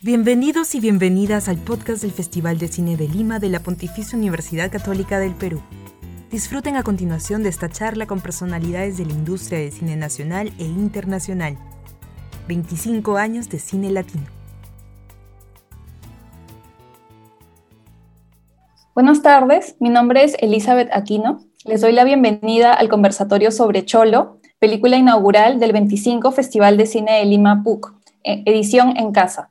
Bienvenidos 0.00 0.76
y 0.76 0.80
bienvenidas 0.80 1.48
al 1.48 1.56
podcast 1.56 2.02
del 2.02 2.12
Festival 2.12 2.56
de 2.58 2.68
Cine 2.68 2.96
de 2.96 3.08
Lima 3.08 3.40
de 3.40 3.48
la 3.48 3.58
Pontificia 3.58 4.16
Universidad 4.16 4.70
Católica 4.70 5.18
del 5.18 5.34
Perú. 5.34 5.60
Disfruten 6.30 6.76
a 6.76 6.84
continuación 6.84 7.42
de 7.42 7.48
esta 7.48 7.68
charla 7.68 8.06
con 8.06 8.20
personalidades 8.20 8.96
de 8.96 9.06
la 9.06 9.12
industria 9.12 9.58
del 9.58 9.72
cine 9.72 9.96
nacional 9.96 10.52
e 10.60 10.66
internacional. 10.66 11.58
25 12.46 13.16
años 13.16 13.48
de 13.48 13.58
cine 13.58 13.90
latino. 13.90 14.22
Buenas 18.94 19.20
tardes, 19.20 19.74
mi 19.80 19.88
nombre 19.88 20.22
es 20.22 20.36
Elizabeth 20.38 20.90
Aquino. 20.92 21.40
Les 21.64 21.80
doy 21.80 21.90
la 21.90 22.04
bienvenida 22.04 22.72
al 22.72 22.88
conversatorio 22.88 23.50
sobre 23.50 23.84
Cholo, 23.84 24.38
película 24.60 24.96
inaugural 24.96 25.58
del 25.58 25.72
25 25.72 26.30
Festival 26.30 26.76
de 26.76 26.86
Cine 26.86 27.18
de 27.18 27.24
Lima 27.24 27.64
PUC, 27.64 27.94
eh, 28.22 28.44
edición 28.46 28.96
en 28.96 29.10
casa. 29.10 29.50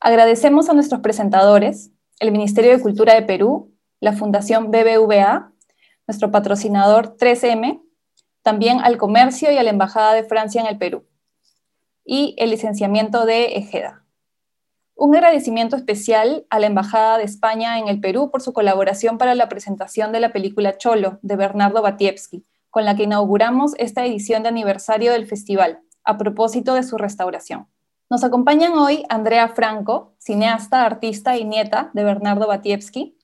Agradecemos 0.00 0.68
a 0.68 0.74
nuestros 0.74 1.00
presentadores, 1.00 1.90
el 2.20 2.30
Ministerio 2.30 2.70
de 2.70 2.80
Cultura 2.80 3.14
de 3.14 3.22
Perú, 3.22 3.74
la 4.00 4.12
Fundación 4.12 4.70
BBVA, 4.70 5.52
nuestro 6.06 6.30
patrocinador 6.30 7.16
3M, 7.16 7.82
también 8.42 8.78
al 8.80 8.96
comercio 8.96 9.50
y 9.50 9.58
a 9.58 9.62
la 9.64 9.70
Embajada 9.70 10.14
de 10.14 10.22
Francia 10.22 10.60
en 10.60 10.68
el 10.68 10.78
Perú, 10.78 11.04
y 12.04 12.36
el 12.38 12.50
licenciamiento 12.50 13.26
de 13.26 13.56
Ejeda. 13.56 14.04
Un 14.94 15.16
agradecimiento 15.16 15.74
especial 15.74 16.46
a 16.48 16.60
la 16.60 16.66
Embajada 16.66 17.18
de 17.18 17.24
España 17.24 17.80
en 17.80 17.88
el 17.88 18.00
Perú 18.00 18.30
por 18.30 18.40
su 18.40 18.52
colaboración 18.52 19.18
para 19.18 19.34
la 19.34 19.48
presentación 19.48 20.12
de 20.12 20.20
la 20.20 20.32
película 20.32 20.78
Cholo 20.78 21.18
de 21.22 21.34
Bernardo 21.34 21.82
Batievsky, 21.82 22.46
con 22.70 22.84
la 22.84 22.94
que 22.94 23.02
inauguramos 23.02 23.74
esta 23.78 24.06
edición 24.06 24.44
de 24.44 24.50
aniversario 24.50 25.10
del 25.10 25.26
festival, 25.26 25.80
a 26.04 26.16
propósito 26.18 26.74
de 26.74 26.84
su 26.84 26.98
restauración. 26.98 27.66
Nos 28.10 28.24
acompañan 28.24 28.72
hoy 28.72 29.04
Andrea 29.10 29.48
Franco, 29.48 30.14
cineasta, 30.18 30.86
artista 30.86 31.36
y 31.36 31.44
nieta 31.44 31.90
de 31.92 32.04
Bernardo 32.04 32.46
Batievsky. 32.46 33.18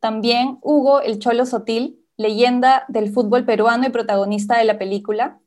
También 0.00 0.58
Hugo 0.62 1.00
El 1.00 1.20
Cholo 1.20 1.46
Sotil, 1.46 2.04
leyenda 2.16 2.86
del 2.88 3.12
fútbol 3.12 3.44
peruano 3.44 3.86
y 3.86 3.90
protagonista 3.90 4.58
de 4.58 4.64
la 4.64 4.78
película, 4.78 5.38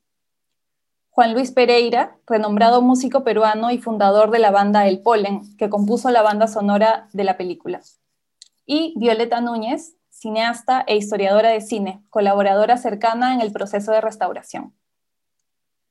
Juan 1.10 1.34
Luis 1.34 1.52
Pereira, 1.52 2.18
renombrado 2.26 2.82
músico 2.82 3.26
peruano 3.26 3.70
y 3.72 3.80
fundador 3.80 4.32
de 4.32 4.40
la 4.40 4.52
banda 4.52 4.88
El 4.88 5.02
Polen, 5.02 5.58
que 5.58 5.70
compuso 5.70 6.10
la 6.12 6.22
banda 6.22 6.48
sonora 6.48 7.10
de 7.12 7.26
la 7.26 7.36
película. 7.36 7.82
Y 8.66 8.94
Violeta 8.96 9.42
Núñez, 9.42 9.98
cineasta 10.10 10.86
e 10.88 10.96
historiadora 10.96 11.50
de 11.50 11.60
cine, 11.60 12.02
colaboradora 12.10 12.78
cercana 12.78 13.34
en 13.34 13.42
el 13.42 13.52
proceso 13.52 13.92
de 13.92 14.00
restauración. 14.00 14.74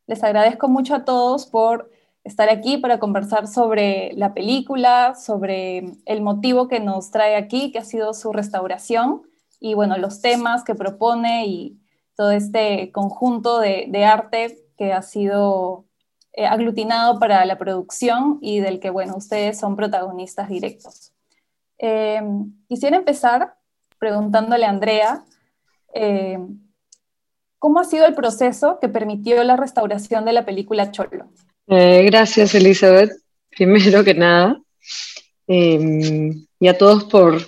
Les 0.06 0.24
agradezco 0.24 0.68
mucho 0.68 0.94
a 0.94 1.04
todos 1.04 1.44
por 1.46 1.90
estar 2.28 2.48
aquí 2.48 2.76
para 2.76 2.98
conversar 2.98 3.48
sobre 3.48 4.12
la 4.14 4.34
película, 4.34 5.14
sobre 5.14 5.94
el 6.04 6.20
motivo 6.20 6.68
que 6.68 6.80
nos 6.80 7.10
trae 7.10 7.36
aquí, 7.36 7.72
que 7.72 7.78
ha 7.78 7.84
sido 7.84 8.14
su 8.14 8.32
restauración, 8.32 9.22
y 9.60 9.74
bueno, 9.74 9.98
los 9.98 10.20
temas 10.20 10.62
que 10.62 10.74
propone 10.74 11.46
y 11.46 11.80
todo 12.16 12.30
este 12.30 12.92
conjunto 12.92 13.60
de, 13.60 14.04
arte 14.04 14.58
que 14.76 14.92
ha 14.92 15.02
sido 15.02 15.86
eh, 16.32 16.46
aglutinado 16.46 17.18
para 17.18 17.44
la 17.44 17.58
producción 17.58 18.38
y 18.40 18.60
del 18.60 18.80
que, 18.80 18.90
bueno, 18.90 19.16
ustedes 19.16 19.58
son 19.58 19.76
protagonistas 19.76 20.48
directos. 20.48 21.12
Eh, 21.78 22.20
quisiera 22.68 22.96
empezar 22.96 23.56
preguntándole 23.98 24.64
a 24.66 24.70
Andrea, 24.70 25.24
eh, 25.94 26.38
¿cómo 27.58 27.80
ha 27.80 27.84
sido 27.84 28.06
el 28.06 28.14
proceso 28.14 28.78
que 28.80 28.88
permitió 28.88 29.42
la 29.44 29.56
restauración 29.56 30.24
de 30.24 30.32
la 30.32 30.44
película 30.44 30.90
Cholo? 30.90 31.28
Gracias, 31.68 32.54
Elizabeth. 32.54 33.10
Primero 33.50 34.02
que 34.04 34.14
nada, 34.14 34.60
y 35.46 36.68
a 36.68 36.78
todos 36.78 37.04
por, 37.04 37.42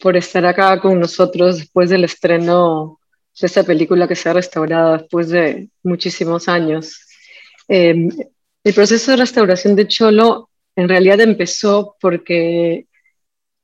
por 0.00 0.16
estar 0.16 0.44
acá 0.46 0.80
con 0.80 0.98
nosotros 1.00 1.58
después 1.58 1.90
del 1.90 2.04
estreno 2.04 2.98
de 3.40 3.46
esta 3.46 3.62
película 3.62 4.08
que 4.08 4.16
se 4.16 4.28
ha 4.28 4.32
restaurado 4.32 4.98
después 4.98 5.28
de 5.28 5.68
muchísimos 5.82 6.48
años. 6.48 7.00
Em, 7.68 8.10
el 8.64 8.74
proceso 8.74 9.12
de 9.12 9.18
restauración 9.18 9.76
de 9.76 9.86
Cholo 9.86 10.50
en 10.74 10.88
realidad 10.88 11.20
empezó 11.20 11.96
porque 12.00 12.86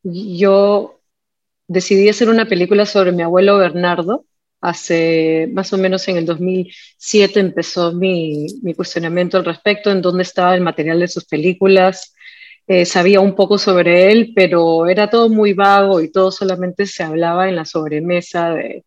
yo 0.02 1.00
decidí 1.66 2.08
hacer 2.08 2.28
una 2.28 2.46
película 2.46 2.86
sobre 2.86 3.12
mi 3.12 3.22
abuelo 3.22 3.58
Bernardo. 3.58 4.24
Hace 4.64 5.50
más 5.52 5.74
o 5.74 5.78
menos 5.78 6.08
en 6.08 6.16
el 6.16 6.24
2007 6.24 7.38
empezó 7.38 7.92
mi, 7.92 8.46
mi 8.62 8.72
cuestionamiento 8.72 9.36
al 9.36 9.44
respecto, 9.44 9.90
en 9.90 10.00
dónde 10.00 10.22
estaba 10.22 10.54
el 10.54 10.62
material 10.62 11.00
de 11.00 11.08
sus 11.08 11.26
películas. 11.26 12.14
Eh, 12.66 12.86
sabía 12.86 13.20
un 13.20 13.34
poco 13.34 13.58
sobre 13.58 14.10
él, 14.10 14.32
pero 14.34 14.86
era 14.86 15.10
todo 15.10 15.28
muy 15.28 15.52
vago 15.52 16.00
y 16.00 16.10
todo 16.10 16.30
solamente 16.30 16.86
se 16.86 17.02
hablaba 17.02 17.46
en 17.46 17.56
la 17.56 17.66
sobremesa 17.66 18.54
de, 18.54 18.84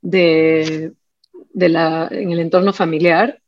de, 0.00 1.68
la, 1.68 2.08
en 2.10 2.32
el 2.32 2.38
entorno 2.38 2.72
familiar 2.72 3.40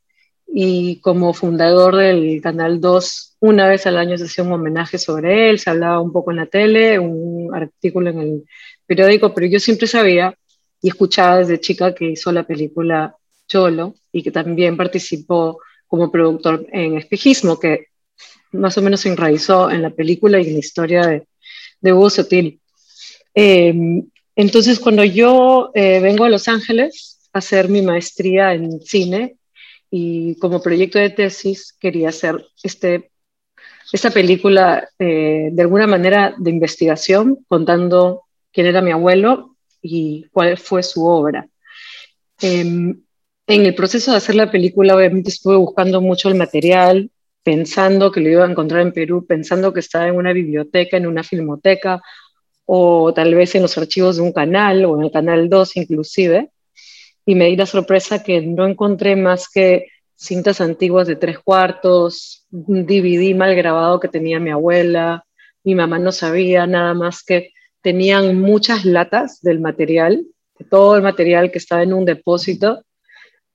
y 0.45 0.99
como 1.01 1.33
fundador 1.33 1.95
del 1.95 2.39
Canal 2.39 2.79
2, 2.79 3.37
una 3.39 3.67
vez 3.67 3.87
al 3.87 3.97
año 3.97 4.15
se 4.19 4.25
hacía 4.25 4.43
un 4.43 4.53
homenaje 4.53 4.99
sobre 4.99 5.49
él, 5.49 5.57
se 5.57 5.71
hablaba 5.71 6.01
un 6.01 6.11
poco 6.11 6.29
en 6.29 6.37
la 6.37 6.45
tele, 6.45 6.99
un 6.99 7.49
artículo 7.55 8.11
en 8.11 8.19
el 8.19 8.43
periódico, 8.85 9.33
pero 9.33 9.47
yo 9.47 9.59
siempre 9.59 9.87
sabía 9.87 10.37
y 10.87 10.89
escuchaba 10.89 11.39
desde 11.39 11.59
chica 11.59 11.93
que 11.93 12.11
hizo 12.11 12.31
la 12.31 12.43
película 12.43 13.13
Cholo 13.45 13.95
y 14.09 14.23
que 14.23 14.31
también 14.31 14.77
participó 14.77 15.59
como 15.85 16.09
productor 16.09 16.65
en 16.71 16.97
Espejismo, 16.97 17.59
que 17.59 17.87
más 18.53 18.77
o 18.77 18.81
menos 18.81 19.01
se 19.01 19.09
enraizó 19.09 19.69
en 19.69 19.81
la 19.81 19.89
película 19.89 20.39
y 20.39 20.47
en 20.47 20.53
la 20.53 20.59
historia 20.59 21.05
de, 21.05 21.27
de 21.81 21.91
Hugo 21.91 22.09
Sotil. 22.09 22.61
Eh, 23.35 24.01
entonces, 24.37 24.79
cuando 24.79 25.03
yo 25.03 25.71
eh, 25.73 25.99
vengo 25.99 26.23
a 26.23 26.29
Los 26.29 26.47
Ángeles 26.47 27.19
a 27.33 27.39
hacer 27.39 27.67
mi 27.67 27.81
maestría 27.81 28.53
en 28.53 28.79
cine 28.79 29.35
y 29.91 30.39
como 30.39 30.61
proyecto 30.61 30.99
de 30.99 31.09
tesis 31.09 31.75
quería 31.77 32.09
hacer 32.09 32.45
este, 32.63 33.11
esta 33.91 34.09
película 34.09 34.87
eh, 34.99 35.49
de 35.51 35.61
alguna 35.61 35.85
manera 35.85 36.33
de 36.37 36.49
investigación, 36.49 37.43
contando 37.49 38.21
quién 38.53 38.67
era 38.67 38.81
mi 38.81 38.91
abuelo 38.91 39.56
y 39.81 40.25
cuál 40.31 40.57
fue 40.57 40.83
su 40.83 41.05
obra. 41.05 41.47
Em, 42.41 43.01
en 43.47 43.65
el 43.65 43.75
proceso 43.75 44.11
de 44.11 44.17
hacer 44.17 44.35
la 44.35 44.51
película, 44.51 44.95
obviamente 44.95 45.29
estuve 45.29 45.55
buscando 45.55 46.01
mucho 46.01 46.29
el 46.29 46.35
material, 46.35 47.09
pensando 47.43 48.11
que 48.11 48.19
lo 48.19 48.29
iba 48.29 48.45
a 48.45 48.49
encontrar 48.51 48.81
en 48.81 48.91
Perú, 48.91 49.25
pensando 49.25 49.71
que 49.73 49.79
estaba 49.79 50.07
en 50.07 50.15
una 50.15 50.33
biblioteca, 50.33 50.97
en 50.97 51.07
una 51.07 51.23
filmoteca, 51.23 52.01
o 52.65 53.13
tal 53.13 53.33
vez 53.33 53.55
en 53.55 53.61
los 53.61 53.77
archivos 53.77 54.17
de 54.17 54.23
un 54.23 54.33
canal 54.33 54.83
o 54.85 54.97
en 54.97 55.05
el 55.05 55.11
canal 55.11 55.49
2 55.49 55.77
inclusive, 55.77 56.51
y 57.25 57.35
me 57.35 57.45
di 57.45 57.55
la 57.55 57.65
sorpresa 57.65 58.21
que 58.23 58.41
no 58.41 58.67
encontré 58.67 59.15
más 59.15 59.49
que 59.49 59.87
cintas 60.15 60.59
antiguas 60.59 61.07
de 61.07 61.15
tres 61.15 61.39
cuartos, 61.39 62.45
un 62.51 62.85
DVD 62.85 63.33
mal 63.35 63.55
grabado 63.55 63.99
que 63.99 64.09
tenía 64.09 64.39
mi 64.39 64.49
abuela, 64.49 65.25
mi 65.63 65.75
mamá 65.75 65.99
no 65.99 66.11
sabía 66.11 66.67
nada 66.67 66.93
más 66.93 67.23
que 67.23 67.51
tenían 67.81 68.39
muchas 68.39 68.85
latas 68.85 69.41
del 69.41 69.59
material, 69.59 70.25
todo 70.69 70.95
el 70.95 71.03
material 71.03 71.51
que 71.51 71.59
estaba 71.59 71.83
en 71.83 71.93
un 71.93 72.05
depósito, 72.05 72.83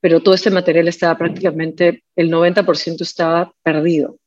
pero 0.00 0.20
todo 0.20 0.34
este 0.34 0.50
material 0.50 0.88
estaba 0.88 1.16
prácticamente, 1.16 2.04
el 2.16 2.30
90% 2.30 3.02
estaba 3.02 3.52
perdido, 3.62 4.18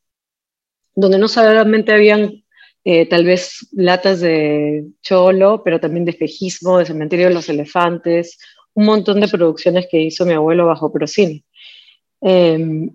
donde 0.94 1.17
no 1.17 1.28
solamente 1.28 1.94
habían 1.94 2.44
eh, 2.85 3.07
tal 3.09 3.25
vez 3.25 3.67
latas 3.72 4.22
de 4.22 4.85
cholo, 5.01 5.63
pero 5.63 5.79
también 5.79 6.05
de 6.05 6.11
espejismo, 6.11 6.78
de 6.78 6.85
cementerio 6.85 7.28
de 7.28 7.34
los 7.34 7.50
elefantes, 7.50 8.38
un 8.75 8.85
montón 8.85 9.22
de 9.22 9.28
producciones 9.28 9.88
que 9.89 10.01
hizo 10.01 10.25
mi 10.25 10.34
abuelo 10.34 10.67
bajo 10.67 10.91
Procine. 10.91 11.44
Em, 12.22 12.89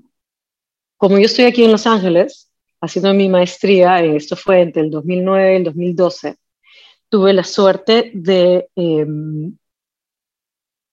como 0.96 1.18
yo 1.18 1.24
estoy 1.24 1.46
aquí 1.46 1.64
en 1.64 1.72
Los 1.72 1.86
Ángeles, 1.86 2.50
haciendo 2.80 3.12
mi 3.14 3.28
maestría, 3.28 4.02
esto 4.04 4.36
fue 4.36 4.60
entre 4.60 4.82
el 4.82 4.90
2009 4.90 5.52
y 5.52 5.56
el 5.56 5.64
2012, 5.64 6.36
tuve 7.10 7.34
la 7.34 7.44
suerte 7.44 8.12
de 8.14 8.70
em, 8.76 9.56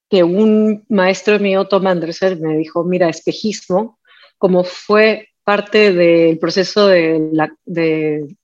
que 0.10 0.24
un 0.24 0.86
maestro 0.90 1.40
mío, 1.40 1.68
Tom 1.68 1.88
Anderson, 1.88 2.40
me 2.42 2.58
dijo, 2.58 2.84
mira, 2.84 3.10
espejismo, 3.10 4.00
como 4.38 4.64
fue 4.64 5.30
parte 5.44 5.94
del 5.94 6.40
proceso 6.40 6.88
de, 6.88 7.50
de 7.66 8.36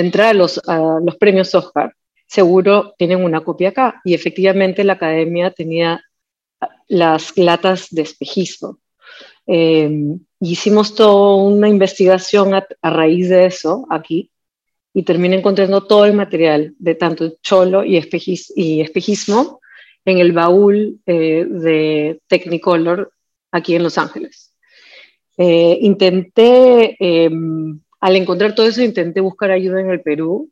entrar 0.00 0.28
a 0.28 0.34
los, 0.34 0.60
los 1.02 1.16
premios 1.16 1.54
Oscar, 1.54 1.94
seguro 2.26 2.94
tienen 2.98 3.24
una 3.24 3.42
copia 3.42 3.70
acá. 3.70 4.00
Y 4.04 4.14
efectivamente 4.14 4.84
la 4.84 4.94
academia 4.94 5.50
tenía 5.50 6.02
las 6.88 7.36
latas 7.38 7.88
de 7.90 8.02
espejismo. 8.02 8.78
Em, 9.46 10.20
hicimos 10.40 10.94
toda 10.94 11.36
una 11.36 11.68
investigación 11.68 12.54
a, 12.54 12.66
raíz 12.82 13.30
de 13.30 13.46
eso 13.46 13.86
aquí 13.88 14.30
y 14.92 15.02
terminé 15.02 15.36
encontrando 15.36 15.84
todo 15.86 16.06
el 16.06 16.14
material 16.14 16.74
de 16.78 16.94
tanto 16.94 17.36
cholo 17.42 17.84
y, 17.84 18.00
y 18.56 18.80
espejismo 18.80 19.60
en 20.04 20.18
el 20.18 20.32
baúl 20.32 21.00
eh, 21.06 21.46
de 21.48 22.20
Technicolor 22.26 23.12
aquí 23.52 23.74
en 23.74 23.82
Los 23.82 23.98
Ángeles. 23.98 24.54
Eh, 25.36 25.78
intenté, 25.82 26.96
em, 26.98 27.80
al 28.00 28.16
encontrar 28.16 28.54
todo 28.54 28.66
eso, 28.66 28.82
intenté 28.82 29.20
buscar 29.20 29.50
ayuda 29.50 29.80
en 29.80 29.90
el 29.90 30.00
Perú, 30.00 30.50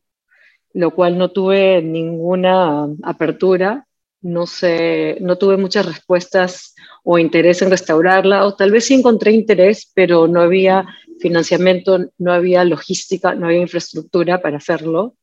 lo 0.74 0.90
cual 0.92 1.18
no 1.18 1.30
tuve 1.30 1.82
ninguna 1.82 2.86
apertura, 3.02 3.86
no 4.20 4.46
sé, 4.46 5.18
no 5.20 5.36
tuve 5.36 5.56
muchas 5.56 5.86
respuestas 5.86 6.74
o 7.02 7.18
interés 7.18 7.62
en 7.62 7.70
restaurarla, 7.70 8.44
o 8.44 8.54
tal 8.54 8.70
vez 8.70 8.84
sí 8.84 8.94
encontré 8.94 9.32
interés, 9.32 9.90
pero 9.94 10.28
no 10.28 10.40
había 10.40 10.86
financiamiento, 11.26 11.90
no 12.18 12.32
había 12.32 12.64
logística, 12.64 13.34
no 13.34 13.46
había 13.46 13.60
infraestructura 13.60 14.40
para 14.40 14.58
hacerlo. 14.58 15.16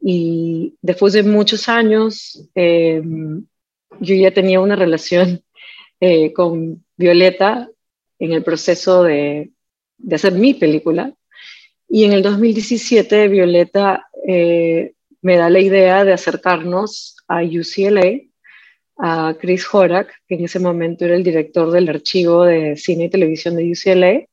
Y 0.00 0.74
después 0.82 1.12
de 1.14 1.22
muchos 1.22 1.68
años, 1.68 2.48
em, 2.54 3.44
yo 4.00 4.14
ya 4.14 4.30
tenía 4.32 4.60
una 4.60 4.76
relación 4.76 5.42
eh, 6.00 6.32
con 6.32 6.84
Violeta 6.96 7.68
en 8.18 8.32
el 8.32 8.42
proceso 8.42 9.02
de, 9.02 9.50
de, 9.98 10.14
hacer 10.14 10.32
mi 10.32 10.54
película. 10.54 11.12
Y 11.88 12.04
en 12.04 12.12
el 12.12 12.22
2017, 12.22 13.28
Violeta 13.28 14.08
eh, 14.26 14.92
me 15.22 15.36
da 15.36 15.50
la 15.50 15.60
idea 15.60 16.04
de 16.04 16.12
acercarnos 16.12 17.16
a 17.28 17.42
UCLA, 17.42 18.20
a 18.96 19.34
Chris 19.40 19.66
Horak, 19.72 20.12
que 20.26 20.34
en 20.36 20.44
ese 20.44 20.58
momento 20.58 21.04
era 21.04 21.16
el 21.16 21.24
director 21.24 21.70
del 21.70 21.88
archivo 21.88 22.44
de 22.44 22.76
cine 22.76 23.04
y 23.04 23.10
televisión 23.10 23.56
de 23.56 23.72
UCLA. 23.72 24.26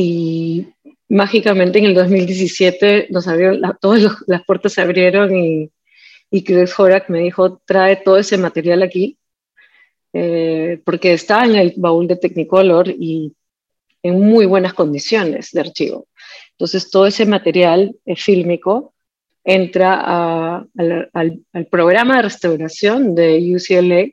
Y 0.00 0.68
mágicamente 1.08 1.80
en 1.80 1.86
el 1.86 1.94
2017 1.94 3.08
nos 3.10 3.26
abrieron, 3.26 3.60
todas 3.80 4.00
las 4.28 4.44
puertas 4.44 4.72
se 4.72 4.80
abrieron 4.80 5.34
y, 5.34 5.72
y 6.30 6.44
Chris 6.44 6.78
Horak 6.78 7.10
me 7.10 7.18
dijo, 7.18 7.60
trae 7.66 7.96
todo 7.96 8.16
ese 8.16 8.38
material 8.38 8.84
aquí, 8.84 9.18
eh, 10.12 10.80
porque 10.84 11.14
está 11.14 11.44
en 11.44 11.56
el 11.56 11.74
baúl 11.76 12.06
de 12.06 12.14
Technicolor 12.14 12.88
y 12.88 13.34
en 14.04 14.20
muy 14.20 14.46
buenas 14.46 14.72
condiciones 14.72 15.50
de 15.50 15.62
archivo. 15.62 16.06
Entonces 16.52 16.92
todo 16.92 17.08
ese 17.08 17.26
material 17.26 17.96
fílmico 18.14 18.94
entra 19.42 20.58
al, 20.76 21.10
al 21.52 21.66
programa 21.66 22.18
de 22.18 22.22
restauración 22.22 23.16
de 23.16 23.52
UCLA 23.52 24.06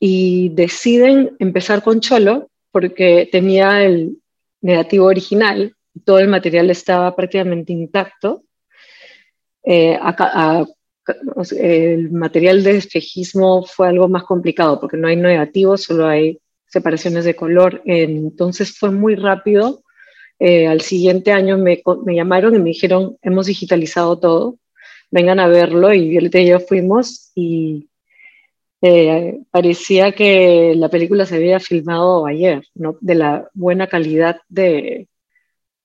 y 0.00 0.50
deciden 0.50 1.34
empezar 1.38 1.82
con 1.82 2.00
Cholo 2.00 2.50
porque 2.70 3.26
tenía 3.32 3.82
el 3.82 4.18
negativo 4.60 5.06
original 5.06 5.76
todo 6.04 6.18
el 6.18 6.28
material 6.28 6.70
estaba 6.70 7.14
prácticamente 7.14 7.72
intacto. 7.72 8.44
Eh, 9.62 9.98
el 11.58 12.10
material 12.10 12.62
de 12.62 12.76
espejismo 12.76 13.64
fue 13.64 13.88
algo 13.88 14.08
más 14.08 14.24
complicado 14.24 14.80
porque 14.80 14.96
no 14.96 15.08
hay 15.08 15.16
negativos, 15.16 15.84
solo 15.84 16.06
hay 16.06 16.38
separaciones 16.66 17.24
de 17.24 17.36
color. 17.36 17.82
Entonces 17.84 18.76
fue 18.78 18.90
muy 18.90 19.14
rápido. 19.14 19.82
Eh, 20.38 20.66
al 20.66 20.82
siguiente 20.82 21.32
año 21.32 21.56
me, 21.56 21.82
llamaron 22.06 22.54
y 22.54 22.58
me 22.58 22.70
dijeron, 22.70 23.16
hemos 23.22 23.46
digitalizado 23.46 24.18
todo, 24.18 24.58
vengan 25.10 25.40
a 25.40 25.48
verlo. 25.48 25.92
Y 25.92 26.08
Violeta 26.08 26.38
y 26.38 26.48
yo 26.48 26.60
fuimos 26.60 27.32
y 27.34 27.88
eh, 28.82 29.40
parecía 29.50 30.12
que 30.12 30.74
la 30.76 30.88
película 30.88 31.26
se 31.26 31.36
había 31.36 31.60
filmado 31.60 32.26
ayer, 32.26 32.62
¿no? 32.74 32.98
de 33.00 33.14
la 33.14 33.50
buena 33.54 33.86
calidad 33.86 34.40
de, 34.48 35.08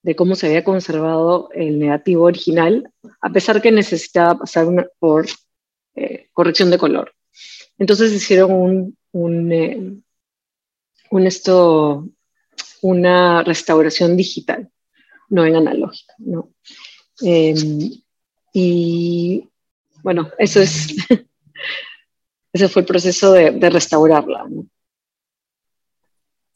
de 0.04 0.16
cómo 0.16 0.36
se 0.36 0.48
había 0.48 0.64
conservado 0.64 1.50
el 1.54 1.80
negativo 1.80 2.26
original, 2.26 2.92
a 3.22 3.30
pesar 3.30 3.62
que 3.62 3.72
necesitaba 3.72 4.40
pasar 4.40 4.92
por 5.00 5.28
eh, 5.96 6.30
corrección 6.34 6.72
de 6.72 6.78
color. 6.78 7.14
Entonces 7.78 8.12
hicieron 8.14 8.52
un, 8.52 8.98
un, 9.12 9.52
eh, 9.52 9.94
un, 11.12 11.28
esto, 11.28 12.08
una 12.82 13.44
restauración 13.44 14.18
digital, 14.18 14.70
no 15.30 15.46
en 15.46 15.56
analógica. 15.56 16.14
¿no? 16.20 16.52
Em, 17.22 17.92
y 18.54 19.48
bueno, 20.04 20.32
eso 20.40 20.62
es, 20.62 20.96
ese 22.54 22.68
fue 22.68 22.82
el 22.82 22.88
proceso 22.88 23.32
de, 23.34 23.70
restaurarla. 23.70 24.46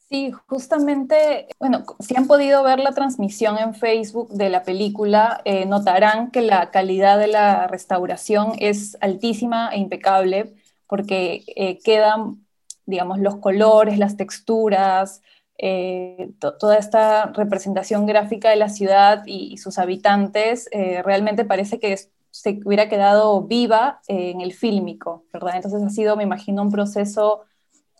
Sí, 0.08 0.30
justamente, 0.46 1.48
bueno, 1.58 1.84
si 1.98 2.16
han 2.16 2.28
podido 2.28 2.62
ver 2.62 2.78
la 2.78 2.92
transmisión 2.92 3.58
en 3.58 3.74
Facebook 3.74 4.30
de 4.30 4.50
la 4.50 4.62
película, 4.62 5.40
eh, 5.44 5.66
notarán 5.66 6.30
que 6.30 6.42
la 6.42 6.70
calidad 6.70 7.18
de 7.18 7.26
la 7.26 7.66
restauración 7.66 8.52
es 8.58 8.96
altísima 9.00 9.70
e 9.72 9.78
impecable 9.78 10.54
porque 10.86 11.42
eh, 11.56 11.80
quedan, 11.82 12.46
digamos, 12.84 13.18
los 13.18 13.38
colores, 13.38 13.98
las 13.98 14.16
texturas, 14.16 15.22
eh, 15.58 16.30
toda 16.38 16.76
esta 16.78 17.32
representación 17.32 18.06
gráfica 18.06 18.50
de 18.50 18.56
la 18.56 18.68
ciudad 18.68 19.24
y, 19.26 19.54
y 19.54 19.56
sus 19.58 19.78
habitantes, 19.78 20.68
realmente 20.72 21.44
parece 21.44 21.80
que 21.80 21.96
se 22.42 22.60
hubiera 22.64 22.88
quedado 22.88 23.42
viva 23.42 24.00
en 24.08 24.40
el 24.40 24.52
fílmico, 24.52 25.24
¿verdad? 25.32 25.56
Entonces 25.56 25.82
ha 25.82 25.90
sido, 25.90 26.16
me 26.16 26.22
imagino, 26.22 26.62
un 26.62 26.70
proceso 26.70 27.44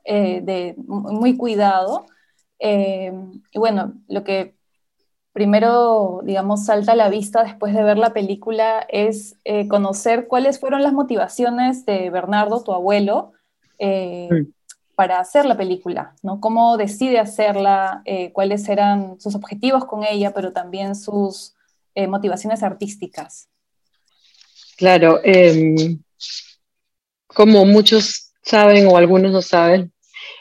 eh, 0.04 0.40
de, 0.42 0.74
muy 0.86 1.36
cuidado. 1.36 2.06
Eh, 2.58 3.12
y 3.52 3.58
bueno, 3.58 3.94
lo 4.08 4.24
que 4.24 4.56
primero, 5.32 6.20
digamos, 6.24 6.66
salta 6.66 6.92
a 6.92 6.96
la 6.96 7.08
vista 7.08 7.42
después 7.42 7.74
de 7.74 7.82
ver 7.82 7.98
la 7.98 8.12
película 8.12 8.86
es 8.88 9.36
eh, 9.44 9.68
conocer 9.68 10.28
cuáles 10.28 10.60
fueron 10.60 10.82
las 10.82 10.92
motivaciones 10.92 11.84
de 11.86 12.10
Bernardo, 12.10 12.62
tu 12.62 12.72
abuelo, 12.72 13.32
para 14.94 15.20
hacer 15.20 15.44
la 15.44 15.58
película, 15.58 16.14
¿no? 16.22 16.40
Cómo 16.40 16.78
decide 16.78 17.18
hacerla, 17.18 18.02
cuáles 18.32 18.66
eran 18.70 19.20
sus 19.20 19.34
objetivos 19.34 19.84
con 19.84 20.02
ella, 20.04 20.32
pero 20.32 20.54
también 20.54 20.94
sus 20.94 21.54
motivaciones 21.94 22.62
artísticas. 22.62 23.50
Claro, 24.76 25.20
em, 25.24 25.98
como 27.26 27.64
muchos 27.64 28.32
saben 28.42 28.86
o 28.86 28.96
algunos 28.96 29.32
no 29.32 29.42
saben, 29.42 29.92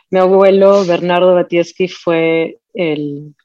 mi 0.10 0.20
abuelo, 0.20 0.86
Bernardo 0.86 1.34
Batieski, 1.34 1.88
fue 1.88 2.60
el 2.74 3.36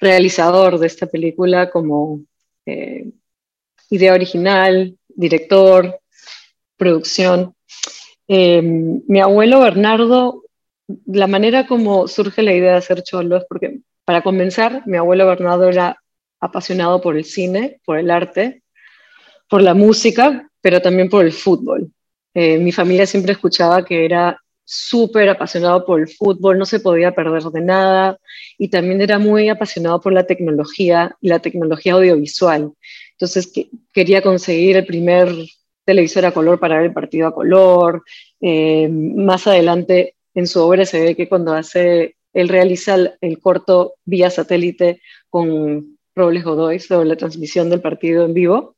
realizador 0.00 0.78
de 0.78 0.86
esta 0.88 1.06
película 1.06 1.70
como 1.70 2.22
eh, 2.66 3.10
idea 3.90 4.14
original, 4.14 4.96
director, 5.08 6.00
producción. 6.76 7.54
Em, 8.28 9.02
mi 9.06 9.20
abuelo 9.20 9.60
Bernardo, 9.60 10.42
la 11.06 11.26
manera 11.28 11.66
como 11.66 12.08
surge 12.08 12.42
la 12.42 12.52
idea 12.52 12.72
de 12.72 12.78
hacer 12.78 13.02
Cholo 13.02 13.36
es 13.36 13.44
porque, 13.48 13.80
para 14.04 14.22
comenzar, 14.22 14.82
mi 14.86 14.96
abuelo 14.96 15.26
Bernardo 15.26 15.68
era 15.68 15.96
apasionado 16.40 17.00
por 17.00 17.16
el 17.16 17.24
cine, 17.24 17.80
por 17.84 17.98
el 17.98 18.10
arte, 18.10 18.61
por 19.52 19.60
la 19.60 19.74
música, 19.74 20.48
pero 20.62 20.80
también 20.80 21.10
por 21.10 21.26
el 21.26 21.32
fútbol. 21.32 21.92
Eh, 22.32 22.56
mi 22.56 22.72
familia 22.72 23.04
siempre 23.04 23.32
escuchaba 23.32 23.84
que 23.84 24.06
era 24.06 24.40
súper 24.64 25.28
apasionado 25.28 25.84
por 25.84 26.00
el 26.00 26.08
fútbol, 26.08 26.56
no 26.56 26.64
se 26.64 26.80
podía 26.80 27.14
perder 27.14 27.42
de 27.42 27.60
nada 27.60 28.18
y 28.56 28.68
también 28.68 29.02
era 29.02 29.18
muy 29.18 29.50
apasionado 29.50 30.00
por 30.00 30.14
la 30.14 30.24
tecnología 30.24 31.14
y 31.20 31.28
la 31.28 31.40
tecnología 31.40 31.92
audiovisual. 31.92 32.72
Entonces 33.10 33.52
quería 33.92 34.22
conseguir 34.22 34.78
el 34.78 34.86
primer 34.86 35.28
televisor 35.84 36.24
a 36.24 36.32
color 36.32 36.58
para 36.58 36.76
ver 36.78 36.86
el 36.86 36.94
partido 36.94 37.26
a 37.28 37.34
color. 37.34 38.04
Eh, 38.40 38.88
más 38.88 39.46
adelante 39.46 40.14
en 40.32 40.46
su 40.46 40.60
obra 40.60 40.86
se 40.86 40.98
ve 40.98 41.14
que 41.14 41.28
cuando 41.28 41.52
hace, 41.52 42.16
él 42.32 42.48
realiza 42.48 42.96
el, 43.20 43.38
corto 43.38 43.96
vía 44.06 44.30
satélite 44.30 45.02
con 45.28 45.98
Robles 46.14 46.42
Godoy 46.42 46.78
sobre 46.78 47.06
la 47.06 47.16
transmisión 47.16 47.68
del 47.68 47.82
partido 47.82 48.24
en 48.24 48.32
vivo. 48.32 48.76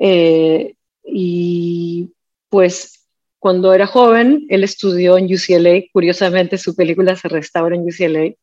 Eh, 0.00 0.74
y 1.04 2.12
pues 2.48 3.06
cuando 3.38 3.72
era 3.72 3.86
joven, 3.86 4.46
él 4.48 4.64
estudió 4.64 5.16
en 5.16 5.26
UCLA, 5.26 5.84
curiosamente 5.92 6.58
su 6.58 6.74
película 6.74 7.16
se 7.16 7.28
restaura 7.28 7.76
en 7.76 7.82
UCLA, 7.82 8.34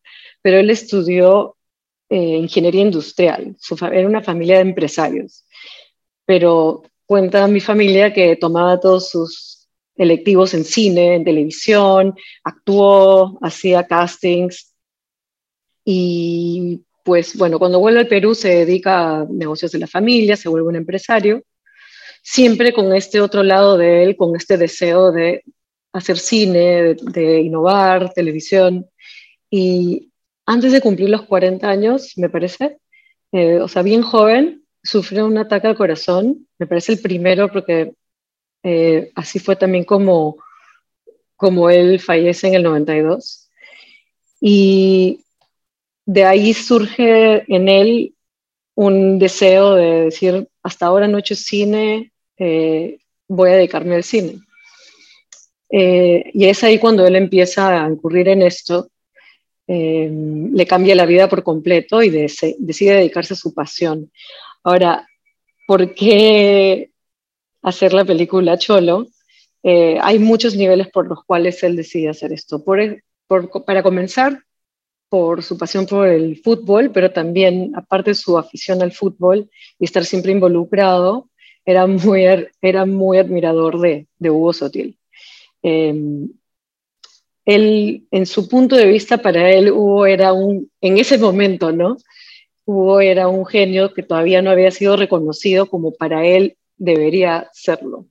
pero 0.42 0.58
él 0.58 0.70
estudió 0.70 1.58
eh, 2.10 2.38
ingeniería 2.38 2.82
industrial, 2.82 3.56
su 3.60 3.76
era 3.86 4.08
una 4.08 4.22
familia 4.22 4.56
de 4.56 4.62
empresarios, 4.62 5.46
pero 6.26 6.84
cuenta 7.06 7.48
mi 7.48 7.60
familia 7.60 8.14
que 8.14 8.36
tomaba 8.36 8.80
todos 8.80 9.10
sus 9.10 9.68
electivos 9.96 10.54
en 10.54 10.66
cine, 10.66 11.16
en 11.16 11.24
televisión, 11.24 12.16
actuó, 12.44 13.38
hacía 13.42 13.86
castings. 13.88 14.74
Y 15.84 16.82
pues 17.06 17.38
bueno, 17.38 17.60
cuando 17.60 17.80
vuelve 17.80 18.00
al 18.00 18.08
Perú 18.08 18.34
se 18.34 18.50
dedica 18.66 19.20
a 19.20 19.26
negocios 19.30 19.72
de 19.72 19.78
la 19.78 19.86
familia, 19.86 20.36
se 20.36 20.50
vuelve 20.50 20.70
un 20.70 20.76
empresario 20.76 21.44
siempre 22.24 22.74
con 22.74 22.94
este 22.96 23.22
otro 23.22 23.44
lado 23.44 23.78
de 23.78 24.04
él, 24.04 24.18
con 24.18 24.36
este 24.36 24.58
deseo 24.58 25.12
de 25.12 25.44
hacer 25.94 26.18
cine, 26.18 26.96
de, 26.96 27.42
innovar, 27.42 28.12
televisión. 28.12 28.90
Y 29.52 30.12
antes 30.48 30.72
de 30.72 30.82
cumplir 30.82 31.12
los 31.12 31.28
40 31.28 31.70
años, 31.70 32.14
me 32.18 32.28
parece, 32.28 32.80
eh, 33.32 33.60
o 33.60 33.68
sea, 33.68 33.84
bien 33.84 34.02
joven, 34.02 34.66
sufrió 34.82 35.28
un 35.28 35.38
ataque 35.38 35.68
al 35.68 35.78
corazón, 35.78 36.48
me 36.58 36.66
parece 36.66 36.94
el 36.94 37.02
primero 37.02 37.52
porque 37.52 37.94
eh, 38.64 39.12
así 39.14 39.38
fue 39.38 39.56
también 39.56 39.84
como, 39.84 40.38
como 41.36 41.70
él 41.70 42.00
fallece 42.00 42.48
en 42.48 42.56
el 42.56 42.64
92. 42.64 43.52
Y 44.42 45.25
de 46.06 46.24
ahí 46.24 46.54
surge 46.54 47.44
en 47.54 47.68
él 47.68 48.16
un 48.76 49.18
deseo 49.20 49.76
de 49.76 50.04
decir, 50.06 50.48
hasta 50.62 50.86
ahora 50.86 51.08
no 51.08 51.18
he 51.18 51.22
hecho 51.22 51.36
cine, 51.36 52.12
eh, 52.38 53.00
voy 53.28 53.50
a 53.50 53.56
dedicarme 53.56 53.96
al 53.96 54.04
cine. 54.04 54.40
Eh, 55.70 56.30
y 56.34 56.46
es 56.46 56.64
ahí 56.64 56.78
cuando 56.78 57.08
él 57.08 57.16
empieza 57.16 57.84
a 57.84 57.90
incurrir 57.90 58.28
en 58.28 58.44
esto, 58.44 58.90
eh, 59.68 60.10
le 60.12 60.68
cambia 60.68 60.94
la 60.94 61.08
vida 61.08 61.28
por 61.28 61.42
completo 61.42 62.04
y 62.04 62.10
decide 62.10 62.94
dedicarse 62.94 63.34
a 63.34 63.38
su 63.38 63.54
pasión. 63.54 64.12
Ahora, 64.64 65.08
¿por 65.66 65.96
qué 65.96 66.92
hacer 67.64 67.94
la 67.94 68.06
película 68.06 68.58
Cholo? 68.58 69.08
hay 69.68 70.20
muchos 70.20 70.56
niveles 70.56 70.90
por 70.90 71.08
los 71.08 71.24
cuales 71.26 71.64
él 71.64 71.76
decide 71.76 72.10
hacer 72.10 72.32
esto. 72.32 72.64
para 73.66 73.82
comenzar, 73.82 74.45
por 75.16 75.44
su 75.44 75.58
pasión 75.58 75.86
por 75.86 76.10
el 76.10 76.42
fútbol, 76.44 76.92
pero 76.92 77.10
también, 77.10 77.72
aparte 77.74 78.12
de 78.12 78.16
su 78.16 78.38
afición 78.38 78.82
al 78.82 78.92
fútbol 78.92 79.50
y 79.80 79.86
estar 79.86 80.04
siempre 80.04 80.34
involucrado, 80.34 81.30
era 81.64 81.88
muy, 81.88 82.26
era 82.62 82.86
muy 82.86 83.18
admirador 83.18 83.80
de, 83.80 84.08
Hugo 84.20 84.52
Sotil. 84.52 84.98
Em, 85.64 86.28
él, 87.46 88.06
en 88.12 88.26
su 88.26 88.50
punto 88.50 88.76
de 88.76 88.88
vista, 88.88 89.18
para 89.20 89.50
él, 89.52 89.72
Hugo 89.72 90.06
era 90.06 90.34
un, 90.34 90.70
en 90.82 90.98
ese 90.98 91.18
momento, 91.18 91.72
¿no? 91.72 91.96
Hugo 92.66 93.00
era 93.00 93.30
un 93.30 93.46
genio 93.46 93.94
que 93.94 94.04
todavía 94.04 94.42
no 94.42 94.52
había 94.52 94.72
sido 94.72 94.98
reconocido 94.98 95.68
como 95.68 95.94
para 95.94 96.26
él 96.26 96.58
debería 96.76 97.50
serlo. 97.54 98.08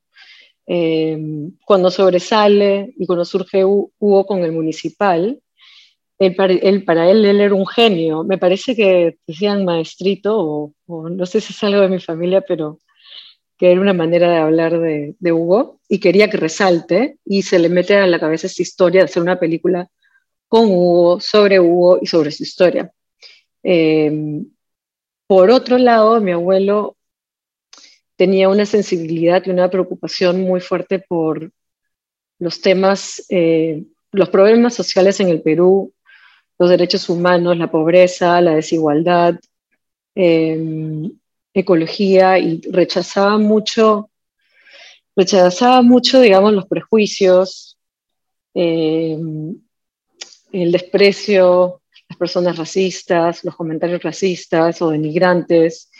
Em, 0.66 1.52
cuando 1.66 1.90
sobresale 1.90 2.94
y 2.96 3.04
cuando 3.06 3.26
surge 3.26 3.62
Hugo 3.62 4.24
con 4.26 4.42
el 4.42 4.52
municipal, 4.52 5.42
él, 6.18 6.84
para 6.84 7.10
él, 7.10 7.24
él 7.24 7.40
era 7.40 7.54
un 7.54 7.66
genio. 7.66 8.24
Me 8.24 8.38
parece 8.38 8.76
que 8.76 9.18
decían 9.26 9.64
maestrito, 9.64 10.72
o, 10.86 11.08
no 11.08 11.26
sé 11.26 11.40
si 11.40 11.52
es 11.52 11.64
algo 11.64 11.80
de 11.80 11.88
mi 11.88 12.00
familia, 12.00 12.42
pero 12.42 12.80
que 13.58 13.72
era 13.72 13.80
una 13.80 13.92
manera 13.92 14.30
de 14.30 14.38
hablar 14.38 14.78
de, 14.78 15.32
Hugo 15.32 15.80
y 15.88 16.00
quería 16.00 16.28
que 16.28 16.36
resalte 16.36 17.18
y 17.24 17.42
se 17.42 17.58
le 17.58 17.68
mete 17.68 17.96
a 17.96 18.06
la 18.06 18.20
cabeza 18.20 18.46
esta 18.46 18.62
historia 18.62 19.00
de 19.00 19.06
hacer 19.06 19.22
una 19.22 19.38
película 19.38 19.88
con 20.48 20.66
Hugo, 20.66 21.20
sobre 21.20 21.60
Hugo 21.60 21.98
y 22.02 22.06
sobre 22.06 22.30
su 22.32 22.42
historia. 22.42 22.92
Em, 23.62 24.46
por 25.26 25.50
otro 25.50 25.78
lado, 25.78 26.20
mi 26.20 26.32
abuelo 26.32 26.96
tenía 28.16 28.48
una 28.48 28.66
sensibilidad 28.66 29.42
y 29.46 29.50
una 29.50 29.70
preocupación 29.70 30.42
muy 30.42 30.60
fuerte 30.60 30.98
por 31.00 31.50
los 32.38 32.60
temas, 32.60 33.24
eh, 33.30 33.84
los 34.12 34.28
problemas 34.30 34.74
sociales 34.74 35.20
en 35.20 35.28
el 35.28 35.42
Perú 35.42 35.93
los 36.58 36.70
derechos 36.70 37.08
humanos, 37.08 37.56
la 37.56 37.70
pobreza, 37.70 38.40
la 38.40 38.54
desigualdad, 38.54 39.38
em, 40.14 41.10
ecología 41.52 42.38
y 42.38 42.60
rechazaba 42.70 43.38
mucho, 43.38 44.10
rechazaba 45.16 45.82
mucho, 45.82 46.20
digamos, 46.20 46.52
los 46.52 46.66
prejuicios, 46.66 47.78
em, 48.54 49.56
el 50.52 50.72
desprecio, 50.72 51.82
las 52.08 52.18
personas 52.18 52.56
racistas, 52.56 53.44
los 53.44 53.56
comentarios 53.56 54.02
racistas 54.02 54.80
o 54.82 54.90
denigrantes, 54.90 55.90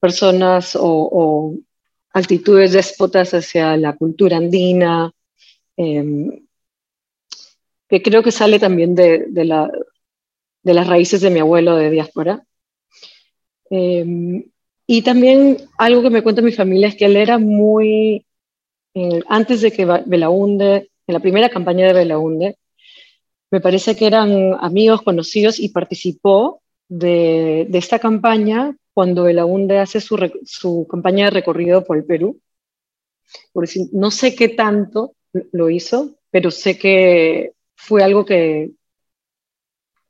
personas 0.00 0.76
o, 0.78 1.54
actitudes 2.12 2.72
déspotas 2.72 3.34
hacia 3.34 3.76
la 3.76 3.94
cultura 3.94 4.38
andina, 4.38 5.12
em, 5.76 6.47
que 7.88 8.02
creo 8.02 8.22
que 8.22 8.32
sale 8.32 8.58
también 8.58 8.94
de, 8.94 9.26
de, 9.28 9.44
la, 9.44 9.70
de 10.62 10.74
las 10.74 10.86
raíces 10.86 11.20
de 11.20 11.30
mi 11.30 11.40
abuelo 11.40 11.76
de 11.76 11.90
diáspora. 11.90 12.44
Em, 13.70 14.44
y 14.86 15.02
también 15.02 15.58
algo 15.76 16.02
que 16.02 16.10
me 16.10 16.22
cuenta 16.22 16.42
mi 16.42 16.52
familia 16.52 16.88
es 16.88 16.96
que 16.96 17.04
él 17.06 17.16
era 17.16 17.38
muy, 17.38 18.26
antes 19.28 19.60
de 19.60 19.70
que 19.70 19.84
Belaunde, 20.06 20.90
en 21.06 21.14
la 21.14 21.20
primera 21.20 21.48
campaña 21.48 21.86
de 21.86 21.92
Belaunde, 21.92 22.58
me 23.50 23.60
parece 23.60 23.96
que 23.96 24.06
eran 24.06 24.54
amigos 24.60 25.02
conocidos 25.02 25.58
y 25.58 25.70
participó 25.70 26.62
de, 26.88 27.66
de 27.68 27.78
esta 27.78 27.98
campaña 27.98 28.76
cuando 28.92 29.24
Belaunde 29.24 29.78
hace 29.78 30.00
su, 30.00 30.18
su, 30.44 30.86
campaña 30.90 31.26
de 31.26 31.30
recorrido 31.30 31.84
por 31.84 31.96
el 31.96 32.04
Perú. 32.04 32.40
Por 33.52 33.64
decir, 33.64 33.86
no 33.92 34.10
sé 34.10 34.34
qué 34.34 34.48
tanto 34.48 35.14
lo 35.52 35.70
hizo, 35.70 36.16
pero 36.30 36.50
sé 36.50 36.78
que 36.78 37.52
fue 37.78 38.02
algo 38.02 38.24
que 38.24 38.72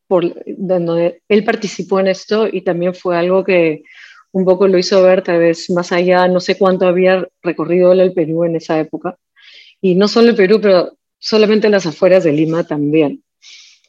por, 0.07 0.25
él 0.25 1.45
participó 1.45 2.01
en 2.01 2.09
esto 2.09 2.49
y 2.51 2.63
también 2.63 2.95
fue 2.95 3.17
algo 3.17 3.45
que 3.45 3.83
un 4.33 4.45
poco 4.45 4.67
lo 4.67 4.79
hizo 4.79 5.03
ver 5.03 5.23
tal 5.23 5.39
vez 5.39 5.69
más 5.71 5.93
allá, 5.93 6.27
no 6.29 6.41
sé 6.41 6.57
cuánto 6.57 6.87
había 6.87 7.29
recorrido 7.43 7.93
el 7.93 8.15
Perú 8.15 8.45
en 8.45 8.57
esa 8.57 8.81
época. 8.81 9.19
Y 9.81 9.95
no 9.95 10.09
solo 10.09 10.31
el 10.31 10.37
Perú, 10.37 10.61
pero 10.63 10.97
solamente 11.19 11.69
las 11.69 11.87
afueras 11.87 12.25
de 12.25 12.33
Lima 12.33 12.65
también. 12.65 13.23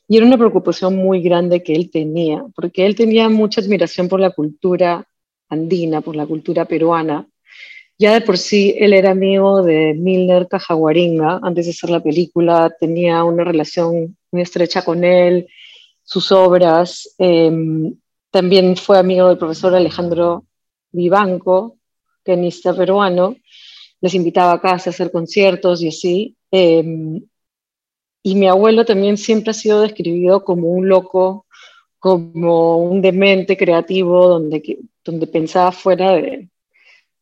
Y 0.09 0.17
era 0.17 0.25
una 0.25 0.37
preocupación 0.37 0.95
muy 0.95 1.21
grande 1.21 1.63
que 1.63 1.73
él 1.73 1.89
tenía, 1.89 2.43
porque 2.55 2.85
él 2.85 2.95
tenía 2.95 3.29
mucha 3.29 3.61
admiración 3.61 4.09
por 4.09 4.19
la 4.19 4.31
cultura 4.31 5.07
andina, 5.47 6.01
por 6.01 6.15
la 6.15 6.25
cultura 6.27 6.65
peruana, 6.65 7.28
ya 7.99 8.13
de 8.13 8.21
por 8.21 8.37
sí, 8.37 8.75
él 8.79 8.93
era 8.93 9.11
amigo 9.11 9.61
de 9.61 9.93
Milner 9.93 10.47
Cajaguaringa, 10.47 11.41
antes 11.43 11.65
de 11.65 11.71
hacer 11.71 11.89
la 11.89 12.01
película, 12.01 12.73
tenía 12.79 13.25
una 13.25 13.43
relación 13.43 14.17
muy 14.31 14.41
estrecha 14.41 14.83
con 14.85 15.03
él, 15.03 15.47
sus 16.03 16.31
obras. 16.31 17.13
Em, 17.17 17.93
también 18.31 18.77
fue 18.77 18.97
amigo 18.99 19.27
del 19.27 19.37
profesor 19.37 19.75
Alejandro 19.75 20.45
Vivanco, 20.91 21.77
pianista 22.23 22.73
peruano. 22.73 23.35
Les 24.01 24.13
invitaba 24.15 24.53
a 24.53 24.61
casa 24.61 24.89
a 24.89 24.93
hacer 24.93 25.11
conciertos 25.11 25.81
y 25.81 25.89
así. 25.89 26.37
Em, 26.51 27.21
y 28.23 28.35
mi 28.35 28.47
abuelo 28.47 28.85
también 28.85 29.17
siempre 29.17 29.51
ha 29.51 29.53
sido 29.53 29.81
describido 29.81 30.45
como 30.45 30.69
un 30.69 30.87
loco, 30.87 31.45
como 31.99 32.77
un 32.77 33.01
demente 33.01 33.57
creativo, 33.57 34.27
donde, 34.29 34.79
donde 35.03 35.27
pensaba 35.27 35.71
fuera 35.73 36.13
de, 36.13 36.49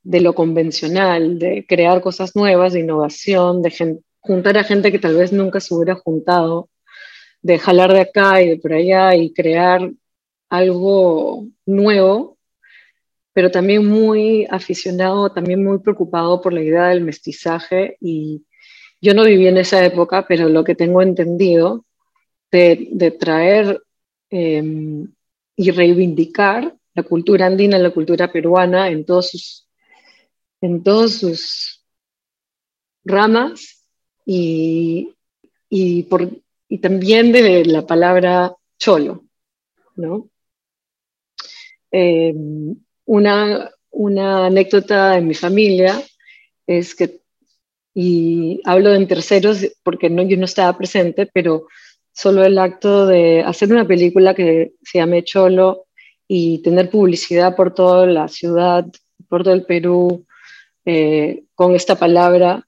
de 0.07 0.21
lo 0.21 0.33
convencional, 0.33 1.37
de 1.37 1.65
crear 1.67 1.99
cosas 2.01 2.33
nuevas, 2.33 2.71
de 2.71 2.79
innovación, 2.79 3.61
de 3.61 3.99
juntar 4.21 4.57
a 4.57 4.63
gente 4.63 4.89
que 4.89 4.99
tal 4.99 5.17
vez 5.17 5.33
nunca 5.33 5.59
se 5.59 5.75
hubiera 5.75 5.95
juntado, 5.95 6.69
de 7.41 7.59
jalar 7.59 7.91
de 7.91 8.01
acá 8.01 8.41
y 8.41 8.49
de 8.51 8.57
por 8.57 8.71
allá 8.71 9.15
y 9.15 9.33
crear 9.33 9.91
algo 10.49 11.47
nuevo, 11.65 12.37
pero 13.33 13.51
también 13.51 13.85
muy 13.85 14.47
aficionado, 14.49 15.29
también 15.33 15.61
muy 15.61 15.79
preocupado 15.79 16.41
por 16.41 16.53
la 16.53 16.63
idea 16.63 16.87
del 16.87 17.01
mestizaje. 17.01 17.97
Y 17.99 18.45
yo 19.01 19.13
no 19.13 19.25
viví 19.25 19.47
en 19.47 19.57
esa 19.57 19.83
época, 19.85 20.25
pero 20.25 20.47
lo 20.47 20.63
que 20.63 20.75
tengo 20.75 21.01
entendido 21.01 21.83
de, 22.49 23.13
traer 23.19 23.81
em, 24.29 25.13
y 25.57 25.71
reivindicar 25.71 26.73
la 26.95 27.03
cultura 27.03 27.45
andina, 27.47 27.77
la 27.77 27.91
cultura 27.91 28.31
peruana 28.31 28.89
en 28.89 29.05
todos 29.05 29.31
sus 29.31 29.66
en 30.61 30.83
todas 30.83 31.13
sus 31.13 31.83
ramas 33.03 33.85
y, 34.25 35.13
y, 35.69 36.03
por, 36.03 36.29
y 36.67 36.77
también 36.79 37.31
de 37.31 37.65
la 37.65 37.85
palabra 37.85 38.53
cholo, 38.77 39.25
¿no? 39.95 40.29
Em, 41.91 42.75
una, 43.05 43.71
una 43.91 44.47
anécdota 44.47 45.11
de 45.11 45.21
mi 45.21 45.33
familia 45.33 46.03
es 46.65 46.93
que, 46.95 47.21
y 47.93 48.61
hablo 48.65 48.93
en 48.93 49.07
terceros 49.07 49.65
porque 49.83 50.09
no, 50.09 50.23
yo 50.23 50.37
no 50.37 50.45
estaba 50.45 50.77
presente, 50.77 51.27
pero 51.33 51.67
solo 52.11 52.43
el 52.43 52.57
acto 52.59 53.07
de 53.07 53.41
hacer 53.41 53.71
una 53.71 53.87
película 53.87 54.35
que 54.35 54.73
se 54.83 54.99
llame 54.99 55.23
Cholo 55.23 55.85
y 56.27 56.61
tener 56.61 56.89
publicidad 56.89 57.55
por 57.55 57.73
toda 57.73 58.05
la 58.05 58.27
ciudad, 58.27 58.85
por 59.29 59.43
todo 59.43 59.53
el 59.53 59.65
Perú, 59.65 60.25
eh, 60.89 61.43
con 61.53 61.75
esta 61.75 61.97
palabra, 61.97 62.65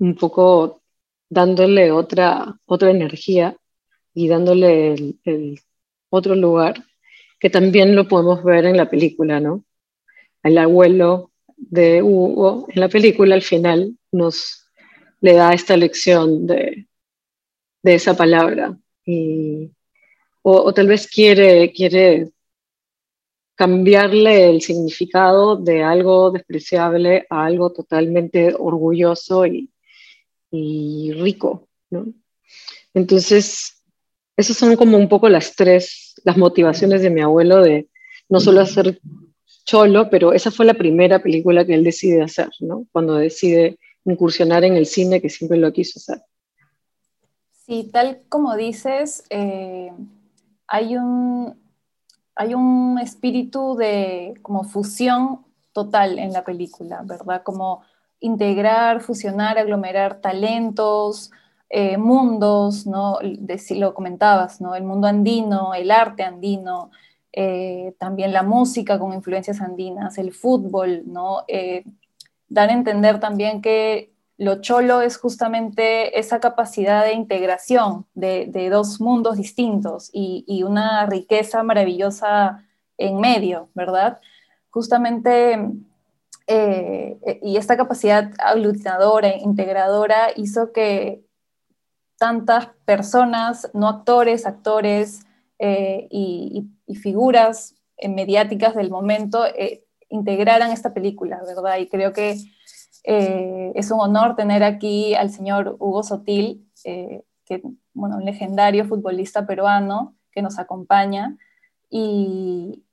un 0.00 0.16
poco 0.16 0.82
dándole 1.30 1.92
otra, 1.92 2.58
otra 2.66 2.90
energía 2.90 3.56
y 4.12 4.26
dándole 4.26 4.94
el, 5.24 5.60
otro 6.10 6.34
lugar, 6.34 6.84
que 7.38 7.50
también 7.50 7.94
lo 7.94 8.08
podemos 8.08 8.42
ver 8.42 8.64
en 8.64 8.76
la 8.76 8.90
película, 8.90 9.38
¿no? 9.38 9.64
El 10.42 10.58
abuelo 10.58 11.30
de 11.56 12.02
Hugo 12.02 12.66
en 12.68 12.80
la 12.80 12.88
película 12.88 13.36
al 13.36 13.42
final 13.42 13.96
nos 14.10 14.66
le 15.20 15.34
da 15.34 15.54
esta 15.54 15.76
lección 15.76 16.48
de, 16.48 16.88
de 17.84 17.94
esa 17.94 18.16
palabra 18.16 18.76
y, 19.06 19.70
o, 20.42 20.62
o, 20.62 20.74
tal 20.74 20.88
vez 20.88 21.06
quiere, 21.06 21.72
quiere 21.72 22.32
cambiarle 23.62 24.50
el 24.50 24.60
significado 24.60 25.54
de 25.54 25.84
algo 25.84 26.32
despreciable 26.32 27.28
a 27.30 27.44
algo 27.44 27.70
totalmente 27.70 28.56
orgulloso 28.58 29.46
y, 29.46 29.70
rico. 31.12 31.68
Entonces, 32.92 33.80
esas 34.36 34.56
son 34.56 34.74
como 34.74 34.96
un 34.96 35.08
poco 35.08 35.28
las 35.28 35.54
tres, 35.54 36.20
las 36.24 36.36
motivaciones 36.36 37.02
de 37.02 37.10
mi 37.10 37.20
abuelo 37.20 37.62
de 37.62 37.86
no 38.28 38.40
solo 38.40 38.62
hacer 38.62 39.00
cholo, 39.64 40.10
pero 40.10 40.32
esa 40.32 40.50
fue 40.50 40.66
la 40.66 40.74
primera 40.74 41.22
película 41.22 41.64
que 41.64 41.74
él 41.74 41.84
decide 41.84 42.20
hacer, 42.20 42.48
¿no? 42.58 42.88
Cuando 42.90 43.14
decide 43.14 43.78
incursionar 44.04 44.64
en 44.64 44.74
el 44.74 44.86
cine 44.86 45.22
que 45.22 45.30
siempre 45.30 45.56
lo 45.56 45.72
quiso 45.72 46.00
hacer. 46.00 46.20
Sí, 47.64 47.88
tal 47.92 48.22
como 48.28 48.56
dices, 48.56 49.22
eh, 49.30 49.92
hay, 50.66 50.96
un, 50.96 51.61
hay 52.42 52.54
un 52.54 52.98
espíritu 52.98 53.76
de 53.76 54.34
como 54.42 54.64
fusión 54.64 55.40
total 55.72 56.18
en 56.18 56.32
la 56.32 56.44
película, 56.44 57.02
¿verdad? 57.04 57.42
Como 57.42 57.82
integrar, 58.20 59.00
fusionar, 59.00 59.58
aglomerar 59.58 60.20
talentos, 60.20 61.30
eh, 61.70 61.96
mundos, 61.96 62.86
¿no? 62.86 63.18
De, 63.22 63.58
si 63.58 63.76
lo 63.76 63.94
comentabas, 63.94 64.60
¿no? 64.60 64.74
El 64.74 64.84
mundo 64.84 65.06
andino, 65.06 65.72
el 65.74 65.90
arte 65.90 66.24
andino, 66.24 66.90
eh, 67.32 67.94
también 67.98 68.32
la 68.32 68.42
música 68.42 68.98
con 68.98 69.12
influencias 69.12 69.60
andinas, 69.60 70.18
el 70.18 70.32
fútbol, 70.32 71.02
¿no? 71.06 71.44
dar 72.48 72.68
a 72.68 72.74
entender 72.74 73.18
también 73.18 73.62
que 73.62 74.11
lo 74.42 74.60
cholo 74.60 75.02
es 75.02 75.18
justamente 75.18 76.18
esa 76.18 76.40
capacidad 76.40 77.04
de 77.04 77.12
integración 77.12 78.06
de, 78.14 78.68
dos 78.70 79.00
mundos 79.00 79.36
distintos 79.36 80.10
y, 80.12 80.64
una 80.64 81.06
riqueza 81.06 81.62
maravillosa 81.62 82.66
en 82.98 83.20
medio, 83.20 83.68
¿verdad? 83.74 84.20
Justamente, 84.70 85.70
eh, 86.48 87.38
y 87.40 87.56
esta 87.56 87.76
capacidad 87.76 88.32
aglutinadora, 88.38 89.36
integradora, 89.36 90.30
hizo 90.34 90.72
que 90.72 91.24
tantas 92.18 92.66
personas, 92.84 93.70
no 93.74 93.88
actores, 93.88 94.44
actores 94.44 95.24
eh, 95.60 96.08
y, 96.10 96.66
figuras 97.00 97.76
mediáticas 98.06 98.74
del 98.74 98.90
momento 98.90 99.46
eh, 99.46 99.84
integraran 100.08 100.72
esta 100.72 100.92
película, 100.92 101.40
¿verdad? 101.46 101.78
Y 101.78 101.88
creo 101.88 102.12
que 102.12 102.36
eh, 103.04 103.72
es 103.74 103.90
un 103.90 104.00
honor 104.00 104.36
tener 104.36 104.62
aquí 104.62 105.14
al 105.14 105.30
señor 105.30 105.76
Hugo 105.78 106.02
Sotil, 106.02 106.68
eh, 106.84 107.24
que, 107.44 107.62
bueno, 107.94 108.16
un 108.16 108.24
legendario 108.24 108.84
futbolista 108.84 109.46
peruano 109.46 110.14
que 110.30 110.42
nos 110.42 110.58
acompaña 110.58 111.36
y, 111.90 112.84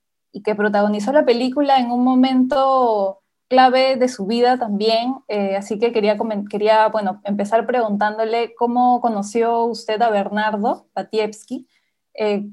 que 0.44 0.54
protagonizó 0.54 1.12
la 1.12 1.24
película 1.24 1.78
en 1.80 1.90
un 1.90 2.04
momento 2.04 3.20
clave 3.48 3.96
de 3.96 4.08
su 4.08 4.26
vida 4.26 4.58
también. 4.58 5.16
Eh, 5.28 5.56
así 5.56 5.78
que 5.78 5.92
quería, 5.92 6.16
quería 6.48 6.88
bueno, 6.88 7.20
empezar 7.24 7.66
preguntándole 7.66 8.54
cómo 8.54 9.00
conoció 9.00 9.64
usted 9.64 10.00
a 10.02 10.10
Bernardo 10.10 10.86
Patievsky. 10.92 11.66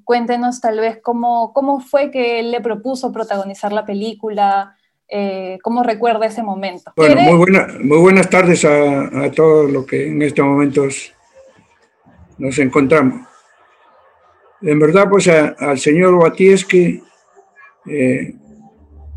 cuéntenos 0.06 0.62
tal 0.62 0.80
vez 0.80 1.00
cómo, 1.04 1.54
cómo 1.54 1.80
fue 1.80 2.10
que 2.10 2.40
él 2.40 2.52
le 2.52 2.62
propuso 2.62 3.12
protagonizar 3.12 3.74
la 3.74 3.86
película, 3.86 4.77
eh, 5.10 5.58
¿Cómo 5.62 5.84
recuerda 5.84 6.26
ese 6.26 6.44
momento? 6.44 6.92
Bueno, 6.96 7.22
muy, 7.22 7.38
buena, 7.38 7.68
muy 7.82 7.98
buenas 7.98 8.30
tardes 8.30 8.66
a, 8.66 9.26
a 9.26 9.32
todos 9.32 9.72
los 9.72 9.86
que 9.86 10.08
en 10.08 10.22
estos 10.22 10.46
momentos 10.46 11.14
nos 12.38 12.58
encontramos. 12.60 13.28
En 14.62 14.80
verdad, 14.80 15.08
pues 15.10 15.28
al 15.28 15.78
señor 15.78 16.20
Batieski 16.20 17.04
eh, 17.86 18.34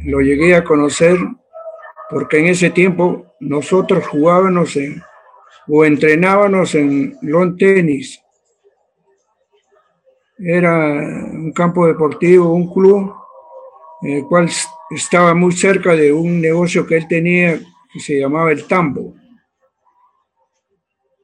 lo 0.00 0.20
llegué 0.20 0.54
a 0.54 0.64
conocer 0.64 1.16
porque 2.10 2.38
en 2.38 2.46
ese 2.46 2.70
tiempo 2.70 3.26
nosotros 3.40 4.06
jugábamos 4.06 4.78
o 5.66 5.84
entrenábamos 5.84 6.74
en 6.74 7.16
lawn 7.22 7.56
tenis. 7.56 8.22
Era 10.38 10.76
un 10.76 11.52
campo 11.52 11.86
deportivo, 11.86 12.52
un 12.52 12.72
club, 12.72 13.14
en 14.02 14.18
el 14.18 14.26
cual 14.26 14.48
estaba 14.90 15.34
muy 15.34 15.52
cerca 15.52 15.94
de 15.94 16.12
un 16.12 16.40
negocio 16.40 16.86
que 16.86 16.96
él 16.96 17.06
tenía 17.08 17.60
que 17.92 18.00
se 18.00 18.18
llamaba 18.18 18.52
El 18.52 18.66
Tambo. 18.66 19.14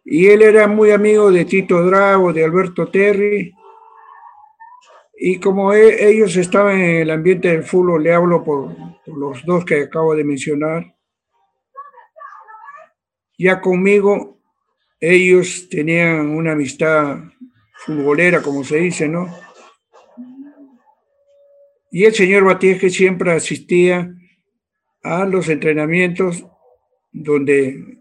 Y 0.05 0.27
él 0.27 0.43
era 0.43 0.69
muy 0.69 0.93
amigo 0.93 1.31
de 1.33 1.45
Tito 1.45 1.83
Drago, 1.83 2.33
de 2.33 2.45
Alberto 2.45 2.89
Terry. 2.89 3.53
Y 5.19 5.41
como 5.41 5.73
e, 5.73 6.11
ellos 6.11 6.37
estaban 6.37 6.79
en 6.79 6.97
el 7.03 7.11
ambiente 7.11 7.49
del 7.49 7.65
fútbol, 7.65 8.05
le 8.05 8.15
hablo 8.15 8.45
por, 8.45 8.77
por 9.05 9.19
los 9.19 9.45
dos 9.45 9.65
que 9.65 9.83
acabo 9.83 10.15
de 10.15 10.25
mencionar. 10.25 10.95
Ya 13.39 13.61
conmigo, 13.61 14.39
ellos 15.01 15.69
tenían 15.69 16.29
una 16.29 16.53
amistad 16.53 17.19
futbolera, 17.85 18.43
como 18.43 18.65
se 18.65 18.77
dice, 18.77 19.09
¿no? 19.09 19.46
Y 21.91 22.05
el 22.05 22.15
señor 22.15 22.59
que 22.59 22.91
siempre 22.91 23.33
asistía 23.33 24.13
a 25.03 25.25
los 25.25 25.49
entrenamientos 25.49 26.45
donde 27.13 27.99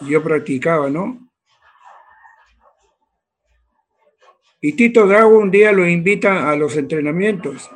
yo 0.00 0.22
practicaba, 0.22 0.90
¿no? 0.90 1.30
Y 4.60 4.72
Tito 4.72 5.06
Drago 5.06 5.38
un 5.38 5.50
día 5.50 5.72
lo 5.72 5.86
invita 5.86 6.50
a 6.50 6.56
los 6.56 6.74
entrenamientos, 6.76 7.70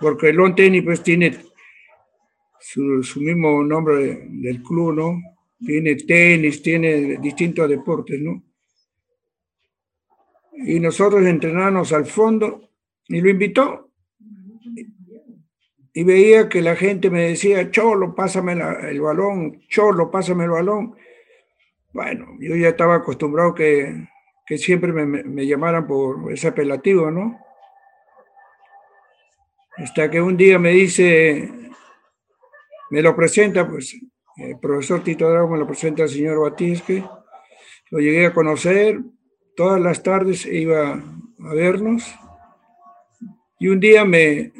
porque 0.00 0.30
el 0.30 0.54
tenis 0.54 0.82
pues 0.82 1.02
tiene 1.02 1.36
su, 2.58 3.20
mismo 3.20 3.62
nombre 3.62 4.26
del 4.30 4.62
club, 4.62 4.94
¿no? 4.94 5.20
Tiene 5.64 5.96
tenis, 5.96 6.62
tiene 6.62 7.18
distintos 7.18 7.68
deportes, 7.68 8.20
¿no? 8.20 8.42
Y 10.52 10.80
nosotros 10.80 11.24
entrenamos 11.26 11.92
al 11.92 12.06
fondo 12.06 12.70
y 13.08 13.20
lo 13.20 13.28
invitó 13.28 13.85
y 15.96 16.04
veía 16.04 16.46
que 16.50 16.60
la 16.60 16.76
gente 16.76 17.08
me 17.08 17.22
decía, 17.22 17.70
Cholo, 17.70 18.14
pásame 18.14 18.52
el 18.52 19.00
balón, 19.00 19.62
Cholo, 19.66 20.10
pásame 20.10 20.44
el 20.44 20.50
balón. 20.50 20.94
Bueno, 21.90 22.36
yo 22.38 22.54
ya 22.54 22.68
estaba 22.68 22.96
acostumbrado 22.96 23.54
que, 23.54 24.06
que 24.44 24.58
siempre 24.58 24.92
me, 24.92 25.06
me, 25.06 25.46
llamaran 25.46 25.86
por 25.86 26.30
ese 26.30 26.48
apelativo, 26.48 27.10
¿no? 27.10 27.40
Hasta 29.78 30.10
que 30.10 30.20
un 30.20 30.36
día 30.36 30.58
me 30.58 30.72
dice, 30.72 31.50
me 32.90 33.00
lo 33.00 33.16
presenta, 33.16 33.66
pues 33.66 33.98
el 34.36 34.58
profesor 34.58 35.02
Tito 35.02 35.30
Drago 35.30 35.48
me 35.48 35.58
lo 35.58 35.66
presenta 35.66 36.02
al 36.02 36.10
señor 36.10 36.42
Batisque, 36.42 37.02
lo 37.90 38.00
llegué 38.00 38.26
a 38.26 38.34
conocer, 38.34 39.00
todas 39.56 39.80
las 39.80 40.02
tardes 40.02 40.44
iba 40.44 40.92
a 40.92 41.54
vernos, 41.54 42.14
y 43.58 43.68
un 43.68 43.80
día 43.80 44.04
me, 44.04 44.52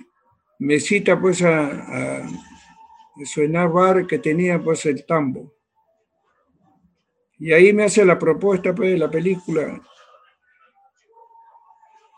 me 0.59 0.81
cita 0.81 1.21
pues 1.21 1.43
a, 1.43 2.23
a 2.23 3.67
bar 3.69 4.07
que 4.07 4.19
tenía 4.19 4.63
pues 4.63 4.87
el 4.87 5.05
tambo. 5.05 5.55
Y 7.39 7.53
ahí 7.53 7.73
me 7.73 7.85
hace 7.85 8.05
la 8.05 8.19
propuesta 8.19 8.75
pues 8.75 8.91
de 8.91 8.99
la 8.99 9.11
película. 9.11 9.83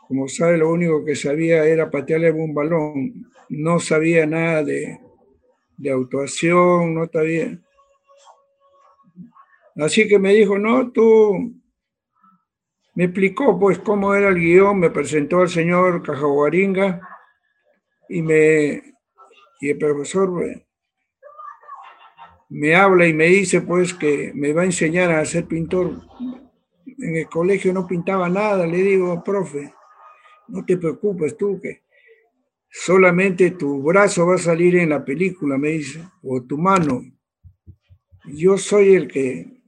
Como 0.07 0.29
sabe, 0.29 0.57
lo 0.57 0.71
único 0.71 1.05
que 1.05 1.17
sabía 1.17 1.65
era 1.65 1.91
patearle 1.91 2.31
un 2.31 2.55
balón. 2.55 3.31
No 3.49 3.81
sabía 3.81 4.27
nada 4.27 4.63
de, 4.63 5.01
de 5.77 5.91
actuación, 5.91 6.95
no 6.95 7.07
sabía. 7.13 7.59
Así 9.77 10.09
que 10.09 10.19
me 10.19 10.33
dijo, 10.33 10.59
no, 10.59 10.91
tú 10.91 11.55
me 12.95 13.05
explicó 13.05 13.59
pues 13.59 13.79
cómo 13.79 14.15
era 14.15 14.29
el 14.29 14.37
guion, 14.37 14.79
me 14.79 14.91
presentó 14.91 15.41
al 15.41 15.49
señor 15.49 16.03
Cajaguaringa 16.03 17.08
y 18.09 18.23
me 18.23 18.83
y 19.61 19.71
el 19.71 19.79
profesor 19.79 20.31
me 22.49 22.75
habla 22.75 23.07
y 23.07 23.13
me 23.13 23.27
dice 23.27 23.61
pues 23.61 23.93
que 23.93 24.33
me 24.35 24.53
va 24.53 24.63
a 24.63 24.67
enseñar 24.67 25.11
a 25.11 25.25
ser 25.25 25.47
pintor. 25.47 26.01
En 26.87 27.17
el 27.17 27.29
colegio 27.29 27.73
no 27.73 27.87
pintaba 27.87 28.29
nada, 28.29 28.67
le 28.67 28.79
digo, 28.79 29.23
profe, 29.23 29.75
no 30.49 30.65
te 30.65 30.77
preocupes 30.77 31.37
tú 31.37 31.61
que 31.61 31.83
solamente 32.71 33.51
tu 33.53 33.83
brazo 33.83 34.27
va 34.27 34.37
a 34.37 34.39
salir 34.39 34.77
en 34.77 34.91
la 34.91 35.05
película, 35.05 35.59
me 35.59 35.71
dice, 35.71 36.01
o 36.23 36.43
tu 36.43 36.59
mano. 36.59 37.03
Yo 38.27 38.59
soy 38.59 38.95
el 38.95 39.09
que 39.09 39.59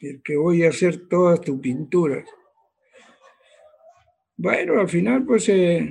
el 0.00 0.22
que 0.22 0.36
voy 0.36 0.64
a 0.64 0.68
hacer 0.68 1.08
todas 1.08 1.40
tus 1.40 1.58
pinturas. 1.58 2.28
Bueno, 4.36 4.78
al 4.78 4.88
final 4.88 5.24
pues 5.24 5.48
eh, 5.48 5.88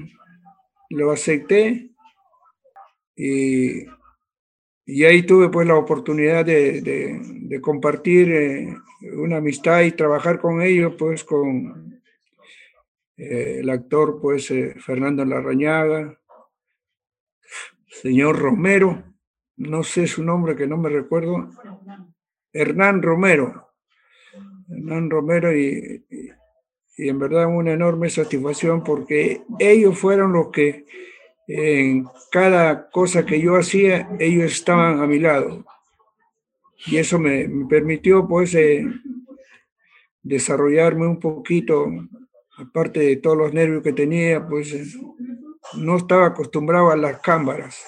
lo 0.90 1.12
acepté 1.12 1.92
y, 3.16 3.86
ahí 5.06 5.24
tuve 5.24 5.50
pues 5.50 5.68
la 5.68 5.76
oportunidad 5.76 6.46
de, 6.46 7.60
compartir 7.62 8.32
eh, 8.32 8.78
una 9.18 9.38
amistad 9.38 9.82
y 9.82 9.92
trabajar 9.92 10.40
con 10.40 10.62
ellos 10.62 10.96
pues 10.98 11.24
con 11.24 12.02
eh, 13.18 13.60
el 13.60 13.70
actor 13.70 14.20
pues 14.22 14.52
eh, 14.52 14.76
Fernando 14.78 15.24
Larrañaga, 15.24 16.20
señor 17.88 18.38
Romero, 18.38 19.04
no 19.58 19.84
sé 19.84 20.06
su 20.08 20.24
nombre 20.24 20.56
que 20.56 20.68
no 20.68 20.78
me 20.78 20.90
recuerdo, 20.90 21.50
Hernán 22.52 23.02
Romero, 23.02 23.70
Hernán 24.70 25.10
Romero 25.10 25.56
y 25.56 26.06
y 26.10 26.30
en 26.98 27.20
verdad 27.20 27.48
una 27.48 27.74
enorme 27.74 28.10
satisfacción 28.10 28.84
porque 28.84 29.44
ellos 29.60 29.98
fueron 29.98 30.34
los 30.34 30.50
que 30.50 30.86
en 31.48 32.08
cada 32.32 32.90
cosa 32.90 33.26
que 33.26 33.40
yo 33.40 33.56
hacía, 33.56 34.10
ellos 34.20 34.52
estaban 34.52 35.02
a 35.02 35.08
mi 35.08 35.20
lado. 35.20 35.66
Y 36.88 36.98
eso 36.98 37.20
me, 37.20 37.48
permitió 37.70 38.28
pues 38.28 38.54
eh, 38.56 38.86
desarrollarme 40.22 41.08
un 41.08 41.20
poquito, 41.20 41.88
aparte 42.58 43.00
de 43.02 43.16
todos 43.18 43.38
los 43.38 43.54
nervios 43.54 43.84
que 43.84 43.94
tenía, 43.94 44.46
pues 44.48 44.98
no 45.78 45.98
estaba 45.98 46.28
acostumbrado 46.28 46.92
a 46.92 46.98
las 46.98 47.20
cámaras. 47.20 47.84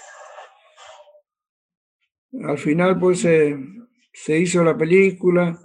Al 2.43 2.57
final 2.57 2.99
pues 2.99 3.25
eh, 3.25 3.57
se 4.13 4.37
hizo 4.37 4.63
la 4.63 4.77
película, 4.77 5.59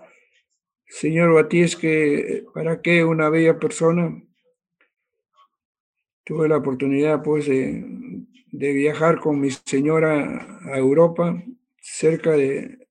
señor 0.92 1.32
Batíes, 1.32 1.74
que 1.76 2.44
para 2.52 2.82
qué 2.82 3.04
una 3.04 3.30
bella 3.30 3.58
persona. 3.58 4.22
Tuve 6.24 6.48
la 6.48 6.58
oportunidad 6.58 7.22
pues 7.22 7.46
de, 7.46 8.26
viajar 8.52 9.18
con 9.18 9.40
mi 9.40 9.50
señora 9.50 10.60
a 10.64 10.78
Europa, 10.78 11.42
cerca 11.80 12.32
de 12.32 12.86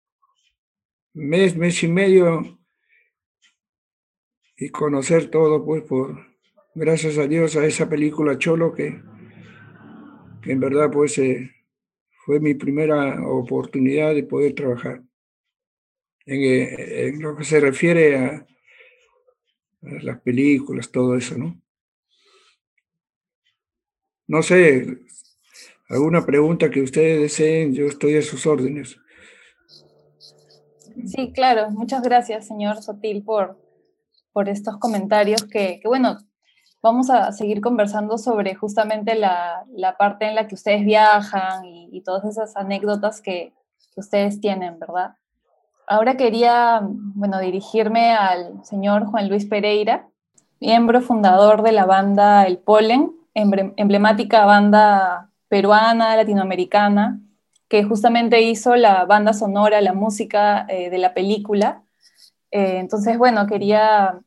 mes, 1.14 1.56
mes 1.56 1.84
y 1.84 1.88
medio, 1.88 2.60
y 4.58 4.70
conocer 4.70 5.30
todo 5.30 5.64
pues 5.64 5.84
por, 5.84 6.26
gracias 6.76 7.18
a 7.18 7.28
Dios, 7.28 7.56
a 7.56 7.66
esa 7.66 7.88
película 7.88 8.38
Cholo 8.38 8.74
que, 8.74 9.02
que 10.42 10.52
en 10.52 10.60
verdad 10.60 10.92
pues 10.92 11.18
eh, 11.20 11.52
fue 12.26 12.40
mi 12.40 12.56
primera 12.56 13.26
oportunidad 13.26 14.14
de 14.14 14.24
poder 14.24 14.54
trabajar. 14.56 15.04
Eh, 16.26 17.10
en, 17.10 17.22
lo 17.22 17.36
que 17.36 17.44
se 17.44 17.60
refiere 17.60 18.18
a, 18.18 18.30
a, 19.84 20.04
las 20.04 20.22
películas, 20.22 20.92
todo 20.92 21.16
eso, 21.16 21.38
¿no? 21.38 21.60
No 24.28 24.42
sé, 24.44 25.00
alguna 25.90 26.26
pregunta 26.26 26.70
que 26.70 26.82
ustedes 26.82 27.20
deseen, 27.22 27.74
yo 27.74 27.88
estoy 27.88 28.16
a 28.16 28.22
sus 28.22 28.46
órdenes. 28.46 28.98
Sí, 31.06 31.32
claro. 31.34 31.70
Muchas 31.72 32.02
gracias, 32.02 32.48
señor 32.48 32.82
Sotil, 32.82 33.24
por, 33.24 33.60
por 34.32 34.50
estos 34.50 34.78
comentarios 34.78 35.44
que, 35.44 35.80
que, 35.82 35.88
bueno, 35.88 36.18
vamos 36.82 37.10
a 37.10 37.32
seguir 37.32 37.62
conversando 37.62 38.18
sobre 38.18 38.56
justamente 38.56 39.16
la, 39.16 39.66
la 39.74 39.98
parte 39.98 40.26
en 40.26 40.36
la 40.36 40.48
que 40.48 40.56
ustedes 40.56 40.84
viajan 40.84 41.66
y, 41.66 41.90
y 41.92 42.02
todas 42.02 42.26
esas 42.26 42.56
anécdotas 42.56 43.22
que, 43.22 43.54
que, 43.94 44.00
ustedes 44.00 44.40
tienen, 44.40 44.80
¿verdad? 44.80 45.16
Ahora 45.92 46.16
quería, 46.16 46.80
bueno, 46.84 47.38
dirigirme 47.40 48.14
al 48.14 48.64
señor 48.64 49.08
Juan 49.08 49.28
Luis 49.28 49.46
Pereira, 49.46 50.08
miembro 50.62 51.02
fundador 51.02 51.64
de 51.64 51.74
la 51.74 51.84
banda 51.84 52.46
El 52.46 52.60
Polen, 52.60 53.12
emblemática 53.34 54.46
banda 54.46 55.30
peruana, 55.50 56.16
latinoamericana, 56.16 57.20
que 57.68 57.84
justamente 57.84 58.42
hizo 58.42 58.78
la 58.78 59.04
banda 59.04 59.34
sonora, 59.34 59.82
la 59.82 59.92
música 59.92 60.66
eh, 60.70 60.90
de 60.90 60.98
la 60.98 61.14
película. 61.14 61.84
Eh, 62.52 62.78
entonces, 62.78 63.18
bueno, 63.18 63.46
quería 63.46 64.18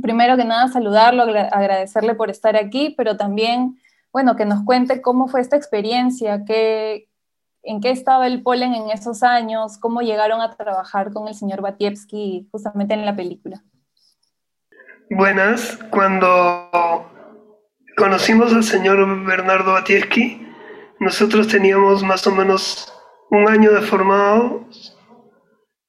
primero 0.00 0.38
que 0.38 0.46
nada 0.46 0.68
saludarlo, 0.68 1.24
agradecerle 1.24 2.14
por 2.14 2.30
estar 2.30 2.56
aquí, 2.56 2.94
pero 2.96 3.18
también, 3.18 3.78
bueno, 4.14 4.34
que 4.34 4.46
nos 4.46 4.64
cuente 4.64 5.02
cómo 5.02 5.28
fue 5.28 5.42
esta 5.42 5.56
experiencia, 5.56 6.46
qué, 6.46 7.10
en 7.66 7.80
qué 7.80 7.90
estaba 7.90 8.26
el 8.26 8.42
polen 8.42 8.74
en 8.74 8.90
esos 8.90 9.22
años, 9.22 9.76
cómo 9.78 10.00
llegaron 10.00 10.40
a 10.40 10.56
trabajar 10.56 11.12
con 11.12 11.28
el 11.28 11.34
señor 11.34 11.60
Batievsky 11.60 12.48
justamente 12.50 12.94
en 12.94 13.04
la 13.04 13.14
película. 13.14 13.62
Buenas, 15.10 15.78
cuando 15.90 16.70
conocimos 17.96 18.52
al 18.54 18.64
señor 18.64 19.24
Bernardo 19.24 19.72
Batievsky, 19.72 20.46
nosotros 21.00 21.48
teníamos 21.48 22.02
más 22.02 22.26
o 22.26 22.32
menos 22.32 22.92
un 23.30 23.48
año 23.48 23.72
de 23.72 23.82
formado, 23.82 24.64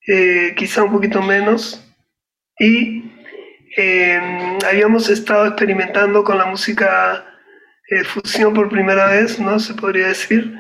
eh, 0.07 0.53
quizá 0.57 0.83
un 0.83 0.91
poquito 0.91 1.21
menos, 1.21 1.83
y 2.59 3.11
eh, 3.77 4.19
habíamos 4.67 5.09
estado 5.09 5.45
experimentando 5.45 6.23
con 6.23 6.37
la 6.37 6.45
música 6.45 7.23
eh, 7.89 8.03
fusión 8.03 8.53
por 8.53 8.69
primera 8.69 9.07
vez, 9.07 9.39
¿no? 9.39 9.59
Se 9.59 9.75
podría 9.75 10.07
decir 10.07 10.56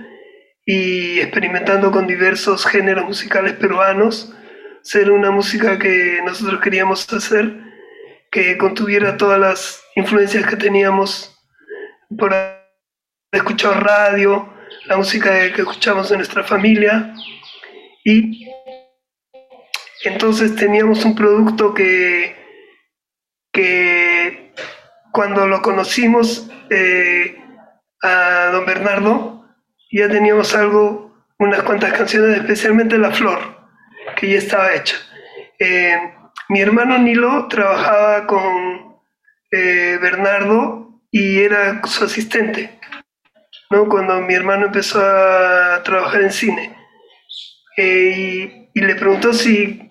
y 0.69 1.21
experimentando 1.21 1.91
con 1.91 2.05
diversos 2.07 2.65
géneros 2.65 3.05
musicales 3.05 3.53
peruanos, 3.53 4.33
ser 4.81 5.09
una 5.11 5.31
música 5.31 5.79
que 5.79 6.19
nosotros 6.25 6.59
queríamos 6.59 7.11
hacer, 7.13 7.57
que 8.29 8.57
contuviera 8.57 9.15
todas 9.15 9.39
las 9.39 9.81
influencias 9.95 10.45
que 10.45 10.57
teníamos. 10.57 11.33
Por 12.19 12.35
escuchar 13.31 13.81
radio, 13.81 14.53
la 14.87 14.97
música 14.97 15.31
que 15.53 15.61
escuchamos 15.61 16.11
en 16.11 16.17
nuestra 16.17 16.43
familia, 16.43 17.13
y 18.03 18.49
entonces 20.03 20.53
teníamos 20.53 21.05
un 21.05 21.15
producto 21.15 21.73
que, 21.73 22.35
que 23.53 24.53
cuando 25.13 25.47
lo 25.47 25.61
conocimos 25.61 26.49
eh, 26.69 27.37
a 28.03 28.49
don 28.51 28.65
Bernardo, 28.65 29.36
ya 29.91 30.09
teníamos 30.09 30.53
algo, 30.55 31.15
unas 31.39 31.63
cuantas 31.63 31.93
canciones, 31.93 32.37
especialmente 32.37 32.97
La 32.97 33.11
Flor, 33.11 33.39
que 34.15 34.31
ya 34.31 34.37
estaba 34.37 34.73
hecha. 34.73 34.97
Eh, 35.59 36.13
mi 36.49 36.61
hermano 36.61 36.97
Nilo 36.97 37.47
trabajaba 37.47 38.27
con 38.27 38.97
eh, 39.51 39.97
Bernardo 40.01 41.01
y 41.11 41.39
era 41.39 41.81
su 41.85 42.05
asistente, 42.05 42.79
¿no? 43.69 43.87
cuando 43.87 44.21
mi 44.21 44.33
hermano 44.33 44.67
empezó 44.67 44.99
a 44.99 45.81
trabajar 45.83 46.21
en 46.21 46.31
cine. 46.31 46.75
Eh, 47.77 48.69
y, 48.73 48.81
le 48.81 48.95
preguntó 48.95 49.33
si, 49.33 49.89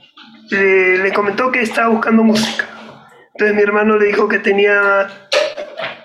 le 0.51 1.13
comentó 1.13 1.51
que 1.51 1.63
estaba 1.63 1.89
buscando 1.89 2.23
música. 2.23 2.65
Entonces 3.35 3.57
mi 3.57 3.63
hermano 3.63 3.97
le 3.97 4.07
dijo 4.07 4.29
que 4.29 4.39
tenía 4.39 5.09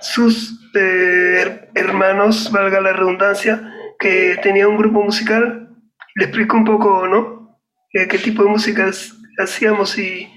sus 0.01 0.59
hermanos, 1.73 2.51
valga 2.51 2.81
la 2.81 2.93
redundancia, 2.93 3.73
que 4.01 4.35
tenía 4.41 4.67
un 4.67 4.77
grupo 4.77 5.03
musical, 5.03 5.69
le 6.15 6.25
explico 6.25 6.57
un 6.57 6.65
poco, 6.65 7.07
¿no? 7.07 7.59
qué 7.93 8.17
tipo 8.17 8.43
de 8.43 8.49
música 8.49 8.89
hacíamos 9.37 9.97
y, 9.99 10.27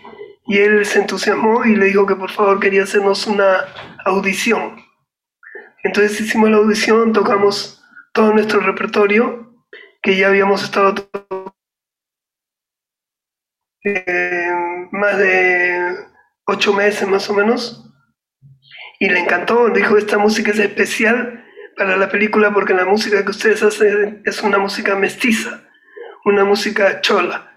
y, 0.47 0.59
él 0.59 0.85
se 0.85 0.99
entusiasmó 0.99 1.65
y 1.65 1.75
le 1.75 1.87
dijo 1.87 2.05
que 2.05 2.17
por 2.17 2.31
favor 2.31 2.61
quería 2.61 2.83
hacernos 2.83 3.27
una 3.27 3.65
audición. 4.05 4.77
Entonces 5.83 6.21
hicimos 6.21 6.51
la 6.51 6.59
audición, 6.59 7.13
tocamos 7.13 7.83
todo 8.13 8.35
nuestro 8.35 8.61
repertorio, 8.61 9.55
que 10.03 10.17
ya 10.17 10.29
habíamos 10.29 10.63
estado 10.63 11.09
eh, 13.85 14.51
más 14.91 15.19
de 15.19 15.97
ocho 16.47 16.75
meses 16.75 17.09
más 17.09 17.31
o 17.31 17.35
menos, 17.35 17.91
y 19.01 19.09
le 19.09 19.21
encantó, 19.21 19.71
dijo, 19.71 19.97
esta 19.97 20.19
música 20.19 20.51
es 20.51 20.59
especial 20.59 21.44
para 21.77 21.97
la 21.97 22.09
película 22.09 22.53
porque 22.53 22.75
la 22.75 22.85
música 22.85 23.25
que 23.25 23.31
ustedes 23.31 23.63
hacen 23.63 24.23
es 24.25 24.43
una 24.43 24.59
música 24.59 24.95
mestiza, 24.97 25.65
una 26.25 26.45
música 26.45 27.01
chola. 27.01 27.53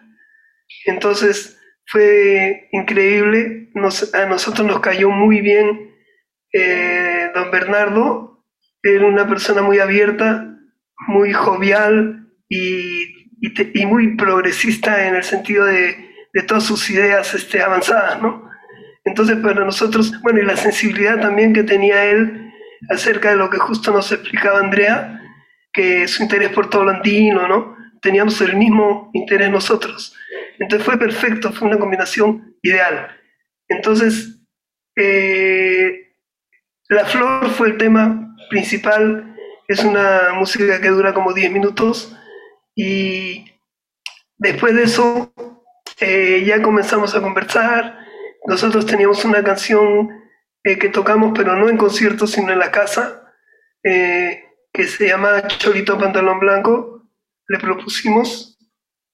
Entonces 0.85 1.59
fue 1.85 2.67
increíble, 2.71 3.69
a 4.13 4.25
nosotros 4.25 4.67
nos 4.67 4.79
cayó 4.79 5.09
muy 5.09 5.41
bien 5.41 5.95
eh, 6.53 7.31
don 7.33 7.51
Bernardo, 7.51 8.45
era 8.83 9.05
una 9.05 9.27
persona 9.27 9.61
muy 9.61 9.79
abierta, 9.79 10.57
muy 11.07 11.33
jovial 11.33 12.27
y, 12.49 13.03
y, 13.41 13.85
muy 13.85 14.15
progresista 14.15 15.07
en 15.07 15.15
el 15.15 15.23
sentido 15.23 15.65
de, 15.65 15.95
de 16.33 16.43
todas 16.43 16.63
sus 16.63 16.89
ideas 16.89 17.33
este, 17.33 17.61
avanzadas, 17.61 18.21
¿no? 18.21 18.49
Entonces 19.03 19.37
para 19.37 19.63
nosotros, 19.63 20.19
bueno, 20.21 20.39
y 20.41 20.45
la 20.45 20.57
sensibilidad 20.57 21.19
también 21.19 21.53
que 21.53 21.63
tenía 21.63 22.05
él, 22.05 22.46
acerca 22.89 23.31
de 23.31 23.37
lo 23.37 23.49
que 23.49 23.57
justo 23.57 23.91
nos 23.91 24.11
explicaba 24.11 24.59
Andrea, 24.59 25.21
que 25.73 26.07
su 26.07 26.23
interés 26.23 26.49
por 26.49 26.69
todo 26.69 26.83
lo 26.83 26.93
¿no? 27.47 27.75
Teníamos 28.01 28.39
el 28.41 28.55
mismo 28.55 29.09
interés 29.13 29.49
nosotros. 29.49 30.15
Entonces 30.59 30.85
fue 30.85 30.97
perfecto, 30.97 31.51
fue 31.51 31.67
una 31.67 31.79
combinación 31.79 32.55
ideal. 32.61 33.15
Entonces, 33.67 34.39
eh, 34.95 36.13
La 36.89 37.05
Flor 37.05 37.49
fue 37.49 37.69
el 37.69 37.77
tema 37.77 38.35
principal, 38.49 39.35
es 39.67 39.83
una 39.83 40.33
música 40.33 40.79
que 40.79 40.89
dura 40.89 41.13
como 41.13 41.33
10 41.33 41.51
minutos 41.51 42.17
y 42.75 43.45
después 44.37 44.73
de 44.75 44.83
eso 44.83 45.33
eh, 45.99 46.43
ya 46.45 46.61
comenzamos 46.61 47.13
a 47.15 47.21
conversar. 47.21 47.99
Nosotros 48.45 48.85
teníamos 48.85 49.25
una 49.25 49.43
canción 49.43 50.09
eh, 50.67 50.77
que 50.77 50.89
tocamos, 50.89 51.31
pero 51.33 51.55
no 51.55 51.69
en 51.69 51.77
conciertos, 51.77 52.31
sino 52.31 52.51
en 52.51 52.59
la 52.59 52.71
casa, 52.71 53.33
eh, 53.83 54.43
que 54.73 54.83
se 54.83 55.07
llama 55.07 55.47
Cholito 55.47 55.97
Pantalón 55.97 56.39
Blanco. 56.39 57.09
Le 57.47 57.59
propusimos 57.59 58.59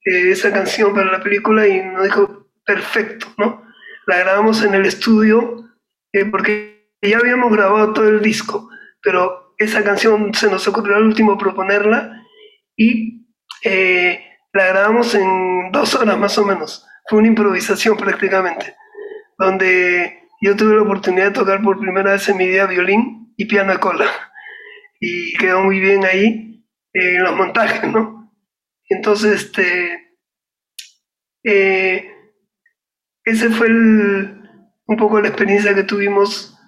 eh, 0.04 0.32
esa 0.32 0.52
canción 0.52 0.96
para 0.96 1.12
la 1.12 1.22
película 1.22 1.68
y 1.68 1.82
nos 1.84 2.06
dijo, 2.06 2.48
perfecto, 2.66 3.28
¿no? 3.38 3.64
La 4.08 4.18
grabamos 4.18 4.64
en 4.64 4.74
el 4.74 4.86
estudio 4.86 5.70
eh, 6.12 6.26
porque 6.26 6.90
ya 7.02 7.18
habíamos 7.18 7.52
grabado 7.52 7.94
todo 7.94 8.08
el 8.10 8.22
disco, 8.22 8.70
pero 9.02 9.54
esa 9.58 9.84
canción 9.84 10.34
se 10.34 10.50
nos 10.50 10.68
ocurrió 10.68 10.96
al 10.96 11.04
último 11.04 11.38
proponerla 11.38 12.26
y 12.76 13.28
eh, 13.64 14.26
la 14.54 14.68
grabamos 14.70 15.14
en 15.14 15.72
dos 15.72 15.94
horas 15.94 16.18
más 16.18 16.36
o 16.40 16.46
menos. 16.46 16.86
Fue 17.08 17.20
una 17.20 17.28
improvisación 17.28 17.96
prácticamente, 17.96 18.76
donde 19.38 20.23
yo 20.44 20.58
tuve 20.58 20.76
la 20.76 20.82
oportunidad 20.82 21.28
de 21.28 21.32
tocar 21.32 21.62
por 21.62 21.80
primera 21.80 22.12
vez 22.12 22.28
en 22.28 22.38
mi 22.38 22.48
vida 22.48 22.66
violín 22.66 23.34
y 23.38 23.46
piano 23.46 23.80
cola. 23.80 24.06
Y 25.00 25.34
quedó 25.38 25.64
muy 25.64 25.80
bien 25.80 26.04
ahí 26.04 26.66
en 26.92 27.24
los 27.24 27.36
montajes, 27.36 27.90
¿no? 27.90 28.30
Entonces, 28.90 29.44
este, 29.44 30.18
eh, 31.46 32.12
ese 33.24 33.50
fue 33.52 33.68
un 33.70 34.98
poco 34.98 35.22
la 35.22 35.30
experiencia 35.30 35.74
que 35.74 35.84
tuvimos 35.84 36.60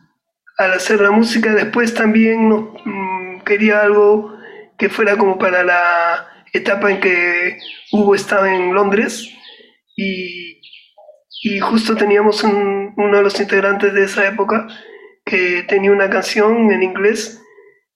al 0.57 0.71
hacer 0.71 1.01
la 1.01 1.11
música. 1.11 1.53
Después 1.53 1.93
también 1.93 2.47
mm, 2.49 3.41
quería 3.43 3.81
algo 3.81 4.38
que 4.77 4.88
fuera 4.88 5.17
como 5.17 5.38
para 5.38 5.63
la 5.65 6.29
etapa 6.53 6.91
en 6.91 7.01
que 7.01 7.57
Hugo 7.91 8.15
estaba 8.15 8.53
en 8.53 8.73
Londres 8.73 9.29
y, 9.97 10.54
justo 11.60 11.95
teníamos 11.95 12.43
uno 12.43 13.17
de 13.17 13.23
los 13.23 13.39
integrantes 13.39 13.93
de 13.93 14.03
esa 14.03 14.27
época 14.27 14.67
que 15.23 15.63
tenía 15.63 15.91
una 15.91 16.10
canción 16.10 16.71
en 16.71 16.84
inglés 16.84 17.41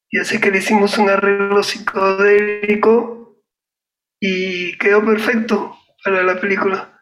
y 0.10 0.20
así 0.20 0.40
que 0.40 0.52
le 0.52 0.60
hicimos 0.60 0.98
un 0.98 1.10
arreglo 1.10 1.62
psicodélico 1.64 3.44
y 4.20 4.78
quedó 4.78 5.06
perfecto 5.06 5.78
para 6.04 6.24
la 6.24 6.40
película. 6.40 7.02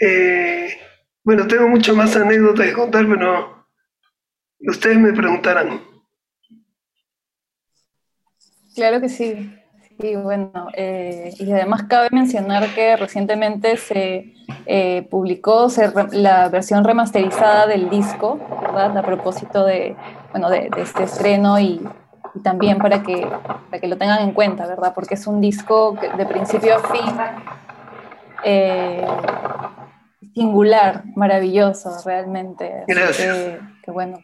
Eh, 0.00 0.78
bueno, 1.24 1.46
tengo 1.46 1.68
mucho 1.68 1.94
más 1.94 2.16
anécdotas 2.16 2.66
que 2.66 2.72
contar, 2.72 3.06
pero 3.06 3.66
ustedes 4.60 4.98
me 4.98 5.12
preguntarán. 5.12 5.80
Claro 8.74 9.00
que 9.00 9.08
sí. 9.08 9.54
Sí, 9.98 10.14
bueno, 10.14 10.68
eh, 10.74 11.32
y 11.38 11.50
además 11.52 11.84
cabe 11.84 12.08
mencionar 12.12 12.74
que 12.74 12.96
recientemente 12.96 13.78
se 13.78 14.34
eh, 14.66 15.06
publicó 15.10 15.68
la 16.12 16.48
versión 16.50 16.84
remasterizada 16.84 17.66
del 17.66 17.88
disco, 17.88 18.38
¿verdad? 18.60 18.98
A 18.98 19.02
propósito 19.02 19.64
de, 19.64 19.96
bueno, 20.32 20.50
de, 20.50 20.70
este 20.76 21.04
estreno 21.04 21.58
y, 21.58 21.80
también 22.42 22.76
para 22.76 23.02
que, 23.02 23.26
para 23.70 23.80
que 23.80 23.88
lo 23.88 23.96
tengan 23.96 24.20
en 24.20 24.32
cuenta, 24.32 24.66
¿verdad? 24.66 24.92
Porque 24.94 25.14
es 25.14 25.26
un 25.26 25.40
disco 25.40 25.96
de 26.18 26.26
principio 26.26 26.76
a 26.76 26.80
fin 26.80 27.14
eh, 28.44 29.06
singular, 30.34 31.04
maravilloso, 31.14 31.90
realmente. 32.04 32.84
Gracias. 32.86 33.58
Que, 33.82 33.90
bueno, 33.90 34.18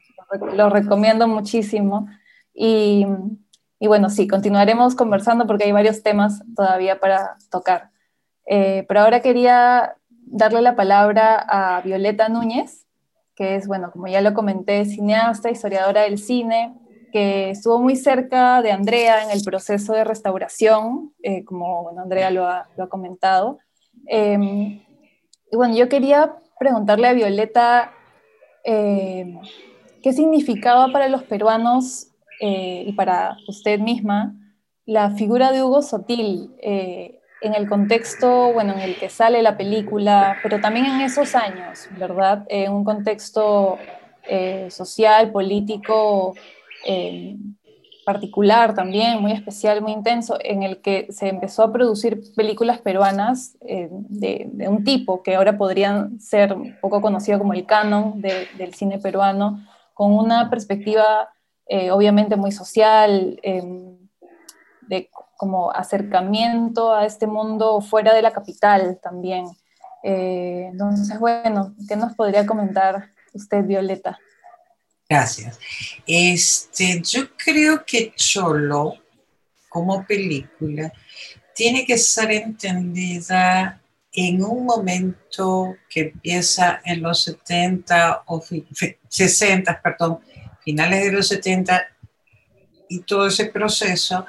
lo 0.55 0.69
recomiendo 0.69 1.27
muchísimo. 1.27 2.09
Y 2.55 3.07
y 3.83 3.89
bueno, 3.89 4.11
sí, 4.11 4.29
continuaremos 4.29 4.95
conversando 4.95 5.45
porque 5.45 5.65
hay 5.65 5.73
varios 5.73 6.05
temas 6.05 6.41
todavía 6.55 7.01
para 7.01 7.37
tocar. 7.51 7.91
Eh, 8.47 8.85
pero 8.87 9.01
ahora 9.01 9.23
quería 9.23 9.97
darle 10.09 10.63
la 10.63 10.77
palabra 10.77 11.45
a 11.49 11.81
Violeta 11.81 12.29
Núñez, 12.29 12.87
que 13.35 13.57
es, 13.57 13.67
bueno, 13.67 13.91
como 13.91 14.07
ya 14.07 14.21
lo 14.21 14.35
comenté, 14.35 14.85
cineasta, 14.85 15.51
historiadora 15.51 16.03
del 16.03 16.19
cine, 16.19 16.79
que 17.11 17.51
estuvo 17.51 17.81
muy 17.81 17.97
cerca 17.97 18.63
de 18.63 18.71
Andrea 18.71 19.25
en 19.25 19.33
el 19.33 19.43
proceso 19.43 19.95
de 19.95 20.05
restauración, 20.05 21.13
eh, 21.21 21.45
como 21.45 21.91
Andrea 21.99 22.31
lo 22.31 22.47
ha, 22.47 22.69
comentado. 22.89 23.59
Em, 24.07 24.81
y 25.51 25.57
bueno, 25.57 25.75
yo 25.75 25.89
quería 25.89 26.37
preguntarle 26.61 27.09
a 27.09 27.15
Violeta 27.15 27.91
eh, 28.63 29.41
qué 30.05 30.13
significaba 30.13 30.93
para 30.93 31.09
los 31.09 31.25
peruanos 31.25 32.12
eh, 32.45 32.83
y 32.89 32.93
para 32.95 33.37
usted 33.47 33.79
misma 33.79 34.35
la 34.85 35.13
figura 35.13 35.53
de 35.53 35.63
Hugo 35.63 35.81
Sotil 35.81 36.51
eh, 36.61 37.21
en 37.41 37.55
el 37.55 37.69
contexto, 37.69 38.53
bueno, 38.53 38.73
en 38.73 38.81
el 38.81 38.97
que 38.97 39.09
sale 39.09 39.43
la 39.43 39.57
película, 39.57 40.39
pero 40.43 40.61
también 40.61 40.87
en 40.87 41.03
esos 41.03 41.37
años, 41.37 41.87
¿verdad? 41.97 42.45
En 42.49 42.73
un 42.73 42.83
contexto 42.83 43.79
eh, 44.25 44.67
social, 44.73 45.31
político, 45.31 46.35
particular 48.05 48.75
también, 48.75 49.23
muy 49.23 49.31
especial, 49.31 49.81
muy 49.81 49.93
intenso, 49.93 50.37
en 50.41 50.65
el 50.65 50.81
que 50.81 51.07
se 51.11 51.29
empezó 51.29 51.63
a 51.63 51.73
producir 51.73 52.23
películas 52.35 52.81
peruanas 52.81 53.57
de, 53.61 54.51
un 54.69 54.83
tipo 54.83 55.23
que 55.23 55.37
ahora 55.37 55.57
podrían 55.57 56.19
ser 56.19 56.55
un 56.55 56.77
poco 56.81 57.01
conocido 57.01 57.39
como 57.39 57.53
el 57.53 57.67
canon 57.67 58.21
del 58.21 58.75
cine 58.75 58.99
peruano, 58.99 59.65
con 59.95 60.13
una 60.13 60.51
perspectiva 60.51 61.29
eh, 61.67 61.91
obviamente 61.91 62.37
muy 62.37 62.53
social, 62.53 63.39
em, 63.43 63.97
de 64.83 65.11
como 65.37 65.73
acercamiento 65.73 66.95
a 66.95 67.07
este 67.07 67.27
mundo 67.27 67.81
fuera 67.81 68.15
de 68.15 68.23
la 68.23 68.33
capital 68.33 68.99
también. 69.03 69.47
Eh, 70.03 70.69
entonces, 70.71 71.19
bueno, 71.19 71.75
¿qué 71.89 71.97
nos 71.97 72.15
podría 72.15 72.47
comentar 72.47 73.11
usted, 73.33 73.65
Violeta? 73.65 74.19
Gracias. 75.09 75.59
Este, 76.07 77.03
yo 77.03 77.37
creo 77.37 77.85
que 77.85 78.13
Cholo, 78.15 78.95
como 79.69 80.05
película, 80.07 80.93
tiene 81.55 81.85
que 81.85 81.99
ser 81.99 82.31
entendida 82.31 83.81
en 84.13 84.45
un 84.45 84.65
momento 84.65 85.77
que 85.89 86.01
empieza 86.01 86.81
en 86.85 87.03
los 87.03 87.23
70 87.25 88.25
o 88.27 88.43
60, 89.09 89.83
perdón, 89.83 90.21
finales 90.65 91.05
de 91.05 91.13
los 91.13 91.29
70 91.29 91.87
y 92.89 93.01
todo 93.01 93.27
ese 93.27 93.47
proceso, 93.47 94.27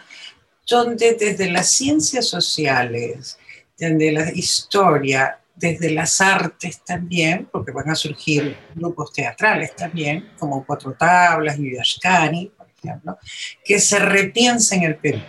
donde 0.70 1.16
desde 1.16 1.52
las 1.52 1.70
ciencias 1.70 2.28
sociales, 2.28 3.38
desde 3.78 4.12
la 4.12 4.32
historia, 4.32 5.40
desde 5.56 5.92
las 5.92 6.20
artes 6.22 6.82
también, 6.84 7.48
porque 7.52 7.72
van 7.72 7.90
a 7.90 7.96
surgir 7.96 8.58
grupos 8.74 9.12
teatrales 9.14 9.76
también, 9.76 10.32
como 10.40 10.66
Cuatro 10.66 10.94
Tablas 10.94 11.60
y 11.60 11.64
Vidascani, 11.64 12.52
por 12.58 12.68
ejemplo, 12.70 13.18
que 13.64 13.80
se 13.80 14.00
repiensen 14.00 14.84
el 14.84 14.96
Perú. 14.96 15.22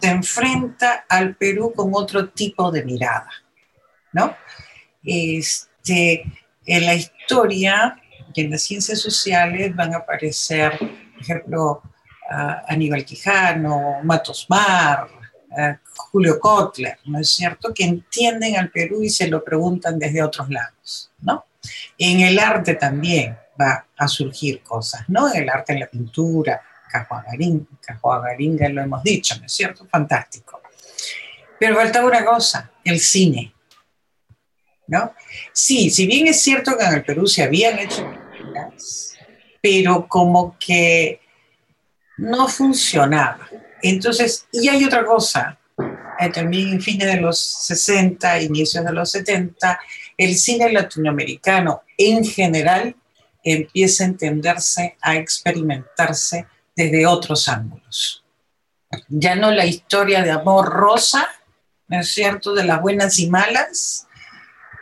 Se 0.00 0.08
enfrenta 0.08 1.04
al 1.08 1.36
Perú 1.36 1.72
con 1.74 1.90
otro 1.94 2.28
tipo 2.30 2.70
de 2.70 2.84
mirada, 2.84 3.30
¿no? 4.12 4.36
Este, 5.04 6.24
en 6.66 6.86
la 6.86 6.94
historia 6.94 8.01
y 8.34 8.40
en 8.40 8.50
las 8.50 8.62
ciencias 8.62 9.00
sociales 9.00 9.74
van 9.74 9.94
a 9.94 9.98
aparecer, 9.98 10.78
por 10.78 11.20
ejemplo, 11.20 11.82
Aníbal 12.68 13.04
Quijano, 13.04 14.00
Matos 14.02 14.46
Mar, 14.48 15.08
Julio 16.10 16.40
Kotler, 16.40 16.98
¿no 17.04 17.18
es 17.18 17.30
cierto?, 17.30 17.74
que 17.74 17.84
entienden 17.84 18.56
al 18.56 18.70
Perú 18.70 19.02
y 19.02 19.10
se 19.10 19.28
lo 19.28 19.44
preguntan 19.44 19.98
desde 19.98 20.22
otros 20.22 20.48
lados, 20.48 21.10
¿no? 21.20 21.44
En 21.98 22.20
el 22.20 22.38
arte 22.38 22.74
también 22.74 23.36
va 23.60 23.86
a 23.96 24.08
surgir 24.08 24.62
cosas, 24.62 25.02
¿no? 25.08 25.32
En 25.32 25.42
el 25.42 25.50
arte, 25.50 25.74
en 25.74 25.80
la 25.80 25.86
pintura, 25.86 26.62
Cajuagaringa, 26.90 28.68
lo 28.68 28.82
hemos 28.82 29.02
dicho, 29.02 29.36
¿no 29.38 29.46
es 29.46 29.52
cierto? 29.52 29.86
Fantástico. 29.86 30.60
Pero 31.58 31.76
falta 31.76 32.04
una 32.04 32.24
cosa, 32.24 32.70
el 32.84 32.98
cine, 32.98 33.54
¿no? 34.86 35.14
Sí, 35.52 35.90
si 35.90 36.06
bien 36.06 36.26
es 36.26 36.42
cierto 36.42 36.76
que 36.76 36.84
en 36.84 36.94
el 36.94 37.04
Perú 37.04 37.26
se 37.26 37.42
habían 37.42 37.78
hecho 37.78 38.10
pero 39.60 40.06
como 40.08 40.56
que 40.58 41.20
no 42.18 42.48
funcionaba. 42.48 43.48
Entonces, 43.82 44.46
y 44.52 44.68
hay 44.68 44.84
otra 44.84 45.04
cosa, 45.04 45.58
eh, 46.18 46.30
también 46.30 46.68
en 46.68 46.80
fines 46.80 47.06
de 47.06 47.20
los 47.20 47.38
60, 47.38 48.42
inicios 48.42 48.84
de 48.84 48.92
los 48.92 49.10
70, 49.10 49.80
el 50.16 50.34
cine 50.36 50.72
latinoamericano 50.72 51.82
en 51.96 52.24
general 52.24 52.94
empieza 53.42 54.04
a 54.04 54.06
entenderse, 54.06 54.96
a 55.00 55.16
experimentarse 55.16 56.46
desde 56.76 57.06
otros 57.06 57.48
ángulos. 57.48 58.24
Ya 59.08 59.34
no 59.34 59.50
la 59.50 59.66
historia 59.66 60.22
de 60.22 60.30
amor 60.30 60.68
rosa, 60.68 61.26
¿no 61.88 62.00
es 62.00 62.12
cierto?, 62.12 62.54
de 62.54 62.64
las 62.64 62.80
buenas 62.80 63.18
y 63.18 63.28
malas, 63.28 64.06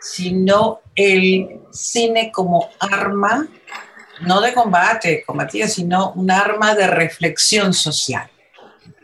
sino 0.01 0.81
el 0.95 1.61
cine 1.71 2.31
como 2.31 2.69
arma 2.79 3.47
no 4.21 4.41
de 4.41 4.53
combate, 4.53 5.23
combatía, 5.25 5.67
sino 5.67 6.11
un 6.13 6.29
arma 6.31 6.75
de 6.75 6.87
reflexión 6.87 7.73
social. 7.73 8.29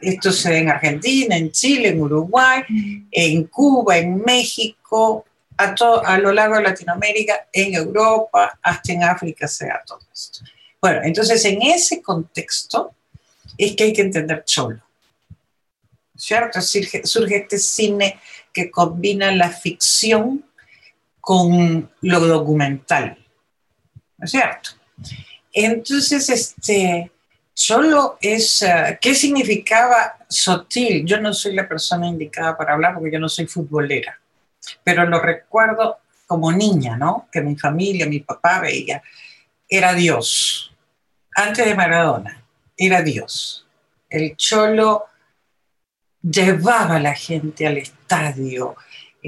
Esto 0.01 0.31
se 0.31 0.49
ve 0.49 0.57
en 0.59 0.69
Argentina, 0.69 1.35
en 1.35 1.51
Chile, 1.51 1.89
en 1.89 2.01
Uruguay, 2.01 2.63
en 3.11 3.43
Cuba, 3.45 3.97
en 3.97 4.21
México, 4.21 5.25
a, 5.57 5.75
a 6.05 6.17
lo 6.19 6.31
largo 6.31 6.57
de 6.57 6.63
Latinoamérica, 6.63 7.47
en 7.51 7.73
Europa, 7.73 8.59
hasta 8.61 8.93
en 8.93 9.03
África 9.03 9.47
se 9.47 9.67
da 9.67 9.81
todo 9.85 9.99
esto. 10.13 10.41
Bueno, 10.79 11.01
entonces 11.03 11.43
en 11.45 11.61
ese 11.63 12.01
contexto 12.01 12.91
es 13.57 13.75
que 13.75 13.85
hay 13.85 13.93
que 13.93 14.03
entender 14.03 14.43
Cholo. 14.45 14.81
¿Cierto? 16.15 16.61
Surge, 16.61 17.05
surge 17.05 17.37
este 17.37 17.57
cine 17.57 18.19
que 18.53 18.69
combina 18.71 19.31
la 19.31 19.49
ficción 19.49 20.43
con 21.19 21.91
lo 22.01 22.19
documental 22.19 23.17
¿no 24.17 24.25
es 24.25 24.31
cierto? 24.31 24.71
Entonces, 25.53 26.29
este, 26.29 27.11
solo 27.53 28.17
es, 28.21 28.61
eh, 28.61 28.97
¿qué 29.01 29.15
significaba 29.15 30.17
Sotil? 30.29 31.05
Yo 31.05 31.19
no 31.19 31.33
soy 31.33 31.55
la 31.55 31.67
persona 31.67 32.07
indicada 32.07 32.57
para 32.57 32.73
hablar 32.73 32.93
porque 32.93 33.11
yo 33.11 33.19
no 33.19 33.29
soy 33.29 33.47
futbolera, 33.47 34.19
pero 34.83 35.05
lo 35.05 35.19
recuerdo 35.19 35.97
como 36.27 36.51
niña, 36.51 36.97
¿no? 36.97 37.27
Que 37.31 37.41
mi 37.41 37.55
familia, 37.55 38.05
mi 38.05 38.19
papá 38.19 38.59
veía, 38.59 39.01
era 39.67 39.93
Dios. 39.93 40.73
Antes 41.33 41.65
de 41.65 41.75
Maradona, 41.75 42.43
era 42.75 43.01
Dios. 43.01 43.65
El 44.09 44.35
cholo 44.35 45.05
llevaba 46.21 46.97
a 46.97 46.99
la 46.99 47.15
gente 47.15 47.65
al 47.65 47.77
estadio, 47.77 48.75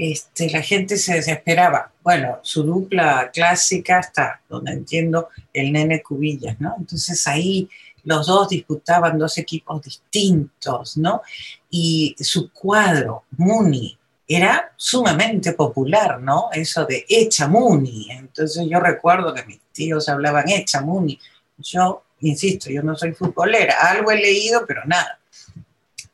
este, 0.00 0.48
la 0.48 0.62
gente 0.62 0.96
se 0.96 1.16
desesperaba. 1.16 1.92
Bueno, 2.02 2.38
su 2.40 2.62
dupla 2.62 3.30
clásica 3.34 4.00
está, 4.00 4.40
donde 4.48 4.72
entiendo, 4.72 5.28
el 5.52 5.70
nene 5.72 6.02
Cubillas, 6.02 6.58
¿no? 6.58 6.74
Entonces 6.78 7.26
ahí 7.26 7.68
los 8.04 8.26
dos 8.26 8.48
disputaban 8.48 9.18
dos 9.18 9.36
equipos 9.36 9.82
distintos, 9.82 10.96
¿no? 10.96 11.20
Y 11.68 12.16
su 12.18 12.50
cuadro, 12.50 13.24
Muni, 13.36 13.98
era 14.26 14.72
sumamente 14.74 15.52
popular, 15.52 16.18
¿no? 16.18 16.48
Eso 16.50 16.86
de 16.86 17.04
Echa 17.06 17.46
Muni. 17.46 18.10
Entonces 18.10 18.66
yo 18.70 18.80
recuerdo 18.80 19.34
que 19.34 19.44
mis 19.44 19.60
tíos 19.70 20.08
hablaban 20.08 20.48
Echa 20.48 20.80
Muni. 20.80 21.18
Yo, 21.58 22.04
insisto, 22.20 22.70
yo 22.70 22.82
no 22.82 22.96
soy 22.96 23.12
futbolera, 23.12 23.74
algo 23.82 24.10
he 24.12 24.16
leído, 24.16 24.64
pero 24.66 24.80
nada. 24.86 25.18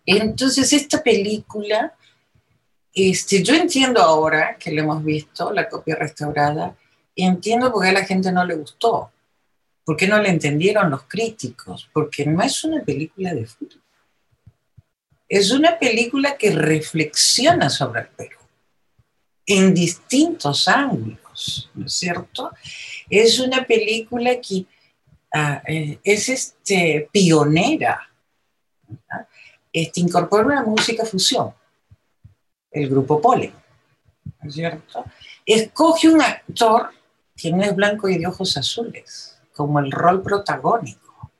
Entonces 0.05 0.72
esta 0.72 1.01
película 1.05 1.96
este, 2.97 3.43
yo 3.43 3.55
entiendo 3.55 4.01
ahora 4.01 4.57
que 4.59 4.73
lo 4.73 4.81
hemos 4.81 5.05
visto, 5.05 5.53
la 5.53 5.69
copia 5.69 5.97
restaurada, 5.97 6.75
entiendo 7.15 7.71
por 7.71 7.83
qué 7.83 7.91
a 7.91 7.93
la 7.93 8.07
gente 8.07 8.33
no 8.33 8.43
le 8.43 8.55
gustó. 8.55 9.13
¿Por 9.85 9.99
qué 9.99 10.09
no 10.09 10.21
le 10.21 10.31
entendieron 10.31 10.91
los 10.91 11.03
críticos? 11.05 11.91
Porque 11.93 12.25
no 12.25 12.43
es 12.43 12.65
una 12.65 12.83
película 12.83 13.35
de 13.35 13.45
fútbol. 13.45 13.83
Es 15.29 15.51
una 15.53 15.79
película 15.79 16.39
que 16.39 16.51
reflexiona 16.51 17.69
sobre 17.69 18.01
el 18.01 18.09
Perú 18.09 18.39
en 19.45 19.75
distintos 19.75 20.67
ángulos, 20.67 21.71
¿no 21.75 21.87
es 21.87 21.93
cierto? 21.93 22.51
Es 23.11 23.39
una 23.39 23.65
película 23.65 24.41
que 24.41 24.65
ah, 25.35 25.63
eh, 25.69 25.99
es 26.03 26.31
este, 26.31 27.09
pionera, 27.13 28.11
este, 29.71 30.01
incorpora 30.01 30.47
una 30.47 30.65
música 30.65 31.05
fusión 31.05 31.53
el 32.77 32.91
grupo 32.91 33.21
Pole, 33.21 33.53
¿no 34.41 34.49
es 34.49 34.55
cierto? 34.55 35.05
Escoge 35.45 36.09
un 36.09 36.21
actor 36.21 36.91
que 37.35 37.51
no 37.51 37.62
es 37.62 37.75
blanco 37.75 38.09
y 38.09 38.19
de 38.19 38.27
ojos 38.27 38.57
azules, 38.57 39.39
como 39.55 39.79
el 39.79 39.91
rol 39.91 40.23
protagónico. 40.23 41.31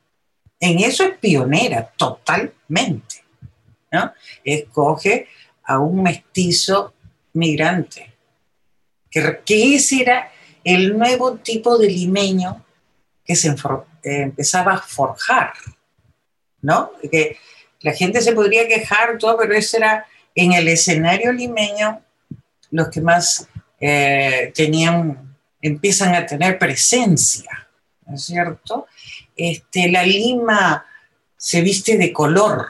En 0.59 0.79
eso 0.79 1.05
es 1.05 1.19
pionera, 1.19 1.93
totalmente. 1.97 3.25
¿no? 3.93 4.13
Escoge 4.43 5.29
a 5.65 5.79
un 5.79 6.03
mestizo 6.03 6.95
migrante, 7.35 8.15
que, 9.11 9.41
que 9.45 9.75
ese 9.75 10.03
era 10.03 10.31
el 10.65 10.97
nuevo 10.99 11.35
tipo 11.37 11.77
de 11.77 11.89
limeño 11.89 12.65
que 13.25 13.37
se 13.37 13.55
empezaba 14.03 14.75
a 14.75 14.79
forjar, 14.79 15.53
¿no? 16.63 16.93
Que 17.11 17.37
la 17.81 17.93
gente 17.93 18.21
se 18.21 18.33
podría 18.33 18.67
quejar, 18.67 19.19
todo, 19.19 19.37
pero 19.37 19.55
ese 19.55 19.79
era 19.79 20.07
en 20.37 20.53
el 20.53 20.69
escenario 20.69 21.33
limeño, 21.33 22.03
los 22.71 22.89
que 22.89 23.01
más 23.01 23.49
eh, 23.81 24.53
tenían, 24.55 25.37
empiezan 25.61 26.15
a 26.15 26.25
tener 26.25 26.59
presencia, 26.59 27.69
¿no 28.07 28.15
es 28.15 28.23
cierto? 28.23 28.87
Este, 29.35 29.91
la 29.91 30.05
lima 30.05 30.85
se 31.37 31.63
viste 31.63 31.97
de 31.97 32.13
color, 32.13 32.69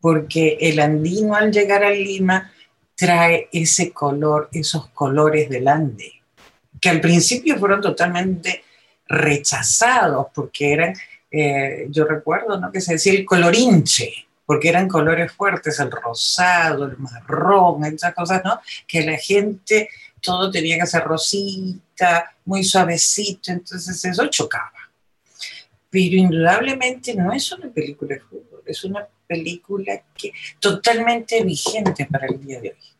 porque 0.00 0.58
el 0.60 0.80
andino 0.80 1.34
al 1.34 1.52
llegar 1.52 1.84
a 1.84 1.90
Lima 1.90 2.50
trae 2.94 3.48
ese 3.52 3.92
color, 3.92 4.48
esos 4.52 4.88
colores 4.90 5.48
del 5.48 5.68
Ande, 5.68 6.12
que 6.80 6.88
al 6.88 7.00
principio 7.00 7.56
fueron 7.56 7.80
totalmente 7.80 8.64
rechazados, 9.06 10.26
porque 10.34 10.72
eran, 10.72 10.94
eh, 11.30 11.86
yo 11.88 12.04
recuerdo, 12.04 12.58
¿no? 12.58 12.72
Que 12.72 12.80
se 12.80 12.94
decía 12.94 13.12
el 13.12 13.24
colorinche, 13.24 14.12
porque 14.52 14.68
eran 14.68 14.86
colores 14.86 15.32
fuertes, 15.32 15.80
el 15.80 15.90
rosado, 15.90 16.84
el 16.84 16.98
marrón, 16.98 17.86
esas 17.86 18.14
cosas, 18.14 18.42
¿no? 18.44 18.60
Que 18.86 19.02
la 19.02 19.16
gente, 19.16 19.88
todo 20.20 20.50
tenía 20.50 20.78
que 20.78 20.86
ser 20.86 21.04
rosita, 21.04 22.36
muy 22.44 22.62
suavecito, 22.62 23.50
entonces 23.50 24.04
eso 24.04 24.26
chocaba. 24.26 24.90
Pero 25.88 26.16
indudablemente 26.16 27.14
no 27.14 27.32
es 27.32 27.50
una 27.50 27.70
película 27.70 28.16
de 28.16 28.20
fútbol, 28.20 28.62
es 28.66 28.84
una 28.84 29.08
película 29.26 30.02
que 30.14 30.34
totalmente 30.60 31.42
vigente 31.42 32.04
para 32.04 32.26
el 32.26 32.38
día 32.44 32.60
de 32.60 32.72
hoy. 32.72 32.92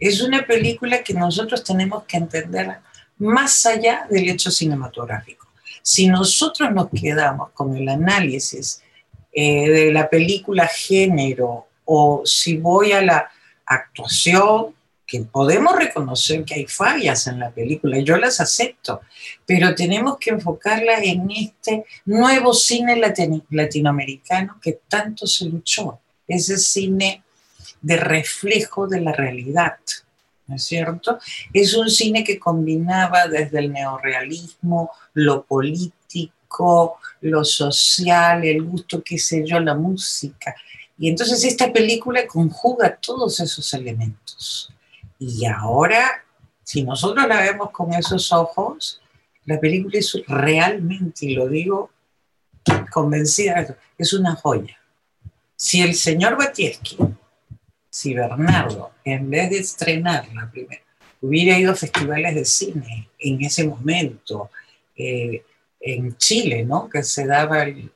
Es 0.00 0.20
una 0.20 0.44
película 0.44 1.04
que 1.04 1.14
nosotros 1.14 1.62
tenemos 1.62 2.02
que 2.06 2.16
entender 2.16 2.78
más 3.18 3.66
allá 3.66 4.08
del 4.10 4.30
hecho 4.30 4.50
cinematográfico. 4.50 5.46
Si 5.80 6.08
nosotros 6.08 6.72
nos 6.72 6.88
quedamos 6.90 7.52
con 7.52 7.76
el 7.76 7.88
análisis 7.88 8.82
eh, 9.34 9.68
de 9.68 9.92
la 9.92 10.08
película 10.08 10.66
género 10.66 11.66
o 11.84 12.22
si 12.24 12.56
voy 12.56 12.92
a 12.92 13.02
la 13.02 13.30
actuación, 13.66 14.74
que 15.06 15.20
podemos 15.20 15.76
reconocer 15.76 16.44
que 16.44 16.54
hay 16.54 16.66
fallas 16.66 17.26
en 17.26 17.38
la 17.38 17.50
película, 17.50 17.98
yo 17.98 18.16
las 18.16 18.40
acepto, 18.40 19.02
pero 19.44 19.74
tenemos 19.74 20.16
que 20.18 20.30
enfocarla 20.30 20.98
en 20.98 21.30
este 21.30 21.84
nuevo 22.06 22.54
cine 22.54 23.00
latinoamericano 23.50 24.58
que 24.62 24.80
tanto 24.88 25.26
se 25.26 25.46
luchó, 25.46 26.00
ese 26.26 26.56
cine 26.56 27.22
de 27.82 27.96
reflejo 27.98 28.86
de 28.86 29.02
la 29.02 29.12
realidad, 29.12 29.76
¿no 30.46 30.56
es 30.56 30.64
cierto? 30.64 31.18
Es 31.52 31.74
un 31.74 31.90
cine 31.90 32.24
que 32.24 32.38
combinaba 32.38 33.28
desde 33.28 33.58
el 33.58 33.72
neorealismo, 33.72 34.90
lo 35.12 35.44
político, 35.44 35.94
lo 37.20 37.44
social, 37.44 38.44
el 38.44 38.62
gusto, 38.62 39.02
qué 39.02 39.18
sé 39.18 39.44
yo, 39.46 39.58
la 39.60 39.74
música. 39.74 40.54
Y 40.98 41.08
entonces 41.08 41.44
esta 41.44 41.72
película 41.72 42.26
conjuga 42.26 42.96
todos 42.96 43.40
esos 43.40 43.72
elementos. 43.74 44.70
Y 45.18 45.44
ahora, 45.46 46.24
si 46.62 46.82
nosotros 46.82 47.26
la 47.26 47.40
vemos 47.40 47.70
con 47.70 47.92
esos 47.92 48.32
ojos, 48.32 49.00
la 49.46 49.58
película 49.58 49.98
es 49.98 50.16
realmente, 50.26 51.26
y 51.26 51.34
lo 51.34 51.48
digo 51.48 51.90
convencida, 52.90 53.76
es 53.98 54.12
una 54.12 54.34
joya. 54.36 54.78
Si 55.56 55.82
el 55.82 55.94
señor 55.94 56.36
Batieski, 56.36 56.98
si 57.90 58.14
Bernardo, 58.14 58.92
en 59.04 59.30
vez 59.30 59.50
de 59.50 59.58
estrenar 59.58 60.26
la 60.34 60.50
primera, 60.50 60.82
hubiera 61.20 61.58
ido 61.58 61.72
a 61.72 61.76
festivales 61.76 62.34
de 62.34 62.44
cine 62.44 63.08
en 63.18 63.42
ese 63.42 63.66
momento, 63.66 64.50
eh, 64.96 65.44
en 65.84 66.16
Chile, 66.16 66.64
¿no? 66.64 66.88
Que 66.88 67.02
se 67.02 67.26
daba 67.26 67.62
el, 67.62 67.90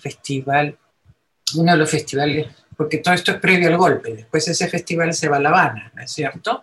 festival, 0.00 0.78
uno 1.56 1.72
de 1.72 1.78
los 1.78 1.90
festivales, 1.90 2.46
porque 2.76 2.98
todo 2.98 3.14
esto 3.14 3.32
es 3.32 3.40
previo 3.40 3.68
al 3.68 3.76
golpe, 3.76 4.14
después 4.14 4.48
ese 4.48 4.68
festival 4.68 5.12
se 5.12 5.28
va 5.28 5.36
a 5.36 5.40
La 5.40 5.50
Habana, 5.50 5.92
¿no 5.94 6.02
es 6.02 6.10
cierto? 6.10 6.62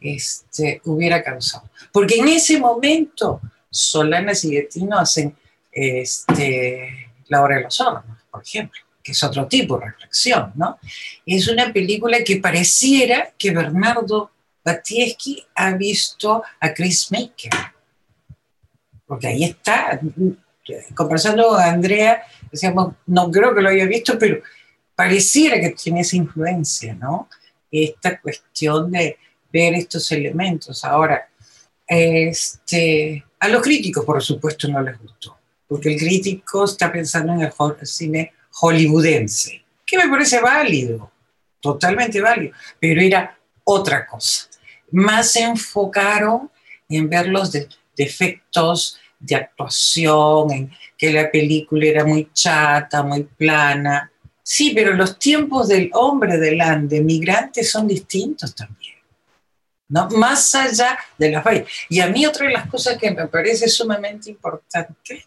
Este, 0.00 0.80
hubiera 0.84 1.22
causado. 1.22 1.70
Porque 1.92 2.16
en 2.16 2.28
ese 2.28 2.58
momento 2.58 3.40
Solana 3.70 4.32
y 4.42 4.50
Guetino 4.50 4.98
hacen 4.98 5.34
este, 5.72 7.12
La 7.28 7.42
Hora 7.42 7.56
de 7.56 7.62
los 7.62 7.80
Hornos, 7.80 8.18
por 8.30 8.42
ejemplo, 8.42 8.80
que 9.02 9.12
es 9.12 9.24
otro 9.24 9.46
tipo 9.46 9.78
de 9.78 9.86
reflexión, 9.86 10.52
¿no? 10.56 10.78
Es 11.24 11.48
una 11.48 11.72
película 11.72 12.22
que 12.24 12.36
pareciera 12.36 13.32
que 13.38 13.52
Bernardo 13.52 14.30
Batieski 14.64 15.44
ha 15.54 15.72
visto 15.74 16.42
a 16.60 16.74
Chris 16.74 17.10
Maker 17.10 17.79
porque 19.10 19.26
ahí 19.26 19.42
está, 19.42 20.00
conversando 20.94 21.48
con 21.48 21.60
Andrea, 21.60 22.22
decíamos, 22.48 22.94
no 23.06 23.28
creo 23.28 23.52
que 23.52 23.60
lo 23.60 23.68
haya 23.68 23.84
visto, 23.86 24.16
pero 24.16 24.40
pareciera 24.94 25.60
que 25.60 25.70
tiene 25.70 26.02
esa 26.02 26.14
influencia, 26.14 26.94
¿no? 26.94 27.28
Esta 27.72 28.20
cuestión 28.20 28.92
de 28.92 29.18
ver 29.52 29.74
estos 29.74 30.12
elementos. 30.12 30.84
Ahora, 30.84 31.28
este, 31.88 33.24
a 33.40 33.48
los 33.48 33.60
críticos, 33.60 34.04
por 34.04 34.22
supuesto, 34.22 34.68
no 34.68 34.80
les 34.80 34.96
gustó, 34.96 35.36
porque 35.66 35.92
el 35.92 35.98
crítico 35.98 36.66
está 36.66 36.92
pensando 36.92 37.32
en 37.32 37.40
el 37.40 37.52
cine 37.82 38.32
hollywoodense, 38.52 39.64
que 39.84 39.98
me 39.98 40.08
parece 40.08 40.40
válido, 40.40 41.10
totalmente 41.60 42.20
válido, 42.20 42.54
pero 42.78 43.00
era 43.00 43.36
otra 43.64 44.06
cosa. 44.06 44.46
Más 44.92 45.32
se 45.32 45.42
enfocaron 45.42 46.48
en 46.88 47.08
ver 47.08 47.26
los 47.26 47.50
defectos 47.96 48.99
de 49.20 49.36
actuación, 49.36 50.50
en 50.50 50.70
que 50.96 51.12
la 51.12 51.30
película 51.30 51.86
era 51.86 52.04
muy 52.04 52.30
chata, 52.32 53.02
muy 53.02 53.24
plana. 53.24 54.10
Sí, 54.42 54.72
pero 54.74 54.94
los 54.94 55.18
tiempos 55.18 55.68
del 55.68 55.90
hombre 55.92 56.38
del 56.38 56.60
Ande, 56.60 57.02
migrante, 57.02 57.62
son 57.62 57.86
distintos 57.86 58.54
también. 58.54 58.96
¿no? 59.88 60.08
Más 60.10 60.54
allá 60.54 60.98
de 61.18 61.30
las 61.30 61.44
fallas. 61.44 61.68
Y 61.88 62.00
a 62.00 62.08
mí 62.08 62.24
otra 62.24 62.46
de 62.46 62.54
las 62.54 62.68
cosas 62.68 62.96
que 62.96 63.10
me 63.10 63.28
parece 63.28 63.68
sumamente 63.68 64.30
importante 64.30 65.26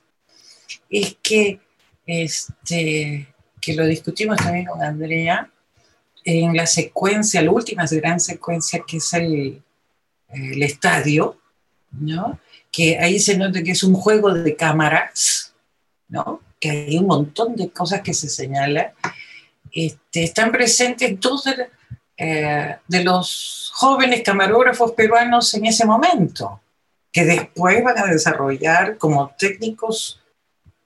es 0.89 1.17
que, 1.21 1.59
este, 2.05 3.27
que 3.61 3.73
lo 3.73 3.85
discutimos 3.85 4.37
también 4.37 4.65
con 4.65 4.81
Andrea, 4.81 5.49
en 6.25 6.55
la 6.55 6.65
secuencia, 6.65 7.41
la 7.41 7.51
última 7.51 7.85
gran 7.91 8.19
secuencia 8.19 8.83
que 8.87 8.97
es 8.97 9.13
el, 9.13 9.61
el 10.29 10.63
estadio, 10.63 11.37
¿no? 11.91 12.39
Que 12.73 12.97
ahí 12.97 13.19
se 13.19 13.37
nota 13.37 13.61
que 13.61 13.71
es 13.71 13.83
un 13.83 13.93
juego 13.93 14.33
de 14.33 14.55
cámaras, 14.55 15.53
¿no? 16.09 16.41
que 16.59 16.71
hay 16.71 16.97
un 16.97 17.05
montón 17.05 17.55
de 17.55 17.69
cosas 17.69 18.01
que 18.01 18.13
se 18.13 18.27
señalan, 18.27 18.87
este, 19.71 20.23
están 20.23 20.51
presentes 20.51 21.19
dos 21.19 21.43
de, 21.43 21.69
eh, 22.17 22.77
de, 22.87 23.03
los 23.03 23.69
jóvenes 23.75 24.23
camarógrafos 24.23 24.93
peruanos 24.93 25.53
en 25.53 25.65
ese 25.65 25.85
momento, 25.85 26.61
que 27.11 27.25
después 27.25 27.83
van 27.83 27.99
a 27.99 28.05
desarrollar 28.05 28.97
como 28.97 29.35
técnicos 29.37 30.21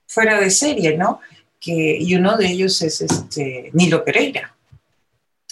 fuera 0.07 0.39
de 0.41 0.49
serie, 0.49 0.97
¿no? 0.97 1.21
Que, 1.59 1.97
y 1.99 2.15
uno 2.15 2.37
de 2.37 2.47
ellos 2.47 2.81
es 2.81 3.01
este, 3.01 3.69
Nilo 3.73 4.03
Pereira, 4.03 4.55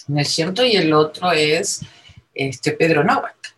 ¿no 0.07 0.19
es 0.19 0.29
cierto? 0.29 0.65
Y 0.65 0.75
el 0.75 0.91
otro 0.91 1.31
es 1.31 1.81
este, 2.33 2.71
Pedro 2.71 3.03
Novak. 3.03 3.54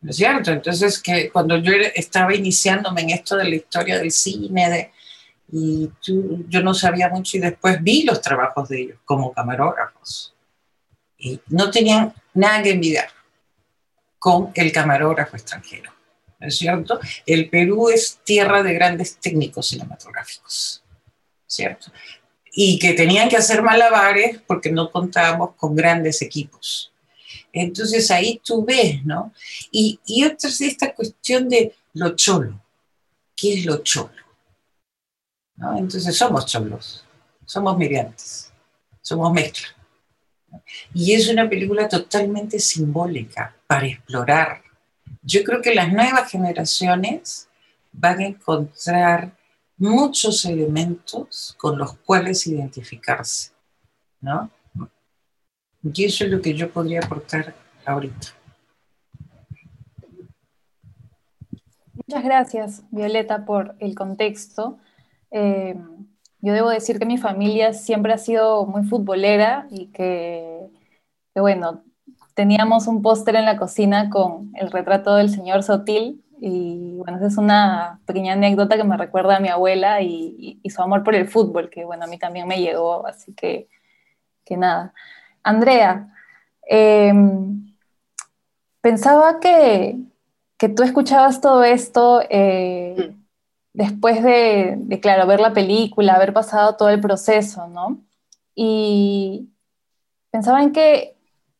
¿No 0.00 0.10
es 0.10 0.16
cierto? 0.16 0.50
Entonces, 0.50 1.00
que 1.02 1.30
cuando 1.30 1.58
yo 1.58 1.72
estaba 1.94 2.34
iniciándome 2.34 3.02
en 3.02 3.10
esto 3.10 3.36
de 3.36 3.44
la 3.44 3.56
historia 3.56 3.98
del 3.98 4.10
cine, 4.10 4.92
y 5.52 5.90
yo 6.48 6.62
no 6.62 6.74
sabía 6.74 7.08
mucho 7.08 7.36
y 7.36 7.40
después 7.40 7.82
vi 7.82 8.04
los 8.04 8.20
trabajos 8.20 8.68
de 8.68 8.82
ellos 8.82 8.98
como 9.04 9.32
camarógrafos. 9.32 10.34
Y 11.18 11.40
no 11.48 11.70
tenían 11.70 12.14
nada 12.34 12.62
que 12.62 12.70
envidiar 12.70 13.08
con 14.18 14.52
el 14.54 14.70
camarógrafo 14.72 15.36
extranjero. 15.36 15.92
¿No 16.38 16.46
es 16.46 16.56
cierto? 16.56 16.98
El 17.26 17.50
Perú 17.50 17.90
es 17.90 18.20
tierra 18.24 18.62
de 18.62 18.72
grandes 18.72 19.18
técnicos 19.18 19.68
cinematográficos, 19.68 20.82
¿cierto? 21.46 21.92
Y 22.52 22.78
que 22.78 22.94
tenían 22.94 23.28
que 23.28 23.36
hacer 23.36 23.60
malabares 23.60 24.40
porque 24.46 24.70
no 24.70 24.90
contábamos 24.90 25.54
con 25.56 25.74
grandes 25.74 26.22
equipos. 26.22 26.92
Entonces 27.52 28.10
ahí 28.10 28.40
tú 28.44 28.64
ves, 28.64 29.04
¿no? 29.04 29.32
Y, 29.70 29.98
y 30.06 30.24
otra 30.24 30.48
es 30.48 30.60
esta 30.60 30.94
cuestión 30.94 31.48
de 31.48 31.74
lo 31.94 32.14
cholo. 32.16 32.60
¿Qué 33.36 33.54
es 33.54 33.64
lo 33.64 33.78
cholo? 33.78 34.10
Entonces 35.76 36.16
somos 36.16 36.46
cholos, 36.46 37.04
somos 37.44 37.76
migrantes, 37.76 38.50
somos 39.02 39.32
mezcla. 39.32 39.68
Y 40.94 41.12
es 41.12 41.28
una 41.28 41.48
película 41.48 41.88
totalmente 41.88 42.58
simbólica 42.58 43.54
para 43.66 43.86
explorar. 43.86 44.62
Yo 45.22 45.44
creo 45.44 45.60
que 45.60 45.74
las 45.74 45.92
nuevas 45.92 46.30
generaciones 46.30 47.48
van 47.92 48.20
a 48.20 48.26
encontrar 48.26 49.36
muchos 49.76 50.44
elementos 50.44 51.54
con 51.58 51.78
los 51.78 51.96
cuales 51.98 52.46
identificarse, 52.46 53.50
¿no? 54.20 54.50
Y 55.82 56.04
eso 56.04 56.24
es 56.24 56.30
lo 56.30 56.40
que 56.40 56.54
yo 56.54 56.70
podría 56.70 57.00
aportar 57.00 57.54
ahorita. 57.86 58.28
Muchas 62.06 62.24
gracias, 62.24 62.82
Violeta, 62.90 63.44
por 63.44 63.76
el 63.78 63.94
contexto. 63.94 64.78
Eh, 65.30 65.76
yo 66.40 66.52
debo 66.52 66.70
decir 66.70 66.98
que 66.98 67.06
mi 67.06 67.18
familia 67.18 67.72
siempre 67.72 68.12
ha 68.12 68.18
sido 68.18 68.66
muy 68.66 68.82
futbolera 68.84 69.66
y 69.70 69.86
que, 69.88 70.70
bueno, 71.34 71.84
teníamos 72.34 72.86
un 72.86 73.02
póster 73.02 73.36
en 73.36 73.44
la 73.44 73.56
cocina 73.56 74.10
con 74.10 74.50
el 74.56 74.70
retrato 74.70 75.14
del 75.14 75.30
señor 75.30 75.62
Sotil 75.62 76.24
y 76.40 76.94
bueno, 76.96 77.18
esa 77.18 77.26
es 77.26 77.36
una 77.36 78.00
pequeña 78.06 78.32
anécdota 78.32 78.76
que 78.76 78.84
me 78.84 78.96
recuerda 78.96 79.36
a 79.36 79.40
mi 79.40 79.48
abuela 79.48 80.00
y, 80.00 80.60
su 80.64 80.80
amor 80.82 81.04
por 81.04 81.14
el 81.14 81.28
fútbol, 81.28 81.68
que 81.68 81.84
bueno, 81.84 82.04
a 82.04 82.06
mí 82.06 82.18
también 82.18 82.48
me 82.48 82.60
llegó, 82.60 83.06
así 83.06 83.34
que, 83.34 83.68
que 84.44 84.56
nada. 84.56 84.94
Andrea, 85.42 86.12
em, 86.68 87.74
pensaba 88.80 89.40
que, 89.40 89.98
que, 90.58 90.68
tú 90.68 90.82
escuchabas 90.82 91.40
todo 91.40 91.64
esto 91.64 92.22
eh, 92.28 93.14
después 93.72 94.22
de, 94.22 94.98
claro, 95.00 95.26
ver 95.26 95.40
la 95.40 95.52
película, 95.52 96.14
haber 96.14 96.32
pasado 96.32 96.76
todo 96.76 96.88
el 96.90 97.00
proceso, 97.00 97.68
¿no? 97.68 98.00
Y 98.54 99.50
pensaba 100.30 100.62
en 100.62 100.72
qué, 100.72 101.16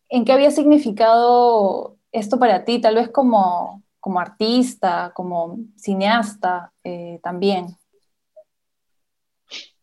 en 0.08 0.24
qué 0.24 0.32
había 0.32 0.50
significado 0.50 1.96
esto 2.12 2.38
para 2.38 2.64
ti, 2.64 2.80
tal 2.80 2.96
vez 2.96 3.08
como, 3.10 3.82
como 4.00 4.20
artista, 4.20 5.12
como 5.14 5.58
cineasta 5.76 6.72
eh, 6.84 7.20
también. 7.22 7.76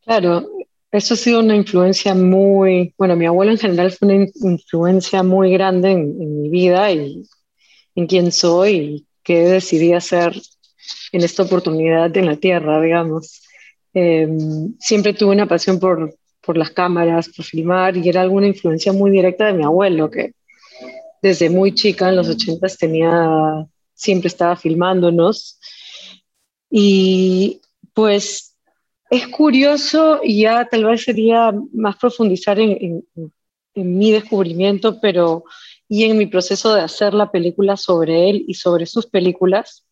Claro, 0.04 0.46
eso 0.92 1.14
ha 1.14 1.18
sido 1.18 1.40
una 1.40 1.56
influencia 1.56 2.16
muy, 2.16 2.94
bueno, 2.98 3.16
mi 3.16 3.26
abuelo 3.26 3.52
en 3.52 3.58
general 3.58 3.92
fue 3.92 4.08
una 4.08 4.28
influencia 4.54 5.24
muy 5.24 5.52
grande 5.52 5.92
en, 5.92 6.42
mi 6.42 6.50
vida 6.50 6.92
y 6.92 7.24
en 7.96 8.08
quién 8.08 8.32
soy 8.32 8.76
y 8.76 9.08
qué 9.24 9.40
decidí 9.40 9.94
hacer 9.94 10.34
en 11.12 11.24
esta 11.24 11.44
oportunidad 11.44 12.16
en 12.16 12.26
la 12.26 12.38
tierra, 12.38 12.82
digamos. 12.82 13.42
Em, 13.94 14.76
siempre 14.80 15.14
tuve 15.14 15.34
una 15.34 15.48
pasión 15.48 15.80
por, 15.80 16.16
por 16.42 16.58
las 16.58 16.72
cámaras, 16.72 17.30
por 17.30 17.46
filmar, 17.46 17.98
y 17.98 18.08
era 18.08 18.22
alguna 18.22 18.48
influencia 18.48 18.94
muy 18.94 19.12
directa 19.12 19.48
de 19.48 19.54
mi 19.54 19.64
abuelo, 19.64 20.10
que 20.10 20.34
desde 21.22 21.50
muy 21.50 21.74
chica, 21.74 22.10
en 22.10 22.16
los 22.16 22.30
ochentas, 22.30 22.78
tenía, 22.78 23.68
siempre 23.94 24.28
estaba 24.28 24.56
filmándonos. 24.56 25.60
Y 26.70 27.62
pues 27.94 28.47
es 29.10 29.28
curioso, 29.28 30.20
y 30.24 30.42
ya 30.42 30.66
tal 30.66 30.86
vez 30.86 31.04
sería 31.04 31.54
más 31.74 31.98
profundizar 31.98 32.60
en, 32.60 33.06
mi 33.76 34.12
descubrimiento, 34.12 35.00
pero 35.00 35.44
y 35.88 36.04
en 36.04 36.18
mi 36.18 36.26
proceso 36.26 36.74
de 36.74 36.82
hacer 36.82 37.14
la 37.14 37.32
película 37.32 37.78
sobre 37.78 38.30
él 38.30 38.44
y 38.48 38.56
sobre 38.56 38.88
sus 38.88 39.06
películas, 39.06 39.86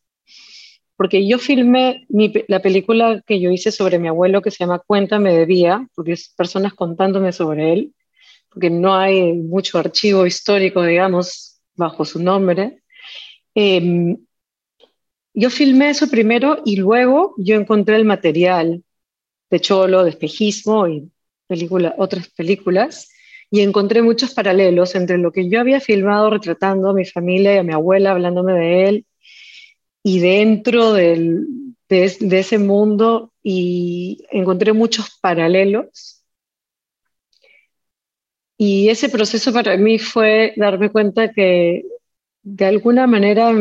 porque 0.97 1.27
yo 1.27 1.37
filmé 1.37 2.07
la 2.47 2.61
película 2.61 3.21
que 3.25 3.39
yo 3.39 3.51
hice 3.51 3.71
sobre 3.71 3.99
mi 3.99 4.07
abuelo 4.07 4.41
que 4.41 4.49
se 4.49 4.59
llama 4.59 4.79
Cuéntame 4.79 5.33
de 5.33 5.45
Vía, 5.45 5.87
porque 5.93 6.13
es 6.13 6.33
personas 6.35 6.73
contándome 6.73 7.31
sobre 7.31 7.73
él, 7.73 7.93
porque 8.49 8.69
no 8.69 8.95
hay 8.95 9.33
mucho 9.33 9.77
archivo 9.77 10.25
histórico, 10.25 10.81
digamos, 10.83 11.61
bajo 11.75 12.05
su 12.05 12.21
nombre. 12.23 12.81
Em, 13.53 14.17
yo 15.33 15.49
filmé 15.49 15.89
eso 15.89 16.09
primero 16.09 16.61
y 16.65 16.77
luego 16.77 17.35
yo 17.37 17.55
encontré 17.55 17.97
el 17.97 18.05
material 18.05 18.84
de 19.55 19.61
Cholo, 19.61 20.03
de 20.03 20.09
espejismo 20.09 20.87
y 20.87 21.09
película, 21.47 21.95
otras 21.97 22.27
películas, 22.29 23.09
y 23.49 23.61
encontré 23.61 24.01
muchos 24.01 24.33
paralelos 24.33 24.95
entre 24.95 25.17
lo 25.17 25.31
que 25.31 25.49
yo 25.49 25.61
había 25.61 25.79
filmado 25.79 26.29
retratando 26.29 26.89
a 26.89 26.93
mi 26.93 27.05
familia 27.05 27.55
y 27.55 27.57
a 27.59 27.63
mi 27.63 27.71
abuela, 27.71 28.11
hablándome 28.11 28.53
de 28.53 28.89
él, 28.89 29.05
y 30.03 30.19
dentro 30.19 30.91
del, 30.91 31.45
de, 31.87 32.39
ese 32.39 32.57
mundo 32.57 33.31
y 33.41 34.25
encontré 34.29 34.73
muchos 34.73 35.17
paralelos. 35.21 36.23
Y 38.57 38.89
ese 38.89 39.09
proceso 39.09 39.53
para 39.53 39.77
mí 39.77 39.99
fue 39.99 40.53
darme 40.57 40.89
cuenta 40.89 41.31
que 41.31 41.83
de 42.43 42.65
alguna 42.65 43.07
manera 43.07 43.51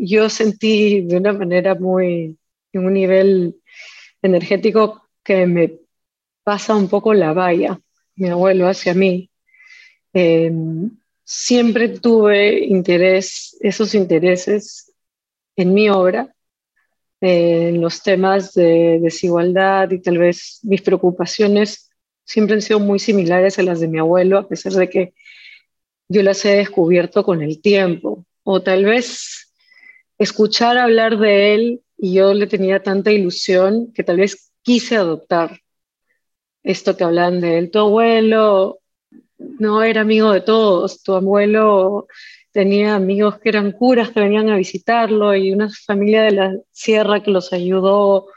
yo 0.00 0.28
sentí 0.28 1.02
de 1.02 1.16
una 1.16 1.32
manera 1.32 1.74
muy, 1.74 2.38
en 2.72 2.86
un 2.86 2.92
nivel 2.92 3.56
energético 4.22 5.02
que 5.24 5.46
me 5.46 5.78
pasa 6.42 6.74
un 6.74 6.88
poco 6.88 7.14
la 7.14 7.32
valla, 7.32 7.80
mi 8.16 8.28
abuelo 8.28 8.68
hacia 8.68 8.94
mí. 8.94 9.30
Em, 10.12 10.90
siempre 11.24 11.88
tuve 11.88 12.64
interés, 12.64 13.56
esos 13.60 13.94
intereses 13.94 14.92
en 15.56 15.74
mi 15.74 15.88
obra, 15.88 16.34
en 17.20 17.80
los 17.80 18.02
temas 18.02 18.52
de 18.54 18.98
desigualdad 19.00 19.90
y 19.92 20.00
tal 20.00 20.18
vez 20.18 20.58
mis 20.64 20.82
preocupaciones 20.82 21.90
siempre 22.24 22.54
han 22.54 22.62
sido 22.62 22.80
muy 22.80 22.98
similares 22.98 23.58
a 23.58 23.62
las 23.62 23.80
de 23.80 23.88
mi 23.88 23.98
abuelo, 23.98 24.38
a 24.38 24.48
pesar 24.48 24.72
de 24.72 24.88
que 24.88 25.14
yo 26.08 26.22
las 26.22 26.44
he 26.44 26.56
descubierto 26.56 27.24
con 27.24 27.42
el 27.42 27.60
tiempo. 27.60 28.26
O 28.42 28.62
tal 28.62 28.84
vez 28.84 29.52
escuchar 30.18 30.78
hablar 30.78 31.18
de 31.18 31.54
él 31.54 31.82
y 31.96 32.14
yo 32.14 32.34
le 32.34 32.46
tenía 32.46 32.82
tanta 32.82 33.12
ilusión 33.12 33.92
que 33.92 34.02
tal 34.02 34.18
vez 34.18 34.51
quise 34.62 34.96
adoptar 34.96 35.60
esto 36.62 36.96
que 36.96 37.04
hablan 37.04 37.40
de 37.40 37.58
él. 37.58 37.70
Tu 37.70 37.78
abuelo 37.78 38.80
no 39.38 39.82
era 39.82 40.02
amigo 40.02 40.32
de 40.32 40.40
todos, 40.40 41.02
tu 41.02 41.14
abuelo 41.14 42.06
tenía 42.52 42.94
amigos 42.94 43.38
que 43.38 43.48
eran 43.48 43.72
curas 43.72 44.10
que 44.10 44.20
venían 44.20 44.50
a 44.50 44.56
visitarlo 44.56 45.34
y 45.34 45.52
una 45.52 45.70
familia 45.70 46.22
de 46.22 46.32
la 46.32 46.56
sierra 46.70 47.22
que 47.22 47.30
los 47.30 47.52
ayudó 47.52 48.28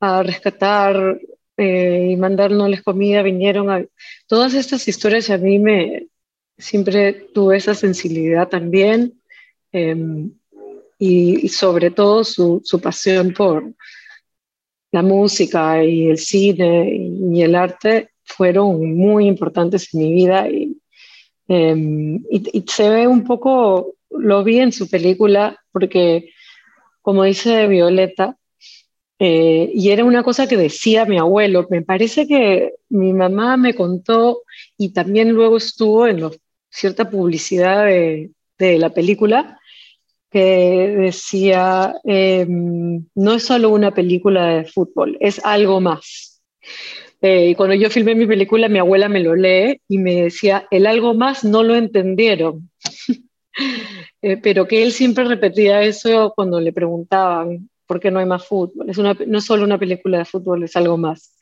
a 0.00 0.22
rescatar 0.22 1.18
eh, 1.56 2.08
y 2.10 2.16
mandarnos 2.16 2.82
comida, 2.82 3.22
vinieron 3.22 3.70
a... 3.70 3.84
Todas 4.26 4.54
estas 4.54 4.86
historias 4.88 5.30
a 5.30 5.38
mí 5.38 5.58
me... 5.58 6.08
Siempre 6.56 7.12
tuve 7.34 7.56
esa 7.56 7.74
sensibilidad 7.74 8.48
también. 8.48 9.20
em, 9.72 10.30
y, 10.98 11.48
sobre 11.48 11.90
todo 11.90 12.22
su, 12.22 12.62
su, 12.64 12.80
pasión 12.80 13.34
por 13.34 13.64
la 14.94 15.02
música 15.02 15.84
y 15.84 16.08
el 16.08 16.18
cine 16.18 16.70
y, 17.32 17.42
el 17.42 17.54
arte 17.56 18.10
fueron 18.22 18.94
muy 18.96 19.26
importantes 19.26 19.92
en 19.92 20.00
mi 20.00 20.14
vida 20.14 20.48
y, 20.48 20.76
em, 21.48 22.22
se 22.66 22.88
ve 22.88 23.08
un 23.08 23.24
poco, 23.24 23.94
lo 24.10 24.44
vi 24.44 24.60
en 24.60 24.72
su 24.72 24.88
película 24.88 25.58
porque 25.72 26.30
como 27.02 27.24
dice 27.24 27.66
Violeta, 27.66 28.36
eh, 29.18 29.70
y 29.74 29.90
era 29.90 30.04
una 30.04 30.22
cosa 30.22 30.46
que 30.46 30.56
decía 30.56 31.04
mi 31.04 31.18
abuelo. 31.18 31.66
Me 31.70 31.82
parece 31.82 32.26
que 32.26 32.74
mi 32.88 33.12
mamá 33.12 33.56
me 33.56 33.74
contó 33.74 34.42
y 34.78 34.92
también 34.92 35.30
luego 35.32 35.56
estuvo 35.56 36.06
en 36.06 36.30
cierta 36.70 37.10
publicidad 37.10 37.84
de, 37.86 38.30
la 38.58 38.90
película 38.90 39.58
que 40.34 40.96
decía, 40.98 41.94
em, 42.02 43.06
no 43.14 43.34
es 43.34 43.44
solo 43.44 43.70
una 43.70 43.92
película 43.94 44.48
de 44.48 44.64
fútbol, 44.64 45.16
es 45.20 45.40
algo 45.44 45.80
más. 45.80 46.42
Eh, 47.22 47.50
y 47.50 47.54
cuando 47.54 47.76
yo 47.76 47.88
filmé 47.88 48.16
mi 48.16 48.26
película, 48.26 48.68
mi 48.68 48.80
abuela 48.80 49.08
me 49.08 49.20
lo 49.20 49.36
lee 49.36 49.80
y 49.86 49.98
me 49.98 50.22
decía, 50.22 50.66
el 50.72 50.86
algo 50.88 51.14
más 51.14 51.44
no 51.44 51.62
lo 51.62 51.76
entendieron. 51.76 52.70
Eh, 54.20 54.38
pero 54.42 54.66
que 54.66 54.82
él 54.82 54.90
siempre 54.90 55.22
repetía 55.24 55.82
eso 55.82 56.32
cuando 56.34 56.58
le 56.58 56.72
preguntaban 56.72 57.68
por 57.86 58.00
qué 58.00 58.10
no 58.10 58.18
hay 58.18 58.26
más 58.26 58.44
fútbol. 58.44 58.88
Es 58.90 58.98
una, 58.98 59.14
no 59.26 59.38
es 59.38 59.44
solo 59.44 59.64
una 59.64 59.78
película 59.78 60.18
de 60.18 60.24
fútbol, 60.24 60.64
es 60.64 60.74
algo 60.76 60.96
más. 60.96 61.36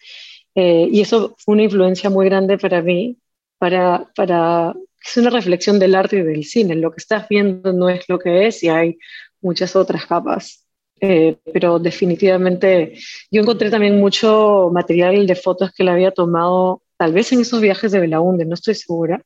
Eh, 0.54 0.88
y 0.90 1.00
eso 1.00 1.34
fue 1.38 1.54
una 1.54 1.62
influencia 1.62 2.10
muy 2.10 2.26
grande 2.26 2.58
para 2.58 2.82
mí, 2.82 3.16
para, 3.56 4.10
para, 4.16 4.74
es 5.04 5.16
una 5.16 5.30
reflexión 5.30 5.78
del 5.78 5.94
arte 5.94 6.18
y 6.18 6.22
del 6.22 6.44
cine. 6.44 6.74
Lo 6.76 6.90
que 6.90 6.98
estás 6.98 7.28
viendo 7.28 7.72
no 7.72 7.88
es 7.88 8.08
lo 8.08 8.18
que 8.18 8.46
es 8.46 8.62
y 8.62 8.68
hay 8.68 8.98
muchas 9.40 9.76
otras 9.76 10.06
capas. 10.06 10.66
Eh, 11.04 11.36
pero 11.52 11.80
definitivamente 11.80 12.94
yo 13.28 13.40
encontré 13.40 13.70
también 13.70 13.98
mucho 13.98 14.70
material 14.72 15.26
de 15.26 15.34
fotos 15.34 15.72
que 15.72 15.82
él 15.82 15.88
había 15.88 16.12
tomado, 16.12 16.82
tal 16.96 17.12
vez 17.12 17.32
en 17.32 17.40
esos 17.40 17.60
viajes 17.60 17.90
de 17.90 17.98
Belaunde, 17.98 18.44
no 18.44 18.54
estoy 18.54 18.76
segura, 18.76 19.20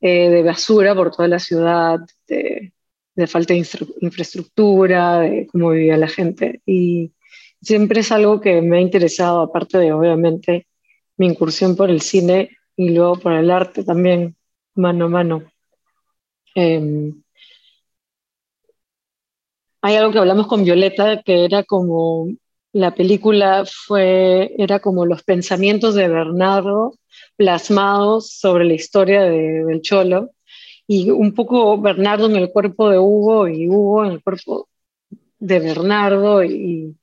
eh, 0.00 0.28
de 0.28 0.42
basura 0.42 0.96
por 0.96 1.12
toda 1.12 1.28
la 1.28 1.38
ciudad, 1.38 2.00
de, 2.26 2.72
falta 3.28 3.54
de 3.54 3.64
infraestructura, 4.00 5.20
de 5.20 5.46
cómo 5.46 5.70
vivía 5.70 5.96
la 5.96 6.08
gente. 6.08 6.62
Y 6.66 7.12
siempre 7.62 8.00
es 8.00 8.10
algo 8.12 8.40
que 8.40 8.60
me 8.60 8.78
ha 8.78 8.80
interesado, 8.80 9.42
aparte 9.42 9.78
de 9.78 9.92
obviamente 9.92 10.66
mi 11.16 11.26
incursión 11.26 11.76
por 11.76 11.90
el 11.90 12.00
cine 12.00 12.50
y 12.76 12.90
luego 12.90 13.20
por 13.20 13.32
el 13.32 13.50
arte 13.50 13.84
también, 13.84 14.36
mano 14.78 15.06
a 15.06 15.08
mano. 15.08 15.36
Em, 16.54 17.22
hay 19.82 19.96
algo 19.96 20.12
que 20.12 20.18
hablamos 20.18 20.46
con 20.46 20.64
Violeta, 20.64 21.22
que 21.22 21.44
era 21.44 21.64
como 21.64 22.28
la 22.72 22.94
película 22.94 23.64
fue, 23.66 24.54
era 24.58 24.80
como 24.80 25.06
los 25.06 25.22
pensamientos 25.22 25.94
de 25.94 26.08
Bernardo 26.08 26.94
plasmados 27.36 28.32
sobre 28.32 28.64
la 28.64 28.74
historia 28.74 29.22
de, 29.22 29.64
del 29.64 29.82
Cholo 29.82 30.30
y 30.86 31.10
un 31.10 31.34
poco 31.34 31.80
Bernardo 31.80 32.26
en 32.26 32.36
el 32.36 32.50
cuerpo 32.50 32.90
de 32.90 32.98
Hugo 32.98 33.48
y 33.48 33.68
Hugo 33.68 34.04
en 34.04 34.12
el 34.12 34.22
cuerpo 34.22 34.68
de 35.38 35.60
Bernardo 35.60 36.44
y, 36.44 36.96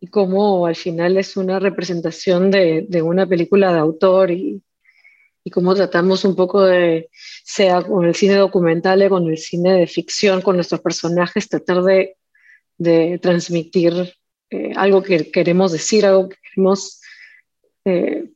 y 0.00 0.06
cómo 0.08 0.66
al 0.66 0.76
final 0.76 1.16
es 1.18 1.36
una 1.36 1.58
representación 1.58 2.50
de, 2.50 2.86
de 2.88 3.02
una 3.02 3.26
película 3.26 3.72
de 3.72 3.78
autor 3.80 4.30
y, 4.30 4.62
y, 5.44 5.50
cómo 5.50 5.74
tratamos 5.74 6.24
un 6.24 6.36
poco 6.36 6.62
de, 6.62 7.08
sea 7.44 7.82
con 7.82 8.04
el 8.04 8.14
cine 8.14 8.34
documental 8.34 9.08
con 9.08 9.26
el 9.28 9.38
cine 9.38 9.74
de 9.74 9.86
ficción, 9.86 10.42
con 10.42 10.56
nuestros 10.56 10.80
personajes, 10.80 11.48
tratar 11.48 11.82
de, 11.82 12.16
transmitir 13.20 14.14
eh, 14.50 14.72
algo 14.76 15.02
que 15.02 15.30
queremos 15.30 15.72
decir, 15.72 16.06
algo 16.06 16.28
que 16.28 16.36
queremos 16.42 17.00
eh, 17.84 18.30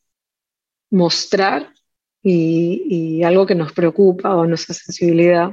mostrar 0.90 1.72
y, 2.22 3.22
algo 3.22 3.46
que 3.46 3.54
nos 3.54 3.72
preocupa 3.72 4.34
o 4.36 4.46
nuestra 4.46 4.74
sensibilidad. 4.74 5.52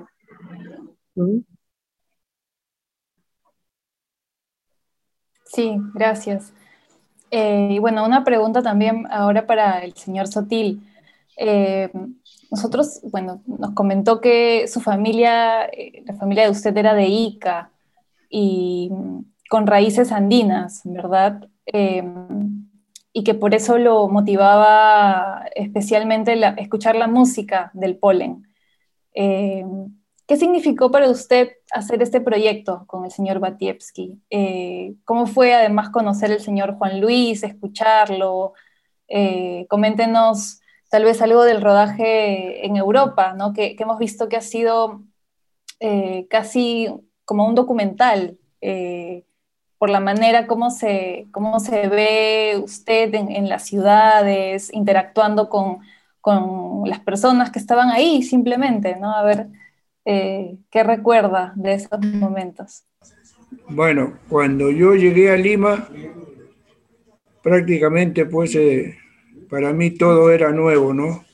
Sí, 5.45 5.75
gracias. 5.93 6.53
Eh, 7.29 7.69
y 7.71 7.79
bueno, 7.79 8.05
una 8.05 8.23
pregunta 8.23 8.61
también 8.61 9.05
ahora 9.09 9.45
para 9.45 9.79
el 9.79 9.93
señor 9.93 10.27
Sotil. 10.27 10.81
Eh, 11.37 11.89
nosotros, 12.49 12.99
bueno, 13.11 13.41
nos 13.45 13.71
comentó 13.71 14.21
que 14.21 14.67
su 14.67 14.81
familia, 14.81 15.65
eh, 15.65 16.03
la 16.05 16.15
familia 16.15 16.43
de 16.43 16.51
usted 16.51 16.75
era 16.77 16.93
de 16.93 17.07
Ica 17.07 17.71
y 18.29 18.91
con 19.49 19.67
raíces 19.67 20.11
andinas, 20.11 20.81
¿verdad? 20.85 21.47
y 23.13 23.23
que 23.23 23.33
por 23.33 23.53
eso 23.53 23.77
lo 23.77 24.07
motivaba 24.07 25.45
especialmente 25.55 26.39
escuchar 26.57 26.95
la 26.95 27.07
música 27.07 27.71
del 27.73 27.97
polen. 27.97 28.47
Eh, 29.13 29.65
¿Qué 30.27 30.37
significó 30.37 30.91
para 30.91 31.09
usted 31.09 31.51
hacer 31.73 32.01
este 32.01 32.21
proyecto 32.21 32.85
con 32.87 33.03
el 33.03 33.11
señor 33.11 33.39
Batievsky? 33.39 34.17
Eh, 34.29 34.93
¿Cómo 35.03 35.27
fue 35.27 35.53
además 35.53 35.89
conocer 35.89 36.31
al 36.31 36.39
señor 36.39 36.75
Juan 36.77 37.01
Luis, 37.01 37.43
escucharlo? 37.43 38.53
Eh, 39.09 39.65
coméntenos 39.69 40.60
tal 40.91 41.05
vez 41.05 41.21
algo 41.21 41.43
del 41.43 41.61
rodaje 41.61 42.65
en 42.65 42.77
Europa, 42.77 43.33
¿no? 43.33 43.53
que, 43.53 43.75
hemos 43.79 43.97
visto 43.97 44.29
que 44.29 44.37
ha 44.37 44.41
sido 44.41 45.01
casi 46.29 46.87
como 47.25 47.47
un 47.47 47.55
documental 47.55 48.37
por 49.81 49.89
la 49.89 49.99
manera 49.99 50.45
como 50.45 50.69
se, 50.69 51.25
cómo 51.31 51.59
se 51.59 51.87
ve 51.87 52.61
usted 52.63 53.15
en, 53.15 53.49
las 53.49 53.65
ciudades, 53.65 54.71
interactuando 54.71 55.49
con, 55.49 55.79
con, 56.21 56.87
las 56.87 56.99
personas 56.99 57.49
que 57.49 57.57
estaban 57.57 57.89
ahí 57.89 58.21
simplemente, 58.21 58.95
¿no? 58.97 59.11
A 59.11 59.23
ver 59.23 59.47
eh, 60.05 60.55
qué 60.69 60.83
recuerda 60.83 61.53
de 61.55 61.73
esos 61.73 61.99
momentos. 61.99 62.83
Bueno, 63.69 64.19
cuando 64.29 64.69
yo 64.69 64.93
llegué 64.93 65.31
a 65.31 65.35
Lima, 65.35 65.89
prácticamente 67.41 68.27
pues 68.27 68.53
eh, 68.53 68.99
para 69.51 69.73
mí 69.73 69.91
todo 69.91 70.31
era 70.31 70.53
nuevo, 70.53 70.93
¿no? 70.93 71.25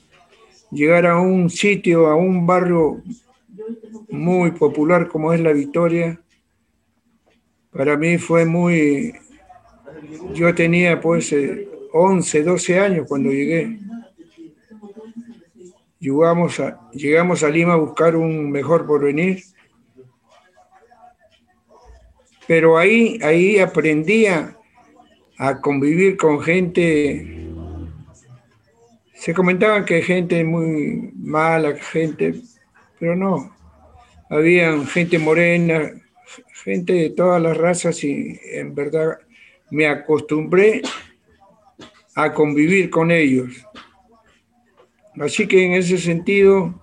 Llegar 0.71 1.05
a 1.05 1.21
un 1.21 1.51
sitio, 1.51 2.07
a 2.07 2.15
un 2.15 2.47
barrio 2.47 3.03
muy 4.09 4.51
popular 4.51 5.07
como 5.07 5.31
es 5.31 5.39
La 5.39 5.53
Victoria, 5.53 6.19
para 7.71 7.95
mí 7.95 8.17
fue 8.17 8.43
muy... 8.43 9.13
Yo 10.33 10.53
tenía 10.55 10.99
pues 10.99 11.33
11, 11.93 12.37
eh, 12.39 12.43
12 12.43 12.79
años 12.79 13.05
cuando 13.07 13.29
llegué. 13.29 13.77
Llegamos 15.99 16.59
a, 16.59 16.89
llegamos 16.93 17.43
a 17.43 17.49
Lima 17.49 17.73
a 17.73 17.77
buscar 17.77 18.15
un 18.15 18.49
mejor 18.49 18.87
porvenir. 18.87 19.43
Pero 22.47 22.79
ahí, 22.79 23.19
ahí 23.21 23.59
aprendí 23.59 24.25
a, 24.25 24.57
convivir 25.61 26.17
con 26.17 26.41
gente. 26.41 27.46
Se 29.27 29.33
comentaban 29.33 29.83
que 29.83 30.01
gente 30.01 30.41
muy 30.45 31.11
mala, 31.13 31.75
gente, 31.75 32.35
pero 32.97 33.13
no. 33.13 33.53
Había 34.29 34.79
gente 34.85 35.19
morena, 35.19 35.91
gente 36.63 36.93
de 36.93 37.09
todas 37.09 37.41
las 37.41 37.57
razas 37.57 38.01
y 38.05 38.39
en 38.53 38.73
verdad 38.73 39.17
me 39.69 39.85
acostumbré 39.85 40.81
a 42.15 42.33
convivir 42.33 42.89
con 42.89 43.11
ellos. 43.11 43.49
Así 45.19 45.45
que 45.45 45.65
en 45.65 45.73
ese 45.73 45.97
sentido 45.97 46.73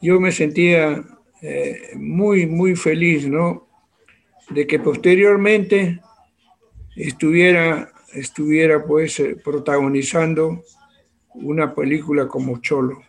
yo 0.00 0.20
me 0.20 0.30
sentía 0.30 1.02
eh, 1.42 1.96
muy, 1.96 2.46
muy 2.46 2.76
feliz, 2.76 3.26
¿no? 3.26 3.66
De 4.50 4.68
que 4.68 4.78
posteriormente 4.78 6.00
estuviera, 6.94 7.90
estuviera 8.12 8.84
pues 8.84 9.18
eh, 9.18 9.34
protagonizando 9.34 10.62
una 11.34 11.74
película 11.74 12.26
como 12.28 12.60
Cholo. 12.60 13.02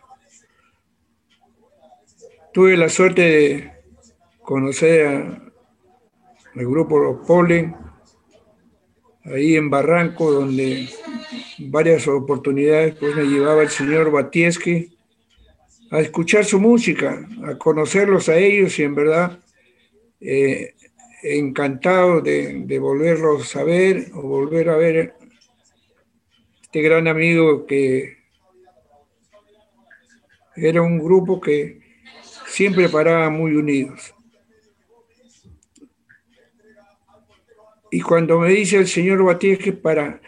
Tuve 2.52 2.76
la 2.76 2.88
suerte 2.88 3.22
de 3.22 3.72
conocer 4.42 5.06
a, 5.06 5.42
el 6.54 6.66
grupo 6.66 7.22
Polen, 7.26 7.76
ahí 9.24 9.56
en 9.56 9.68
Barranco, 9.68 10.30
donde 10.30 10.88
varias 11.58 12.08
oportunidades 12.08 12.94
pues, 12.94 13.14
me 13.14 13.24
llevaba 13.24 13.62
el 13.62 13.68
señor 13.68 14.10
Batieski 14.10 14.96
a 15.90 16.00
escuchar 16.00 16.44
su 16.44 16.58
música, 16.58 17.28
a 17.44 17.56
conocerlos 17.58 18.28
a 18.28 18.36
ellos 18.36 18.78
y 18.78 18.84
en 18.84 18.94
verdad 18.94 19.38
eh, 20.20 20.74
encantado 21.22 22.20
de, 22.20 22.64
de, 22.64 22.78
volverlos 22.78 23.54
a 23.54 23.64
ver 23.64 24.06
o 24.14 24.22
volver 24.22 24.70
a 24.70 24.76
ver 24.76 25.14
este 26.62 26.80
gran 26.80 27.06
amigo 27.06 27.66
que 27.66 28.15
era 30.56 30.82
un 30.82 30.98
grupo 30.98 31.40
que 31.40 31.80
siempre 32.46 32.88
paraba 32.88 33.30
muy 33.30 33.54
unidos. 33.54 34.14
Y 37.90 38.00
cuando 38.00 38.40
me 38.40 38.50
dice 38.50 38.78
el 38.78 38.88
señor 38.88 39.22
Batieje 39.24 39.72
para, 39.72 40.20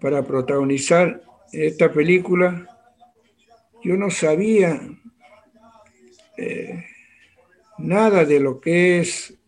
para 0.00 0.22
protagonizar 0.22 1.22
esta 1.52 1.90
película, 1.90 2.68
yo 3.82 3.96
no 3.96 4.10
sabía 4.10 4.80
eh, 6.36 6.84
nada 7.78 8.24
de 8.24 8.40
lo 8.40 8.60
que 8.60 8.98
es 8.98 9.38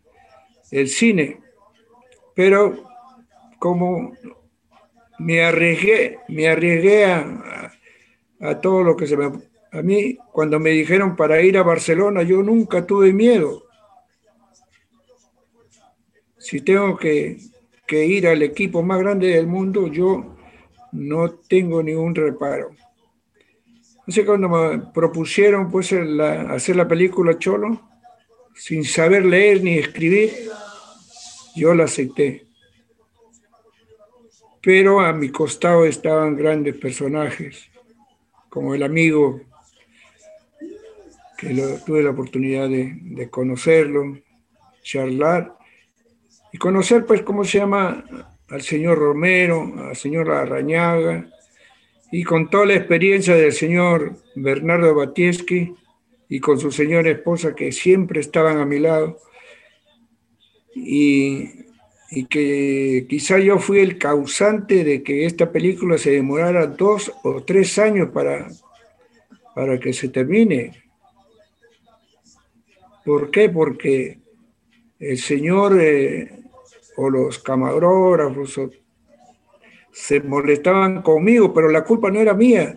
el 0.70 0.88
cine, 0.88 1.40
pero 2.34 2.88
como 3.58 4.12
me 5.18 5.42
arriesgué, 5.42 6.18
me 6.28 6.48
arriesgué 6.48 7.04
a, 7.06 7.72
a, 8.40 8.60
todo 8.60 8.82
lo 8.82 8.96
que 8.96 9.06
se 9.06 9.16
me 9.16 9.47
a 9.72 9.82
mí, 9.82 10.16
cuando 10.32 10.58
me 10.58 10.70
dijeron 10.70 11.14
para 11.16 11.42
ir 11.42 11.58
a 11.58 11.62
Barcelona, 11.62 12.22
yo 12.22 12.42
nunca 12.42 12.86
tuve 12.86 13.12
miedo. 13.12 13.64
Si 16.38 16.60
tengo 16.60 16.96
que, 16.96 17.38
que 17.86 18.06
ir 18.06 18.26
al 18.26 18.42
equipo 18.42 18.82
más 18.82 18.98
grande 18.98 19.28
del 19.28 19.46
mundo, 19.46 19.88
yo 19.88 20.36
no 20.92 21.30
tengo 21.30 21.82
ningún 21.82 22.14
reparo. 22.14 22.70
Entonces 23.98 24.24
cuando 24.24 24.48
me 24.48 24.78
propusieron 24.94 25.70
pues, 25.70 25.92
hacer 25.92 26.76
la 26.76 26.88
película 26.88 27.38
Cholo, 27.38 27.82
sin 28.54 28.84
saber 28.84 29.26
leer 29.26 29.62
ni 29.62 29.78
escribir, 29.78 30.32
yo 31.54 31.74
la 31.74 31.84
acepté. 31.84 32.46
Pero 34.62 35.00
a 35.00 35.12
mi 35.12 35.28
costado 35.28 35.84
estaban 35.84 36.36
grandes 36.36 36.76
personajes, 36.76 37.70
como 38.48 38.74
el 38.74 38.82
amigo, 38.82 39.42
que 41.38 41.54
tuve 41.86 42.02
la 42.02 42.10
oportunidad 42.10 42.68
de, 42.68 43.28
conocerlo, 43.30 44.18
charlar, 44.82 45.56
y 46.52 46.58
conocer, 46.58 47.06
pues, 47.06 47.22
cómo 47.22 47.44
se 47.44 47.58
llama 47.58 48.04
al 48.48 48.62
señor 48.62 48.98
Romero, 48.98 49.72
al 49.88 49.94
señor 49.94 50.32
Arrañaga, 50.32 51.30
y 52.10 52.24
con 52.24 52.50
toda 52.50 52.66
la 52.66 52.74
experiencia 52.74 53.36
del 53.36 53.52
señor 53.52 54.16
Bernardo 54.34 54.94
Batieski 54.94 55.74
y 56.28 56.40
con 56.40 56.58
su 56.58 56.72
señora 56.72 57.10
esposa 57.10 57.54
que 57.54 57.70
siempre 57.70 58.20
estaban 58.20 58.58
a 58.58 58.66
mi 58.66 58.80
lado, 58.80 59.18
y, 60.74 61.50
y 62.10 62.24
que 62.24 63.06
quizá 63.08 63.38
yo 63.38 63.60
fui 63.60 63.78
el 63.78 63.96
causante 63.96 64.82
de 64.82 65.04
que 65.04 65.24
esta 65.24 65.52
película 65.52 65.98
se 65.98 66.10
demorara 66.10 66.66
dos 66.66 67.12
o 67.22 67.44
tres 67.44 67.78
años 67.78 68.08
para, 68.12 68.48
para 69.54 69.78
que 69.78 69.92
se 69.92 70.08
termine. 70.08 70.87
¿Por 73.08 73.30
qué? 73.30 73.48
Porque 73.48 74.18
el 74.98 75.16
señor 75.16 75.80
eh, 75.80 76.42
o 76.98 77.08
los 77.08 77.38
camarógrafos 77.38 78.60
se 79.90 80.20
molestaban 80.20 81.00
conmigo, 81.00 81.54
pero 81.54 81.70
la 81.70 81.84
culpa 81.84 82.10
no 82.10 82.20
era 82.20 82.34
mía, 82.34 82.76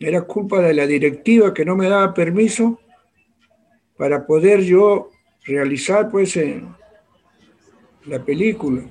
era 0.00 0.22
culpa 0.22 0.60
de 0.60 0.74
la 0.74 0.84
directiva 0.84 1.54
que 1.54 1.64
no 1.64 1.76
me 1.76 1.88
daba 1.88 2.12
permiso 2.12 2.80
para 3.96 4.26
poder 4.26 4.62
yo 4.62 5.10
realizar 5.44 6.10
pues 6.10 6.36
la 8.04 8.24
película. 8.24 8.82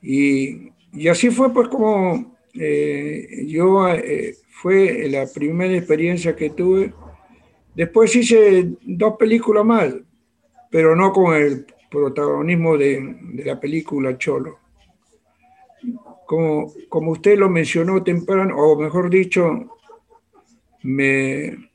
Y, 0.00 0.70
así 1.10 1.30
fue 1.30 1.52
pues 1.52 1.66
como 1.66 2.36
eh, 2.54 3.44
yo 3.48 3.88
eh, 3.88 4.36
fue 4.50 5.08
la 5.08 5.26
primera 5.26 5.74
experiencia 5.74 6.36
que 6.36 6.50
tuve. 6.50 6.94
Después 7.74 8.14
hice 8.14 8.72
dos 8.82 9.16
películas 9.16 9.64
más, 9.64 9.94
pero 10.70 10.94
no 10.94 11.12
con 11.12 11.34
el 11.34 11.66
protagonismo 11.90 12.76
de, 12.76 13.16
la 13.44 13.58
película 13.58 14.16
Cholo. 14.16 14.58
Como, 16.26 16.72
como 16.88 17.12
usted 17.12 17.36
lo 17.36 17.48
mencionó 17.48 18.02
temprano, 18.02 18.56
o 18.56 18.78
mejor 18.80 19.10
dicho, 19.10 19.76
me, 20.82 21.70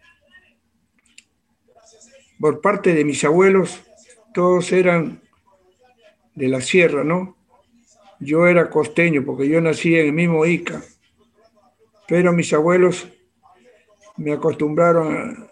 por 2.40 2.62
parte 2.62 2.94
de 2.94 3.04
mis 3.04 3.24
abuelos, 3.24 3.84
todos 4.34 4.72
eran 4.72 5.22
de 6.36 6.48
la 6.48 6.62
sierra, 6.62 7.04
¿no? 7.04 7.36
Yo 8.20 8.48
era 8.48 8.70
costeño 8.70 9.24
porque 9.26 9.48
yo 9.48 9.62
nací 9.62 9.96
en 9.96 10.08
el 10.08 10.14
mismo 10.14 10.46
Ica, 10.46 10.82
pero 12.08 12.34
mis 12.34 12.52
abuelos 12.54 13.08
me 14.18 14.34
acostumbraron 14.34 15.50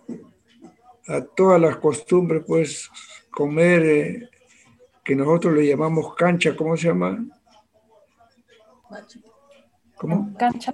a, 1.08 1.22
todas 1.22 1.60
las 1.60 1.78
costumbres, 1.78 2.44
pues 2.46 2.90
comer 3.32 3.86
eh, 3.86 4.30
que 5.04 5.16
nosotros 5.16 5.54
le 5.54 5.68
llamamos 5.68 6.16
cancha, 6.16 6.56
¿cómo 6.56 6.76
se 6.76 6.88
llama? 6.88 7.26
¿Cómo? 9.96 10.34
Cancha, 10.38 10.74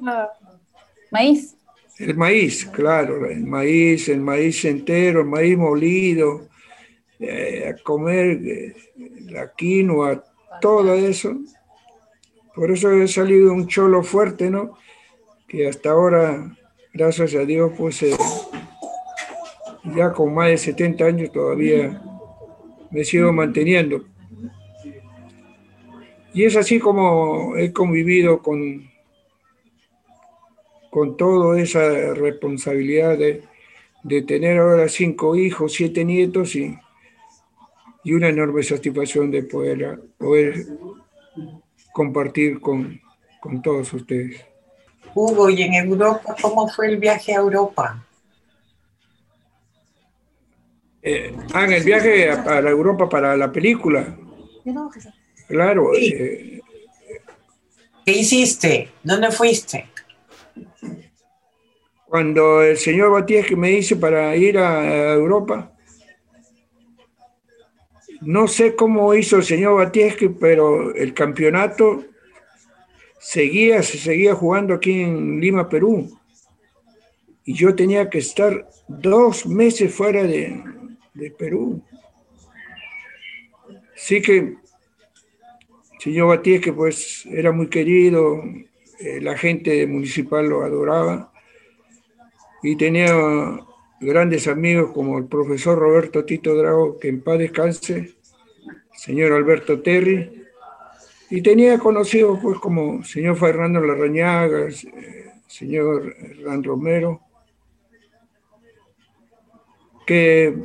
maíz. 1.11 1.55
El 1.99 2.15
maíz, 2.15 2.65
claro, 2.65 3.25
el 3.27 3.45
maíz, 3.45 4.09
el 4.09 4.19
maíz 4.21 4.65
entero, 4.65 5.21
el 5.21 5.27
maíz 5.27 5.57
molido, 5.57 6.49
eh, 7.19 7.69
a 7.69 7.83
comer 7.83 8.41
eh, 8.43 8.75
la 9.29 9.53
quinoa, 9.53 10.23
todo 10.59 10.93
eso. 10.93 11.35
Por 12.55 12.71
eso 12.71 12.91
he 12.91 13.07
salido 13.07 13.53
un 13.53 13.67
cholo 13.67 14.03
fuerte, 14.03 14.49
¿no? 14.49 14.77
Que 15.47 15.67
hasta 15.67 15.91
ahora, 15.91 16.57
gracias 16.93 17.35
a 17.35 17.45
Dios, 17.45 17.71
pues 17.77 18.03
ya 19.95 20.11
con 20.11 20.33
más 20.33 20.49
de 20.49 20.57
70 20.57 21.05
años 21.05 21.31
todavía 21.31 22.01
me 22.91 23.03
sigo 23.03 23.31
manteniendo. 23.33 24.03
Y 26.33 26.45
es 26.45 26.55
así 26.55 26.79
como 26.79 27.55
he 27.57 27.71
convivido 27.71 28.41
con, 28.41 28.89
con 30.89 31.15
toda 31.15 31.59
esa 31.59 32.13
responsabilidad 32.13 33.17
de, 33.17 33.43
tener 34.23 34.59
ahora 34.59 34.89
cinco 34.89 35.35
hijos, 35.35 35.73
siete 35.73 36.03
nietos 36.03 36.55
y, 36.55 36.77
y 38.03 38.13
una 38.13 38.29
enorme 38.29 38.63
satisfacción 38.63 39.31
de 39.31 39.43
poder, 39.43 40.01
poder 40.17 40.65
compartir 41.93 42.59
con, 42.59 42.99
todos 43.61 43.93
ustedes. 43.93 44.43
Hugo, 45.13 45.49
¿y 45.49 45.61
en 45.61 45.73
Europa 45.73 46.35
cómo 46.41 46.67
fue 46.67 46.87
el 46.87 46.97
viaje 46.97 47.33
a 47.33 47.37
Europa? 47.37 48.05
Eh, 51.05 51.35
ah, 51.53 51.65
en 51.65 51.73
el 51.73 51.83
viaje 51.83 52.29
a, 52.29 52.43
a, 52.43 52.59
Europa 52.59 53.09
para 53.09 53.35
la 53.35 53.51
película. 53.51 54.17
Claro. 55.49 55.93
Eh, 55.95 56.61
¿Qué 58.05 58.11
hiciste? 58.11 58.89
¿Dónde 59.03 59.29
fuiste? 59.31 59.89
Cuando 62.05 62.61
el 62.61 62.77
señor 62.77 63.11
Batías 63.11 63.45
que 63.45 63.55
me 63.55 63.69
dice 63.69 63.97
para 63.97 64.33
ir 64.37 64.57
a, 64.57 65.13
Europa, 65.13 65.73
no 68.21 68.47
sé 68.47 68.75
cómo 68.75 69.13
hizo 69.13 69.37
el 69.37 69.43
señor 69.43 69.75
Batiesque, 69.75 70.29
pero 70.29 70.95
el 70.95 71.13
campeonato 71.13 72.05
seguía, 73.19 73.83
se 73.83 73.97
seguía 73.97 74.35
jugando 74.35 74.73
aquí 74.73 75.01
en 75.01 75.41
Lima, 75.41 75.67
Perú. 75.67 76.17
Y 77.43 77.55
yo 77.55 77.75
tenía 77.75 78.09
que 78.09 78.19
estar 78.19 78.69
dos 78.87 79.45
meses 79.45 79.93
fuera 79.93 80.23
de, 80.23 80.63
de 81.13 81.31
Perú. 81.31 81.81
Así 83.95 84.21
que 84.21 84.55
señor 86.03 86.27
Batíes, 86.27 86.59
que 86.59 86.73
pues 86.73 87.25
era 87.27 87.53
muy 87.53 87.67
querido, 87.69 88.43
eh, 88.99 89.21
la 89.21 89.37
gente 89.37 89.87
municipal 89.87 90.47
lo 90.49 90.63
adoraba 90.63 91.31
y 92.61 92.75
tenía 92.75 93.07
grandes 94.01 94.49
amigos 94.49 94.91
como 94.91 95.17
el 95.17 95.25
profesor 95.25 95.79
Roberto 95.79 96.25
Tito 96.25 96.55
Drago, 96.55 96.99
que 96.99 97.07
en 97.07 97.21
paz 97.21 97.39
descanse, 97.39 98.15
señor 98.93 99.31
Alberto 99.31 99.81
Terry, 99.81 100.43
y 101.29 101.41
tenía 101.41 101.79
conocidos 101.79 102.37
pues 102.41 102.59
como 102.59 103.01
señor 103.03 103.37
Fernando 103.37 103.79
Larrañaga, 103.79 104.67
eh, 104.67 105.31
señor 105.47 106.15
Hernán 106.19 106.65
Romero, 106.65 107.21
que 110.05 110.55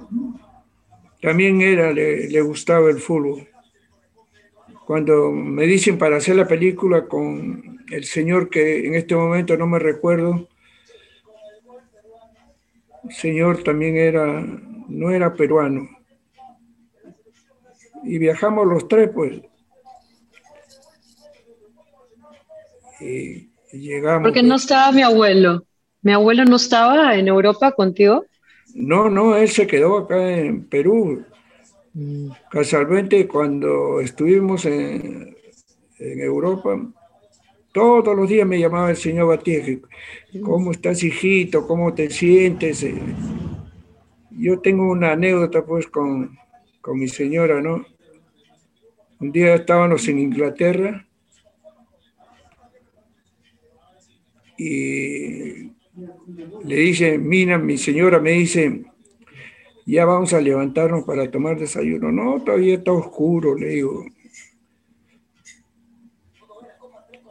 también 1.20 1.62
era, 1.62 1.92
le 1.92 2.40
gustaba 2.42 2.90
el 2.90 2.98
fútbol 2.98 3.48
cuando 4.88 5.30
me 5.30 5.66
dicen 5.66 5.98
para 5.98 6.16
hacer 6.16 6.34
la 6.34 6.48
película 6.48 7.04
con 7.04 7.84
el 7.90 8.04
señor 8.04 8.48
que 8.48 8.86
en 8.86 8.94
este 8.94 9.14
momento 9.14 9.54
no 9.54 9.66
me 9.66 9.78
recuerdo, 9.78 10.48
el 13.04 13.12
señor 13.14 13.62
también 13.62 13.98
era, 13.98 14.42
no 14.88 15.10
era 15.10 15.34
peruano. 15.34 15.90
Y 18.02 18.16
viajamos 18.16 18.66
los 18.66 18.88
tres, 18.88 19.10
pues. 19.14 19.42
Y, 23.00 23.50
llegamos. 23.70 24.22
Porque 24.22 24.42
no 24.42 24.54
estaba 24.54 24.90
mi 24.90 25.02
abuelo. 25.02 25.66
¿Mi 26.00 26.12
abuelo 26.12 26.46
no 26.46 26.56
estaba 26.56 27.14
en 27.14 27.28
Europa 27.28 27.72
contigo? 27.72 28.24
No, 28.80 29.10
no, 29.10 29.36
él 29.36 29.48
se 29.48 29.66
quedó 29.66 29.98
acá 29.98 30.36
en 30.36 30.64
Perú 30.64 31.24
Casualmente, 32.50 33.26
cuando 33.26 34.00
estuvimos 34.00 34.64
en, 34.66 35.36
en 35.98 36.20
Europa, 36.20 36.80
todos 37.72 38.16
los 38.16 38.28
días 38.28 38.46
me 38.46 38.60
llamaba 38.60 38.90
el 38.90 38.96
señor 38.96 39.28
Batiste, 39.28 39.82
¿cómo 40.42 40.70
estás 40.70 41.02
hijito? 41.02 41.66
¿Cómo 41.66 41.92
te 41.94 42.08
sientes? 42.10 42.86
Yo 44.30 44.60
tengo 44.60 44.88
una 44.88 45.12
anécdota 45.12 45.64
pues 45.64 45.88
con, 45.88 46.38
con 46.80 46.98
mi 46.98 47.08
señora, 47.08 47.60
¿no? 47.60 47.84
Un 49.18 49.32
día 49.32 49.56
estábamos 49.56 50.06
en 50.06 50.20
Inglaterra 50.20 51.04
y 54.56 55.67
le 56.64 56.76
dice, 56.76 57.18
Mina, 57.18 57.58
mi 57.58 57.78
señora 57.78 58.20
me 58.20 58.32
dice, 58.32 58.84
ya 59.86 60.04
vamos 60.04 60.32
a 60.32 60.40
levantarnos 60.40 61.04
para 61.04 61.30
tomar 61.30 61.58
desayuno. 61.58 62.12
No, 62.12 62.42
todavía 62.42 62.74
está 62.74 62.92
oscuro, 62.92 63.54
le 63.54 63.68
digo. 63.68 64.04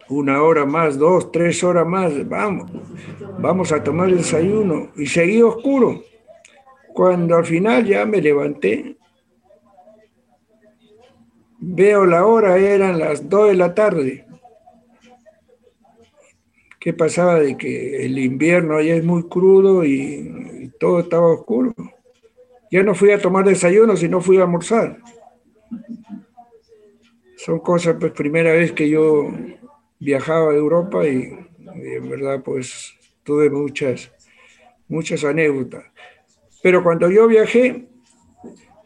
Una 0.09 0.41
hora 0.41 0.65
más, 0.65 0.97
dos, 0.97 1.31
tres 1.31 1.63
horas 1.63 1.85
más, 1.85 2.27
vamos, 2.27 2.71
vamos 3.39 3.71
a 3.71 3.83
tomar 3.83 4.09
desayuno. 4.13 4.89
Y 4.95 5.05
seguí 5.05 5.41
oscuro. 5.41 6.01
Cuando 6.93 7.35
al 7.35 7.45
final 7.45 7.85
ya 7.85 8.05
me 8.05 8.21
levanté, 8.21 8.97
veo 11.59 12.05
la 12.05 12.25
hora, 12.25 12.57
eran 12.57 12.99
las 12.99 13.29
dos 13.29 13.49
de 13.49 13.55
la 13.55 13.75
tarde. 13.75 14.26
¿Qué 16.79 16.93
pasaba? 16.93 17.39
De 17.39 17.57
que 17.57 18.05
el 18.05 18.17
invierno 18.19 18.77
allá 18.77 18.95
es 18.95 19.03
muy 19.03 19.23
crudo 19.23 19.83
y, 19.83 20.71
todo 20.79 20.99
estaba 20.99 21.31
oscuro. 21.31 21.73
Ya 22.69 22.83
no 22.83 22.93
fui 22.93 23.11
a 23.11 23.19
tomar 23.19 23.45
desayuno, 23.45 23.97
sino 23.97 24.21
fui 24.21 24.37
a 24.37 24.43
almorzar. 24.43 24.99
Son 27.35 27.59
cosas, 27.59 27.95
pues, 27.99 28.11
primera 28.11 28.51
vez 28.51 28.73
que 28.73 28.87
yo 28.87 29.31
viajaba 29.99 30.51
a 30.51 30.55
Europa 30.55 31.07
y, 31.07 31.33
en 31.65 32.09
verdad, 32.09 32.43
pues, 32.43 32.93
tuve 33.23 33.49
muchas, 33.49 34.11
muchas 34.87 35.23
anécdotas. 35.23 35.85
Pero 36.61 36.83
cuando 36.83 37.09
yo 37.09 37.27
viajé, 37.27 37.87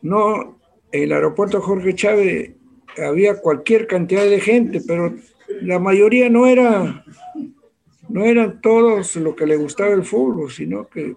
no, 0.01 0.59
en 0.91 1.03
el 1.03 1.11
aeropuerto 1.11 1.61
Jorge 1.61 1.93
Chávez 1.93 2.51
había 2.97 3.41
cualquier 3.41 3.87
cantidad 3.87 4.23
de 4.23 4.39
gente, 4.39 4.81
pero 4.85 5.13
la 5.61 5.79
mayoría 5.79 6.29
no 6.29 6.47
era 6.47 7.03
no 8.11 8.25
eran 8.25 8.59
todos 8.59 9.15
lo 9.15 9.35
que 9.35 9.45
le 9.45 9.55
gustaba 9.55 9.93
el 9.93 10.03
fútbol, 10.03 10.51
sino 10.51 10.87
que 10.87 11.15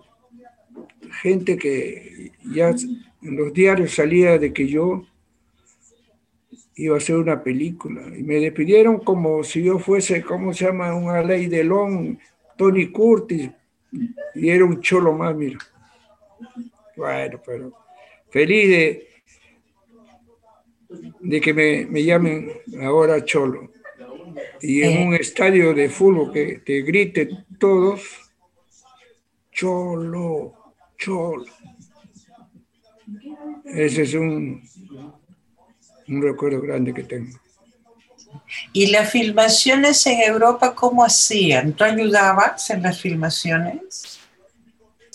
gente 1.22 1.56
que 1.56 2.32
ya 2.44 2.70
en 2.70 3.36
los 3.36 3.52
diarios 3.52 3.94
salía 3.94 4.38
de 4.38 4.52
que 4.52 4.68
yo 4.68 5.04
iba 6.76 6.94
a 6.94 6.98
hacer 6.98 7.16
una 7.16 7.42
película. 7.42 8.02
Y 8.16 8.22
me 8.22 8.36
despidieron 8.36 9.00
como 9.00 9.42
si 9.42 9.64
yo 9.64 9.78
fuese, 9.78 10.22
¿cómo 10.22 10.52
se 10.52 10.66
llama? 10.66 10.94
Una 10.94 11.22
ley 11.22 11.46
de 11.46 11.64
Long, 11.64 12.16
Tony 12.56 12.90
Curtis, 12.90 13.50
y 14.34 14.48
era 14.48 14.64
un 14.64 14.80
cholo 14.80 15.12
más, 15.12 15.34
mira. 15.34 15.58
Bueno, 16.96 17.40
pero 17.44 17.72
feliz 18.30 18.68
de, 18.68 19.08
de 21.20 21.40
que 21.40 21.52
me, 21.52 21.86
me 21.86 22.04
llamen 22.04 22.52
ahora 22.80 23.24
cholo 23.24 23.70
y 24.60 24.82
en 24.82 24.92
eh. 24.92 25.06
un 25.06 25.14
estadio 25.14 25.74
de 25.74 25.88
fútbol 25.88 26.32
que 26.32 26.60
te 26.64 26.82
griten 26.82 27.44
todos, 27.58 28.02
cholo, 29.52 30.74
cholo. 30.98 31.44
Ese 33.64 34.02
es 34.02 34.14
un, 34.14 34.62
un 36.08 36.22
recuerdo 36.22 36.60
grande 36.60 36.92
que 36.92 37.02
tengo. 37.02 37.38
¿Y 38.72 38.88
las 38.88 39.10
filmaciones 39.10 40.06
en 40.06 40.20
Europa 40.20 40.74
cómo 40.74 41.04
hacían? 41.04 41.72
¿Tú 41.72 41.84
ayudabas 41.84 42.70
en 42.70 42.82
las 42.82 43.00
filmaciones? 43.00 44.20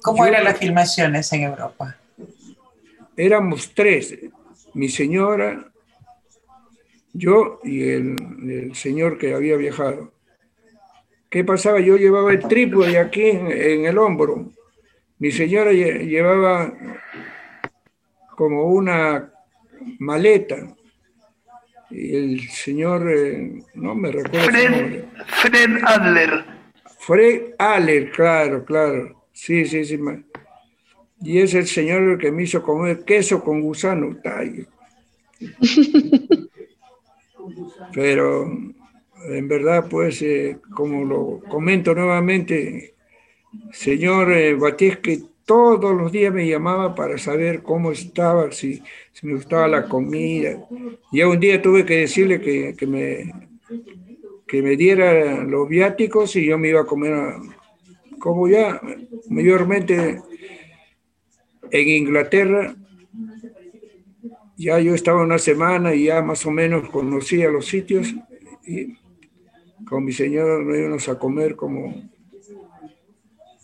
¿Cómo 0.01 0.26
eran 0.26 0.45
las 0.45 0.57
filmaciones 0.57 1.32
en 1.34 1.43
Europa? 1.43 1.97
Éramos 3.17 3.72
tres, 3.74 4.15
mi 4.74 4.88
señora, 4.88 5.68
yo 7.20 7.59
y 7.63 7.89
el, 7.89 8.72
señor 8.74 9.17
que 9.17 9.34
había 9.34 9.57
viajado. 9.57 10.13
¿Qué 11.30 11.43
pasaba? 11.43 11.80
Yo 11.80 11.97
llevaba 11.97 12.32
el 12.32 12.39
trípode 12.39 12.97
aquí 12.97 13.26
en, 13.26 13.86
el 13.86 13.97
hombro. 13.97 14.51
Mi 15.20 15.32
señora 15.32 15.72
llevaba 15.74 16.74
como 18.36 18.63
una 18.63 19.32
maleta. 19.99 20.76
Y 21.91 22.15
el 22.15 22.49
señor, 22.49 23.11
eh, 23.11 23.63
no 23.76 23.95
me 23.95 24.11
recuerdo. 24.11 24.47
Fred, 24.47 25.03
Fred 25.26 25.78
Adler. 25.84 26.45
Fred 26.99 27.41
Adler, 27.57 28.11
claro, 28.11 28.63
claro. 28.63 29.26
Sí, 29.34 29.65
sí, 29.65 29.84
sí. 29.86 29.99
Y 31.22 31.39
es 31.39 31.53
el 31.53 31.67
señor 31.67 32.17
que 32.17 32.32
me 32.32 32.43
hizo 32.43 32.63
comer 32.63 33.03
queso 33.03 33.43
con 33.43 33.61
gusano. 33.61 34.17
Pero 37.93 38.50
en 39.28 39.47
verdad, 39.47 39.88
pues, 39.89 40.22
eh, 40.22 40.58
como 40.74 41.04
lo 41.04 41.39
comento 41.50 41.93
nuevamente, 41.93 42.93
señor 43.72 44.32
eh, 44.32 44.58
que 45.02 45.22
todos 45.45 45.95
los 45.95 46.12
días 46.12 46.32
me 46.32 46.47
llamaba 46.47 46.93
para 46.93 47.18
saber 47.18 47.64
cómo 47.64 47.91
estaba, 47.91 48.52
si, 48.52 48.84
me 49.24 49.34
gustaba 49.34 49.68
la 49.68 49.89
comida. 49.89 50.64
Ya 51.12 51.28
un 51.28 51.39
día 51.39 51.62
tuve 51.62 51.86
que 51.86 51.97
decirle 51.97 52.39
que, 52.39 52.76
que, 52.78 52.86
me, 52.86 53.34
que 54.47 54.62
me 54.62 54.78
diera 54.78 55.43
los 55.43 55.68
viáticos 55.68 56.36
y 56.36 56.45
yo 56.45 56.58
me 56.60 56.70
iba 56.70 56.82
a 56.82 56.86
comer, 56.86 57.34
como 58.20 58.47
ya 58.47 58.80
mayormente 59.28 60.22
en 61.72 61.88
Inglaterra, 61.88 62.76
ya 64.60 64.78
yo 64.78 64.93
estaba 64.93 65.24
una 65.24 65.39
semana 65.39 65.95
y 65.95 66.05
ya 66.05 66.22
más 66.22 66.45
o 66.45 66.51
menos 66.51 66.89
conocía 66.89 67.49
los 67.49 67.66
sitios 67.66 68.14
y 68.68 68.93
con 69.88 70.03
mi 70.03 70.12
señora 70.12 70.62
nos 70.62 70.78
íbamos 70.78 71.07
a 71.07 71.18
comer 71.18 71.55
como 71.55 71.95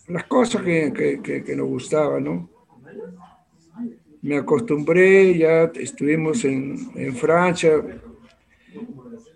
las 0.08 0.24
cosas 0.24 0.62
que, 0.62 1.20
que, 1.22 1.54
nos 1.54 1.66
gustaban, 1.66 2.24
¿no? 2.24 2.48
Me 4.22 4.38
acostumbré, 4.38 5.36
ya 5.36 5.64
estuvimos 5.74 6.44
en, 6.46 6.90
en 6.94 7.14
Francia, 7.14 7.72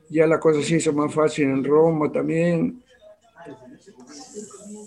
ya 0.08 0.26
la 0.26 0.40
cosa 0.40 0.62
se 0.62 0.76
hizo 0.76 0.94
más 0.94 1.12
fácil 1.12 1.44
en 1.44 1.62
Roma 1.62 2.11
también. 2.11 2.82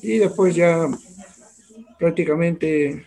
Y 0.02 0.18
después 0.18 0.56
ya 0.56 0.88
prácticamente 2.00 3.06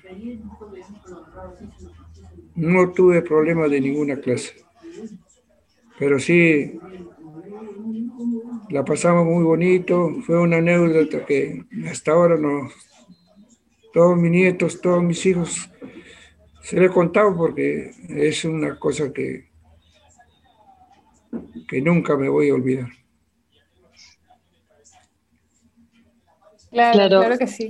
no 2.57 2.93
tuve 2.93 3.23
problemas 3.23 3.71
de 3.71 3.81
ninguna 3.81 4.17
clase, 4.17 4.55
pero 5.99 6.19
sí 6.19 6.79
la 8.71 8.85
pasamos 8.85 9.25
muy 9.25 9.45
bonito, 9.45 10.11
fue 10.23 10.41
una 10.41 10.57
anécdota 10.57 11.25
que 11.25 11.65
hasta 11.89 12.13
ahora 12.13 12.37
no, 12.37 12.69
todos 13.93 14.17
mis 14.17 14.31
nietos, 14.31 14.81
todos 14.81 15.03
mis 15.03 15.25
hijos, 15.27 15.71
se 16.63 16.81
le 16.81 16.87
he 16.87 16.91
contado 16.91 17.37
porque 17.37 17.93
es 18.09 18.45
una 18.45 18.79
cosa 18.79 19.13
que, 19.13 19.49
que 21.69 21.81
nunca 21.81 22.17
me 22.17 22.29
voy 22.29 22.51
a 22.51 22.55
olvidar. 22.55 22.89
Claro, 26.71 27.09
claro 27.09 27.39
que 27.39 27.47
sí. 27.47 27.69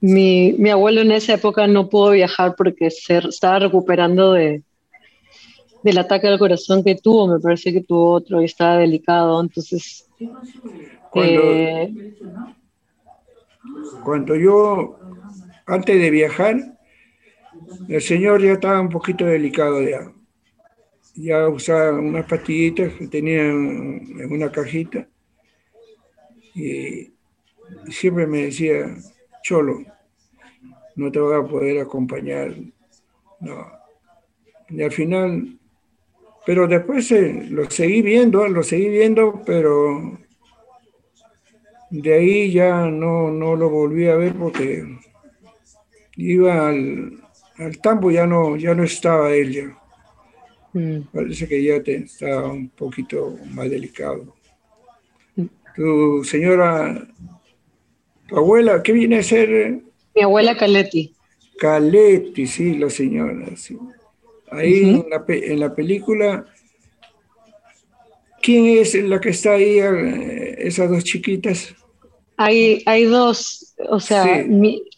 Mi, 0.00 0.52
mi, 0.52 0.70
abuelo 0.70 1.00
en 1.00 1.12
esa 1.12 1.34
época 1.34 1.66
no 1.66 1.88
pudo 1.88 2.12
viajar 2.12 2.54
porque 2.56 2.90
se, 2.90 3.18
estaba 3.18 3.58
recuperando 3.58 4.32
de, 4.32 4.62
del 5.82 5.98
ataque 5.98 6.28
al 6.28 6.38
corazón 6.38 6.84
que 6.84 6.94
tuvo, 6.94 7.26
me 7.26 7.40
parece 7.40 7.72
que 7.72 7.82
tuvo 7.82 8.12
otro 8.12 8.40
y 8.40 8.44
estaba 8.44 8.78
delicado, 8.78 9.40
entonces... 9.40 10.06
Cuando, 11.10 11.40
eh, 11.42 12.14
cuando 14.04 14.36
yo, 14.36 14.98
antes 15.66 16.00
de 16.00 16.10
viajar, 16.10 16.78
el 17.88 18.02
señor 18.02 18.42
ya 18.42 18.52
estaba 18.52 18.80
un 18.80 18.88
poquito 18.88 19.24
delicado 19.24 19.82
ya. 19.82 20.12
Ya 21.14 21.48
usaba 21.48 21.98
unas 21.98 22.26
pastillitas 22.26 22.92
que 22.92 23.08
tenía 23.08 23.46
en 23.46 24.28
una 24.30 24.52
cajita 24.52 25.08
y 26.54 27.12
siempre 27.90 28.26
me 28.26 28.42
decía, 28.42 28.96
Cholo, 29.42 29.84
no 30.96 31.12
te 31.12 31.18
voy 31.18 31.36
a 31.36 31.46
poder 31.46 31.80
acompañar. 31.80 32.54
No. 33.40 33.66
Y 34.68 34.82
al 34.82 34.92
final, 34.92 35.58
pero 36.44 36.66
después 36.66 37.10
eh, 37.12 37.46
lo 37.50 37.70
seguí 37.70 38.02
viendo, 38.02 38.46
lo 38.48 38.62
seguí 38.62 38.88
viendo, 38.88 39.42
pero 39.44 40.18
de 41.90 42.14
ahí 42.14 42.52
ya 42.52 42.86
no, 42.86 43.30
no 43.30 43.56
lo 43.56 43.70
volví 43.70 44.08
a 44.08 44.16
ver 44.16 44.34
porque 44.34 44.84
iba 46.16 46.68
al, 46.68 47.22
al 47.56 47.78
tambo, 47.80 48.10
ya 48.10 48.26
no, 48.26 48.56
ya 48.56 48.74
no 48.74 48.84
estaba 48.84 49.32
él 49.32 49.52
ya. 49.52 49.78
Mm. 50.72 51.02
Parece 51.12 51.48
que 51.48 51.62
ya 51.62 51.82
te, 51.82 51.96
está 51.96 52.44
un 52.44 52.68
poquito 52.70 53.36
más 53.52 53.70
delicado. 53.70 54.34
Mm. 55.36 55.46
Tu 55.74 56.24
señora, 56.24 57.08
tu 58.28 58.36
abuela, 58.36 58.82
¿qué 58.82 58.92
viene 58.92 59.18
a 59.18 59.22
ser? 59.22 59.80
Mi 60.14 60.22
abuela 60.22 60.56
Caletti. 60.56 61.14
Caletti, 61.58 62.46
sí, 62.46 62.76
la 62.76 62.90
señora. 62.90 63.46
Ahí 64.50 64.80
en, 64.80 65.06
la, 65.10 65.24
en, 65.26 65.60
la, 65.60 65.74
película, 65.74 66.46
¿quién 68.40 68.78
es 68.78 68.94
la 68.94 69.20
que 69.20 69.30
está 69.30 69.52
ahí, 69.52 69.78
eh, 69.78 70.56
esas 70.58 70.90
dos 70.90 71.04
chiquitas? 71.04 71.74
Hay, 72.36 72.82
hay 72.86 73.04
dos, 73.04 73.74
o 73.88 73.98
sea, 73.98 74.44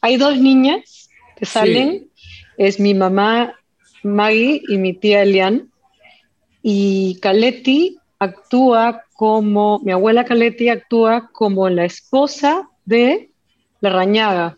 hay 0.01 0.17
dos 0.17 0.39
niñas 0.39 1.09
que 1.37 1.47
salen. 1.47 2.11
Es 2.59 2.79
mi 2.79 2.95
mamá 2.95 3.55
Maggie 4.03 4.61
y 4.69 4.77
mi 4.77 4.93
tía 4.93 5.23
Elian. 5.23 5.71
Y 6.63 7.19
Caletti 7.23 7.99
actúa 8.19 9.05
como, 9.15 9.81
mi 9.81 9.93
abuela 9.93 10.25
Caletti 10.25 10.69
actúa 10.69 11.31
como 11.33 11.69
la 11.71 11.87
esposa 11.87 12.70
de 12.85 13.31
la 13.81 13.91
Rañaga. 13.91 14.57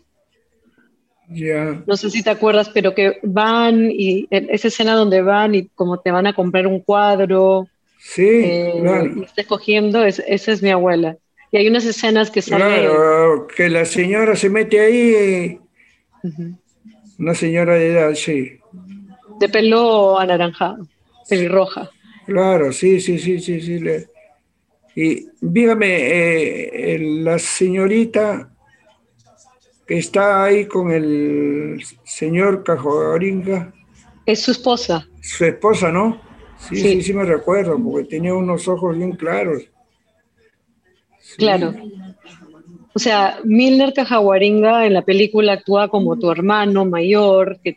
No 1.87 1.97
sé 1.97 2.09
si 2.09 2.21
te 2.21 2.29
acuerdas, 2.29 2.69
pero 2.69 2.93
que 2.93 3.19
van 3.23 3.89
y 3.91 4.27
esa 4.29 4.67
escena 4.67 4.93
donde 4.93 5.21
van 5.21 5.55
y 5.55 5.67
como 5.67 5.99
te 5.99 6.11
van 6.11 6.27
a 6.27 6.33
comprar 6.33 6.67
un 6.67 6.79
cuadro. 6.79 7.67
Sí, 7.99 8.27
eh, 8.27 8.73
claro. 8.81 9.11
Y 9.17 9.23
está 9.23 9.41
escogiendo, 9.41 10.03
esa 10.03 10.23
es 10.51 10.61
mi 10.61 10.69
abuela. 10.69 11.17
Y 11.51 11.57
hay 11.57 11.67
unas 11.67 11.85
escenas 11.85 12.29
que 12.29 12.41
salen. 12.41 12.67
Claro, 12.67 13.47
que 13.47 13.69
la 13.69 13.85
señora 13.85 14.35
se 14.35 14.49
mete 14.49 14.79
ahí. 14.79 15.59
Una 17.17 17.33
señora 17.33 17.75
de 17.75 17.91
edad, 17.91 18.13
sí. 18.15 18.59
De 19.39 19.49
pelo 19.49 20.19
anaranjado, 20.19 20.87
pelirroja. 21.29 21.89
Claro, 22.25 22.71
sí, 22.71 22.99
sí, 22.99 23.17
sí, 23.19 23.39
sí, 23.39 23.61
sí. 23.61 23.79
Y 24.95 25.27
dígame, 25.41 25.87
eh, 25.87 26.99
la 26.99 27.39
señorita 27.39 28.53
que 29.87 29.97
está 29.97 30.43
ahí 30.43 30.65
con 30.65 30.91
el 30.91 31.83
señor 32.03 32.63
Cajoringa. 32.63 33.73
Es 34.25 34.41
su 34.41 34.51
esposa. 34.51 35.07
Su 35.21 35.45
esposa, 35.45 35.91
¿no? 35.91 36.21
Sí, 36.57 36.77
sí, 36.77 37.01
sí, 37.01 37.13
me 37.13 37.25
recuerdo, 37.25 37.77
porque 37.83 38.07
tenía 38.07 38.33
unos 38.33 38.67
ojos 38.67 38.95
bien 38.97 39.13
claros. 39.13 39.63
Claro. 41.37 41.73
O 42.93 42.99
sea, 42.99 43.39
Milner 43.43 43.93
Cajaguaringa 43.93 44.85
en 44.85 44.93
la 44.93 45.01
película 45.01 45.53
actúa 45.53 45.89
como 45.89 46.17
tu 46.17 46.31
hermano 46.31 46.85
mayor, 46.85 47.59
que, 47.63 47.75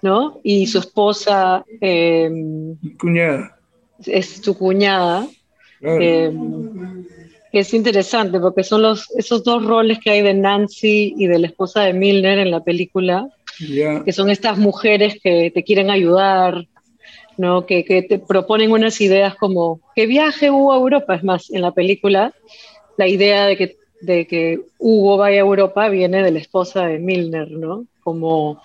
¿no? 0.00 0.40
Y 0.42 0.66
su 0.66 0.78
esposa... 0.78 1.64
Em, 1.80 2.76
cuñada. 2.98 3.58
Es 4.04 4.40
tu 4.40 4.56
cuñada. 4.56 5.26
Em, 5.80 7.04
es 7.52 7.72
interesante 7.72 8.40
porque 8.40 8.64
son 8.64 8.82
los, 8.82 9.10
esos 9.16 9.44
dos 9.44 9.64
roles 9.64 9.98
que 10.00 10.10
hay 10.10 10.22
de 10.22 10.34
Nancy 10.34 11.14
y 11.16 11.26
de 11.26 11.38
la 11.38 11.46
esposa 11.46 11.82
de 11.82 11.92
Milner 11.92 12.38
en 12.38 12.50
la 12.50 12.64
película, 12.64 13.28
que 14.04 14.12
son 14.12 14.30
estas 14.30 14.58
mujeres 14.58 15.18
que 15.22 15.52
te 15.52 15.62
quieren 15.62 15.90
ayudar, 15.90 16.66
¿no? 17.36 17.64
Que, 17.66 17.84
que, 17.84 18.02
te 18.02 18.18
proponen 18.18 18.72
unas 18.72 19.00
ideas 19.00 19.36
como 19.36 19.80
que 19.94 20.06
viaje 20.06 20.50
Hugo 20.50 20.72
a 20.72 20.76
Europa, 20.76 21.14
es 21.14 21.22
más, 21.22 21.50
en 21.52 21.62
la 21.62 21.70
película, 21.70 22.34
la 22.96 23.06
idea 23.06 23.46
de 23.46 23.56
que, 23.56 23.76
de 24.00 24.26
que 24.26 24.60
Hugo 24.78 25.16
vaya 25.16 25.36
a 25.36 25.40
Europa 25.40 25.88
viene 25.88 26.22
de 26.22 26.32
la 26.32 26.40
esposa 26.40 26.86
de 26.86 26.98
Milner, 26.98 27.50
¿no? 27.52 27.86
Como 28.02 28.60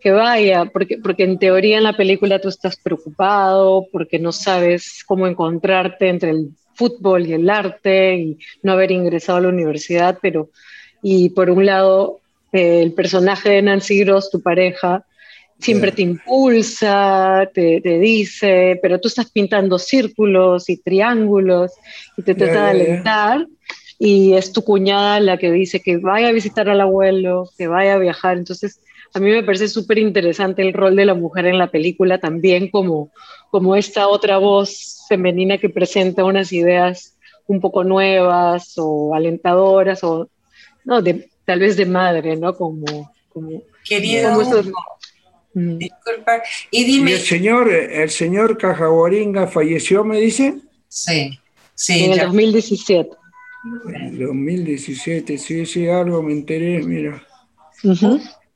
que 0.00 0.10
vaya, 0.10 0.66
porque, 0.66 0.98
porque 0.98 1.24
en 1.24 1.38
teoría 1.38 1.78
en 1.78 1.84
la 1.84 1.96
película 1.96 2.40
tú 2.40 2.48
estás 2.48 2.76
preocupado, 2.76 3.86
porque 3.92 4.18
no 4.18 4.32
sabes 4.32 5.02
cómo 5.06 5.26
encontrarte 5.26 6.08
entre 6.08 6.30
el 6.30 6.50
fútbol 6.74 7.26
y 7.26 7.32
el 7.32 7.50
arte 7.50 8.16
y 8.16 8.38
no 8.62 8.72
haber 8.72 8.92
ingresado 8.92 9.38
a 9.38 9.42
la 9.42 9.48
universidad, 9.48 10.18
pero 10.22 10.50
y 11.02 11.30
por 11.30 11.50
un 11.50 11.66
lado 11.66 12.20
eh, 12.52 12.82
el 12.82 12.92
personaje 12.92 13.50
de 13.50 13.62
Nancy 13.62 13.98
Gross, 14.00 14.30
tu 14.30 14.40
pareja, 14.40 15.04
siempre 15.58 15.92
te 15.92 16.02
impulsa, 16.02 17.48
te, 17.52 17.80
te, 17.80 17.98
dice, 17.98 18.78
pero 18.80 19.00
tú 19.00 19.08
estás 19.08 19.30
pintando 19.30 19.78
círculos 19.78 20.70
y 20.70 20.76
triángulos 20.76 21.72
y 22.16 22.22
te 22.22 22.34
trata 22.34 22.64
de 22.64 22.70
alentar. 22.70 23.46
Y 23.98 24.34
es 24.34 24.52
tu 24.52 24.62
cuñada 24.62 25.18
la 25.18 25.38
que 25.38 25.50
dice 25.50 25.80
que 25.80 25.96
vaya 25.96 26.28
a 26.28 26.32
visitar 26.32 26.68
al 26.68 26.80
abuelo, 26.80 27.50
que 27.58 27.66
vaya 27.66 27.94
a 27.94 27.98
viajar. 27.98 28.38
Entonces, 28.38 28.80
a 29.14 29.20
mí 29.20 29.30
me 29.30 29.42
parece 29.42 29.68
súper 29.68 29.98
interesante 29.98 30.62
el 30.62 30.72
rol 30.72 30.96
de 30.96 31.06
la 31.06 31.14
mujer 31.14 31.46
en 31.46 31.58
la 31.58 31.70
película 31.70 32.18
también 32.18 32.70
como, 32.70 33.10
como 33.50 33.76
esta 33.76 34.08
otra 34.08 34.38
voz 34.38 35.04
femenina 35.08 35.58
que 35.58 35.70
presenta 35.70 36.24
unas 36.24 36.52
ideas 36.52 37.16
un 37.46 37.60
poco 37.60 37.82
nuevas 37.82 38.74
o 38.76 39.14
alentadoras 39.14 40.04
o 40.04 40.28
no, 40.84 41.02
de, 41.02 41.30
tal 41.44 41.60
vez 41.60 41.76
de 41.76 41.86
madre, 41.86 42.36
¿no? 42.36 42.54
Como, 42.54 43.12
como 43.30 43.62
querido. 43.84 44.38
disculpa. 45.54 46.42
Y 46.70 46.84
dime. 46.84 47.12
el 47.12 47.20
señor, 47.20 47.72
el 47.72 48.10
señor 48.10 48.58
Cajaguaringa 48.58 49.46
falleció, 49.46 50.04
me 50.04 50.20
dice? 50.20 50.56
Sí, 50.88 51.38
sí. 51.74 52.04
En 52.04 52.12
el 52.12 52.18
2017. 52.20 53.10
En 53.94 54.18
2017, 54.18 55.38
sí, 55.38 55.66
sí, 55.66 55.88
algo 55.88 56.22
me 56.22 56.32
enteré, 56.32 56.82
mira. 56.82 57.22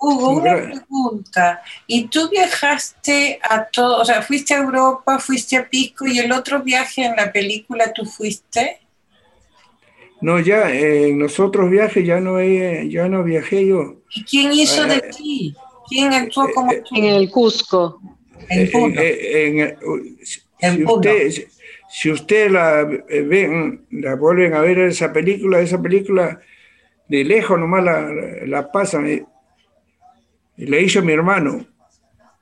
Hugo, 0.03 0.31
una 0.31 0.57
pregunta. 0.57 1.63
¿Y 1.87 2.09
tú 2.09 2.29
viajaste 2.29 3.39
a 3.41 3.67
todo, 3.67 4.01
o 4.01 4.05
sea, 4.05 4.21
fuiste 4.21 4.53
a 4.53 4.59
Europa, 4.59 5.21
fuiste 5.21 5.57
a 5.57 5.69
Pico 5.69 6.07
y 6.07 6.19
el 6.19 6.33
otro 6.33 6.61
viaje 6.61 7.05
en 7.05 7.15
la 7.15 7.33
película 7.33 7.93
tú 7.93 8.05
fuiste? 8.05 8.81
No, 10.21 10.41
ya 10.41 10.73
en 10.75 11.21
los 11.21 11.39
otros 11.39 11.71
viajes 11.71 12.05
ya 12.05 12.19
no, 12.19 12.43
ya 12.43 13.09
no 13.09 13.23
viajé 13.23 13.67
yo. 13.67 14.03
¿Y 14.13 14.25
quién 14.25 14.53
hizo 14.53 14.85
de 14.87 14.97
eh, 14.97 15.11
ti? 15.17 15.55
¿Quién 15.89 16.13
actuó 16.13 16.49
como 16.53 16.73
eh, 16.73 16.83
tú? 16.85 16.97
En 16.97 17.05
el 17.05 17.31
Cusco. 17.31 18.01
En 18.49 18.71
Puno. 18.73 18.95
Eh, 18.99 19.77
si, 20.59 20.85
usted, 20.85 21.31
si 21.89 22.11
usted 22.11 22.51
la 22.51 22.85
ven, 22.85 23.87
la 23.91 24.17
vuelven 24.17 24.55
a 24.55 24.61
ver 24.61 24.81
esa 24.81 25.13
película, 25.13 25.61
esa 25.61 25.81
película 25.81 26.41
de 27.07 27.25
lejos 27.25 27.59
nomás 27.59 27.85
la, 27.85 28.09
la 28.47 28.73
pasan 28.73 29.27
le 30.57 30.83
hizo 30.83 31.03
mi 31.03 31.13
hermano. 31.13 31.65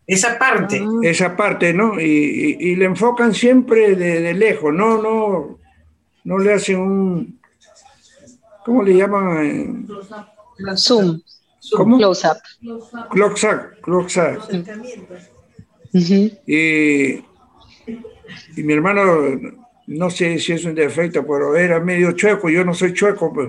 Esa 0.07 0.39
parte. 0.39 0.81
Ah. 0.83 1.01
Esa 1.03 1.37
parte, 1.37 1.73
¿no? 1.73 2.01
Y, 2.01 2.75
le 2.75 2.85
enfocan 2.85 3.33
siempre 3.35 3.95
de, 3.95 4.35
lejos, 4.35 4.75
no, 4.75 5.01
no, 5.01 5.59
no 6.25 6.39
le 6.39 6.55
hacen 6.55 6.79
un, 6.79 7.41
¿cómo 8.65 8.83
le 8.83 8.97
llaman? 8.97 9.87
Zoom. 10.77 11.21
¿Cómo? 11.77 11.99
Close 11.99 12.27
up. 12.27 12.39
Close 13.11 13.47
up, 13.47 13.81
close 13.83 14.21
up. 14.21 14.41
y, 16.47 17.15
y 18.57 18.63
mi 18.63 18.73
hermano 18.73 19.05
no 19.91 20.09
sé 20.09 20.39
si 20.39 20.53
es 20.53 20.65
un 20.65 20.75
defecto, 20.75 21.27
pero 21.27 21.57
era 21.57 21.81
medio 21.81 22.13
chueco, 22.13 22.49
yo 22.49 22.65
no 22.65 22.75
soy 22.75 22.93
chueco. 22.93 23.33
Pues. 23.33 23.49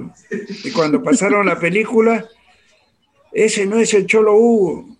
Y 0.65 0.71
cuando 0.71 1.01
pasaron 1.03 1.45
la 1.45 1.59
película, 1.59 2.25
ese 3.31 3.65
no 3.65 3.77
es 3.77 3.93
el 3.93 4.05
Cholo 4.05 4.35
Hugo, 4.35 4.97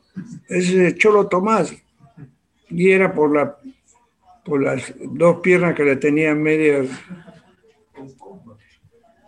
ese 0.47 0.71
es 0.71 0.93
el 0.93 0.97
Cholo 0.97 1.27
Tomás. 1.27 1.73
Y 2.69 2.91
era 2.91 3.13
por, 3.13 3.35
la, 3.35 3.57
por 4.45 4.63
las 4.63 4.93
dos 4.97 5.41
piernas 5.41 5.75
que 5.75 5.83
le 5.83 5.97
tenían 5.97 6.41
medias. 6.41 6.87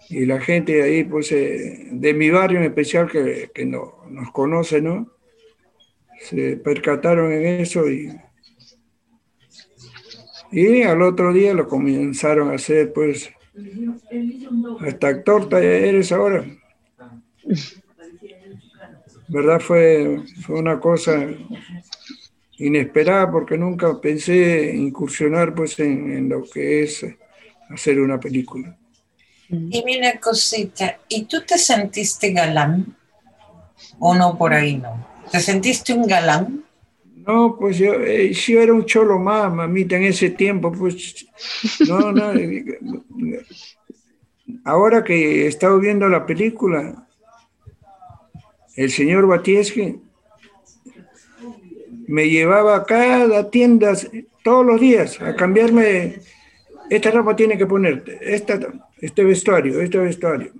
Y 0.10 0.26
la 0.26 0.40
gente 0.40 0.74
de 0.74 0.84
ahí, 0.84 1.04
pues, 1.04 1.32
eh, 1.32 1.88
de 1.92 2.14
mi 2.14 2.30
barrio 2.30 2.60
en 2.60 2.66
especial, 2.66 3.10
que, 3.10 3.50
que 3.54 3.66
no, 3.66 4.06
nos 4.10 4.32
conoce, 4.32 4.82
¿no? 4.82 5.12
Se 6.22 6.56
percataron 6.58 7.32
en 7.34 7.62
eso 7.62 7.90
y, 7.90 8.14
y 10.52 10.84
al 10.84 11.02
otro 11.02 11.34
día 11.34 11.54
lo 11.54 11.68
comenzaron 11.68 12.52
a 12.52 12.56
hacer, 12.56 12.94
pues, 12.94 13.34
hasta 14.80 15.08
actor 15.08 15.54
eres 15.54 16.12
ahora. 16.12 16.46
¿Verdad? 19.34 19.60
Fue, 19.60 20.22
fue 20.46 20.60
una 20.60 20.80
cosa 20.80 21.28
inesperada 22.60 23.32
porque 23.32 23.58
nunca 23.58 24.00
pensé 24.00 24.76
incursionar 24.76 25.56
pues 25.56 25.80
en, 25.80 26.30
lo 26.30 26.44
que 26.44 26.84
es 26.84 27.04
hacer 27.70 28.00
una 28.00 28.20
película. 28.20 28.78
Dime 29.50 29.98
una 29.98 30.20
cosita, 30.20 31.00
¿y 31.10 31.24
tú 31.26 31.42
te 31.46 31.58
sentiste 31.58 32.32
galán 32.32 32.96
o 34.00 34.14
no 34.14 34.38
por 34.38 34.54
ahí 34.54 34.78
no? 34.78 35.06
¿Te 35.32 35.40
sentiste 35.40 35.94
un 35.94 36.06
galán? 36.06 36.64
No, 37.26 37.58
pues 37.60 37.78
yo, 37.78 37.94
eh, 37.94 38.34
yo 38.34 38.62
era 38.62 38.74
un 38.74 38.86
cholo 38.86 39.18
más, 39.18 39.52
mamita, 39.52 39.96
en 39.96 40.04
ese 40.04 40.30
tiempo, 40.30 40.72
pues, 40.72 41.26
no, 41.88 42.12
no. 42.12 42.34
Ahora 44.66 45.04
que 45.04 45.44
he 45.44 45.48
estado 45.48 45.80
viendo 45.80 46.08
la 46.10 46.26
película, 46.26 47.08
el 48.76 48.92
señor 48.92 49.28
Batiesque 49.28 49.98
me 52.08 52.30
llevaba 52.30 52.76
a 52.78 52.84
cada 52.84 53.50
tienda 53.50 53.94
todos 54.44 54.66
los 54.66 54.80
días 54.80 55.22
a 55.22 55.36
cambiarme, 55.36 56.20
esta 56.90 57.12
ropa 57.12 57.36
tiene 57.36 57.58
que 57.58 57.66
ponerte, 57.66 58.20
esta, 58.22 58.60
este 59.00 59.24
vestuario, 59.24 59.82
este 59.82 59.98
vestuario. 59.98 60.52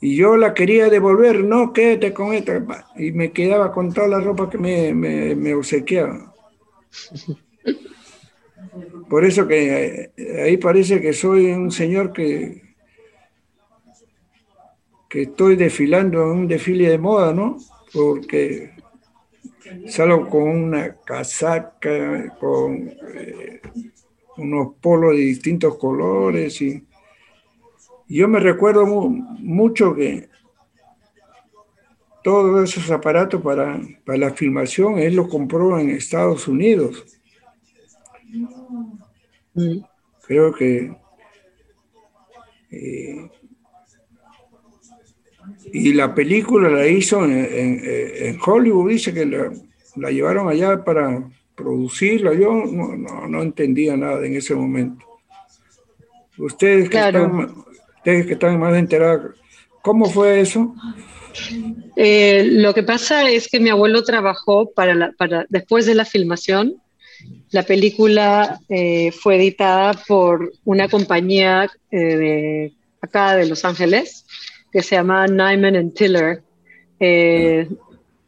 Y 0.00 0.16
yo 0.16 0.36
la 0.36 0.54
quería 0.54 0.88
devolver, 0.88 1.42
no, 1.42 1.72
quédate 1.72 2.12
con 2.12 2.32
esta. 2.32 2.62
Y 2.96 3.10
me 3.12 3.32
quedaba 3.32 3.72
con 3.72 3.92
toda 3.92 4.06
la 4.06 4.20
ropa 4.20 4.48
que 4.48 4.56
me, 4.56 4.94
me, 4.94 5.34
me 5.34 5.54
obsequiaba. 5.54 6.32
Por 9.08 9.24
eso 9.24 9.48
que 9.48 10.12
eh, 10.16 10.42
ahí 10.42 10.56
parece 10.56 11.00
que 11.00 11.12
soy 11.12 11.46
un 11.46 11.72
señor 11.72 12.12
que, 12.12 12.67
que 15.08 15.22
estoy 15.22 15.56
desfilando 15.56 16.22
en 16.22 16.28
un 16.40 16.48
desfile 16.48 16.90
de 16.90 16.98
moda, 16.98 17.32
¿no? 17.32 17.58
Porque 17.92 18.72
salgo 19.86 20.28
con 20.28 20.42
una 20.42 20.96
casaca, 20.96 22.36
con 22.38 22.88
eh, 23.14 23.60
unos 24.36 24.74
polos 24.80 25.12
de 25.12 25.22
distintos 25.22 25.76
colores 25.78 26.60
y, 26.60 26.84
yo 28.10 28.26
me 28.26 28.40
recuerdo 28.40 28.86
mucho 28.86 29.94
que 29.94 30.30
todos 32.24 32.70
esos 32.70 32.90
aparatos 32.90 33.42
para, 33.42 33.78
para 34.06 34.18
la 34.18 34.30
filmación 34.30 34.98
él 34.98 35.14
los 35.14 35.28
compró 35.28 35.78
en 35.78 35.90
Estados 35.90 36.48
Unidos 36.48 37.04
Creo 40.26 40.52
que... 40.52 40.94
Eh, 42.70 43.30
y 45.72 45.92
la 45.92 46.14
película 46.14 46.68
la 46.68 46.86
hizo 46.86 47.24
en, 47.24 48.38
Hollywood, 48.44 48.90
dice 48.90 49.12
que 49.12 49.26
la, 49.26 50.10
llevaron 50.10 50.48
allá 50.48 50.84
para 50.84 51.22
producirla. 51.54 52.34
Yo 52.34 52.52
no, 52.64 53.42
entendía 53.42 53.96
nada 53.96 54.24
en 54.26 54.36
ese 54.36 54.54
momento. 54.54 55.04
Ustedes 56.36 56.88
que, 56.88 56.98
están, 56.98 57.64
ustedes 57.96 58.26
que 58.26 58.32
están 58.34 58.60
más 58.60 58.76
enterados, 58.76 59.34
¿cómo 59.82 60.08
fue 60.08 60.40
eso? 60.40 60.74
Eh, 61.96 62.48
lo 62.52 62.72
que 62.74 62.82
pasa 62.82 63.28
es 63.28 63.48
que 63.48 63.60
mi 63.60 63.70
abuelo 63.70 64.04
trabajó 64.04 64.70
para, 64.70 65.12
para 65.18 65.46
después 65.48 65.86
de 65.86 65.94
la 65.94 66.04
filmación 66.04 66.80
la 67.50 67.62
película 67.62 68.60
eh, 68.68 69.10
fue 69.12 69.36
editada 69.36 69.94
por 70.06 70.52
una 70.64 70.88
compañía 70.88 71.70
eh, 71.90 71.98
de 71.98 72.72
acá 73.00 73.36
de 73.36 73.46
Los 73.46 73.64
Ángeles 73.64 74.26
que 74.78 74.84
se 74.84 74.94
llama 74.94 75.26
Nyman 75.26 75.74
and 75.74 75.92
Tiller. 75.92 76.40
Eh, 77.00 77.68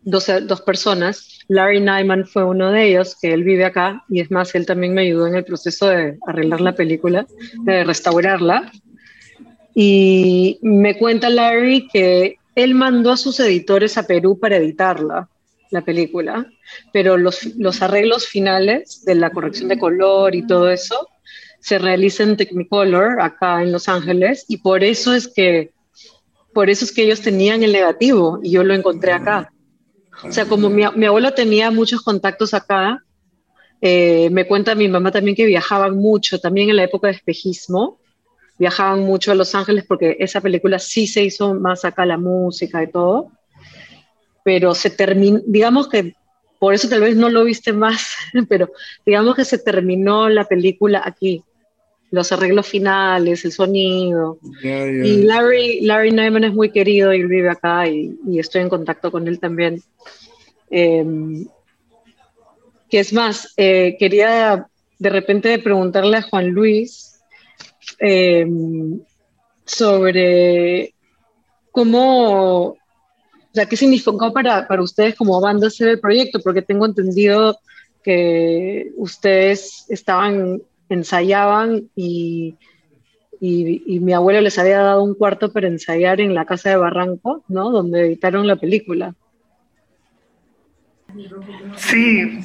dos, 0.03 0.27
dos, 0.49 0.61
personas. 0.63 1.39
Larry 1.47 1.79
Nyman 1.79 2.27
fue 2.27 2.43
uno 2.43 2.73
de 2.73 2.89
ellos, 2.89 3.17
que 3.23 3.33
él 3.33 3.45
vive 3.45 3.65
acá, 3.65 4.03
y 4.09 4.19
es 4.21 4.33
más, 4.33 4.53
él 4.57 4.67
también 4.67 4.93
me 4.93 5.03
ayudó 5.03 5.29
en 5.29 5.37
el 5.37 5.45
proceso 5.45 5.87
de 5.87 6.19
arreglar 6.27 6.61
la 6.61 6.75
película, 6.75 7.25
de 7.63 7.85
restaurarla. 7.85 8.73
Y 9.77 10.59
me 10.63 10.99
cuenta 10.99 11.31
Larry 11.31 11.87
que 11.87 12.39
él 12.57 12.75
mandó 12.75 13.13
a 13.13 13.17
sus 13.17 13.39
editores 13.39 13.97
a 13.97 14.09
Perú 14.09 14.37
para 14.37 14.57
editarla 14.57 15.29
la 15.71 15.83
película, 15.83 16.45
pero 16.93 17.17
los, 17.17 17.45
los 17.59 17.81
arreglos 17.81 18.27
finales 18.27 19.05
de 19.05 19.15
la 19.15 19.31
corrección 19.31 19.69
de 19.69 19.79
color 19.79 20.35
y 20.35 20.45
todo 20.49 20.69
eso 20.69 21.07
se 21.61 21.79
realizan 21.79 22.31
en 22.31 22.39
Technicolor 22.39 23.21
acá 23.21 23.63
en 23.63 23.71
Los 23.71 23.89
Ángeles 23.89 24.47
y 24.49 24.57
por 24.57 24.83
eso 24.83 25.15
es 25.15 25.29
que 25.29 25.71
por 26.53 26.71
eso 26.71 26.85
es 26.85 26.93
que 26.93 27.03
ellos 27.03 27.21
tenían 27.21 27.63
el 27.63 27.73
negativo 27.73 28.41
y 28.43 28.53
yo 28.53 28.65
lo 28.65 28.75
encontré 28.75 29.13
acá. 29.13 29.53
O 30.23 30.33
sea, 30.33 30.47
como 30.47 30.69
mi, 30.69 30.83
mi 30.97 31.07
abuelo 31.07 31.33
tenía 31.33 31.71
muchos 31.71 32.03
contactos 32.03 32.53
acá, 32.53 33.05
eh, 33.81 34.29
me 34.31 34.47
cuenta 34.47 34.75
mi 34.75 34.89
mamá 34.89 35.11
también 35.11 35.37
que 35.37 35.47
viajaban 35.47 35.97
mucho, 35.97 36.39
también 36.39 36.69
en 36.69 36.77
la 36.77 36.85
época 36.85 37.09
de 37.09 37.15
espejismo, 37.15 37.99
viajaban 38.59 39.01
mucho 39.01 39.33
a 39.33 39.35
Los 39.35 39.55
Ángeles 39.55 39.85
porque 39.89 40.17
esa 40.21 40.41
película 40.41 40.79
sí 40.79 41.07
se 41.07 41.25
hizo 41.25 41.55
más 41.55 41.85
acá 41.85 42.05
la 42.05 42.19
música 42.19 42.83
y 42.83 42.91
todo 42.91 43.31
pero 44.43 44.75
se 44.75 44.91
terminó, 44.91 45.41
digamos 45.47 45.89
que 45.89 46.15
por 46.59 46.75
eso 46.75 46.89
tal 46.89 47.01
vez 47.01 47.17
no 47.17 47.31
lo 47.31 47.45
viste 47.45 47.73
más, 47.73 48.15
pero 48.49 48.71
digamos 49.07 49.35
que 49.35 49.45
se 49.45 49.59
terminó 49.59 50.29
la 50.29 50.45
película 50.45 51.03
aquí, 51.05 51.43
los 52.11 52.33
arreglos 52.33 52.67
finales, 52.67 53.45
el 53.45 53.53
sonido. 53.53 54.39
Y 54.63 55.23
Larry, 55.23 55.81
Larry 55.83 56.11
Nyman 56.11 56.45
es 56.45 56.53
muy 56.53 56.71
querido 56.71 57.13
y 57.15 57.21
él 57.21 57.29
vive 57.29 57.51
acá 57.51 57.87
y, 57.89 58.17
estoy 58.39 58.63
en 58.63 58.69
contacto 58.69 59.11
con 59.11 59.29
él 59.29 59.39
también. 59.39 59.83
Eh, 60.71 61.05
que 62.89 62.99
es 62.99 63.13
más, 63.13 63.53
eh, 63.57 63.97
quería 63.99 64.67
de 64.99 65.11
repente 65.11 65.59
preguntarle 65.61 66.17
a 66.17 66.23
Juan 66.23 66.49
Luis 66.49 67.21
em, 67.99 69.01
sobre 69.65 70.95
cómo 71.71 72.77
o 73.51 73.55
sea, 73.55 73.67
¿qué 73.67 73.77
significó 73.77 74.33
para, 74.33 74.69
para 74.69 74.83
ustedes 74.83 75.17
como 75.17 75.41
banda 75.41 75.67
hacer 75.67 75.89
el 75.89 76.01
proyecto? 76.01 76.41
Porque 76.41 76.63
tengo 76.63 76.87
entendido 76.87 77.59
que 78.05 78.93
ustedes 78.97 79.87
estaban, 79.89 80.63
ensayaban 80.91 81.88
y, 81.97 82.57
y, 83.41 84.01
mi 84.01 84.12
abuelo 84.12 84.41
les 84.41 84.59
había 84.59 84.78
dado 84.78 85.03
un 85.03 85.14
cuarto 85.14 85.53
para 85.53 85.68
ensayar 85.68 86.20
en 86.20 86.34
la 86.34 86.45
casa 86.45 86.70
de 86.70 86.76
Barranco, 86.76 87.43
¿no? 87.49 87.70
Donde 87.70 88.07
editaron 88.07 88.47
la 88.47 88.57
película. 88.57 89.14
Sí. 91.76 92.41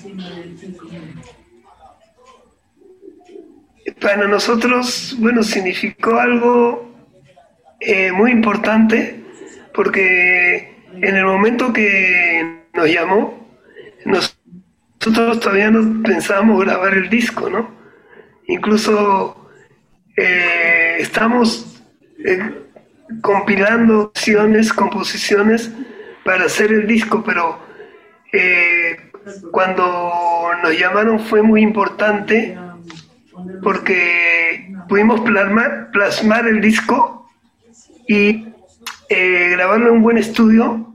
Para 3.99 4.27
nosotros, 4.27 5.15
bueno, 5.19 5.43
significó 5.43 6.19
algo 6.19 6.89
eh, 7.79 8.11
muy 8.11 8.31
importante 8.31 9.23
porque 9.73 10.75
en 10.93 11.15
el 11.15 11.25
momento 11.25 11.73
que 11.73 12.63
nos 12.73 12.89
llamó, 12.89 13.47
nosotros 14.05 15.39
todavía 15.39 15.69
no 15.69 16.01
pensábamos 16.03 16.63
grabar 16.63 16.93
el 16.93 17.09
disco, 17.09 17.49
¿no? 17.49 17.74
Incluso 18.47 19.49
eh, 20.17 20.97
estamos 20.99 21.81
eh, 22.23 22.39
compilando 23.21 24.01
opciones, 24.05 24.71
composiciones 24.73 25.71
para 26.23 26.45
hacer 26.45 26.71
el 26.71 26.87
disco, 26.87 27.23
pero 27.23 27.59
eh, 28.33 29.11
cuando 29.51 30.51
nos 30.63 30.77
llamaron 30.77 31.19
fue 31.19 31.41
muy 31.41 31.61
importante 31.61 32.57
porque 33.61 34.73
pudimos 34.87 35.21
plasmar, 35.21 36.47
el 36.47 36.61
disco 36.61 37.27
y 38.07 38.47
eh, 39.09 39.49
grabarlo 39.51 39.89
en 39.89 39.95
un 39.95 40.03
buen 40.03 40.17
estudio 40.17 40.93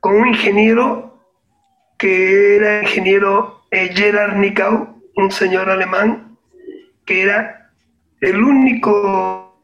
con 0.00 0.16
un 0.16 0.28
ingeniero 0.28 1.18
que 1.96 2.56
era 2.56 2.82
ingeniero 2.82 3.62
Gerard 3.70 4.36
Nickau, 4.36 5.02
un 5.16 5.30
señor 5.30 5.68
alemán, 5.70 6.27
que 7.08 7.22
era 7.22 7.70
el 8.20 8.42
único 8.42 9.58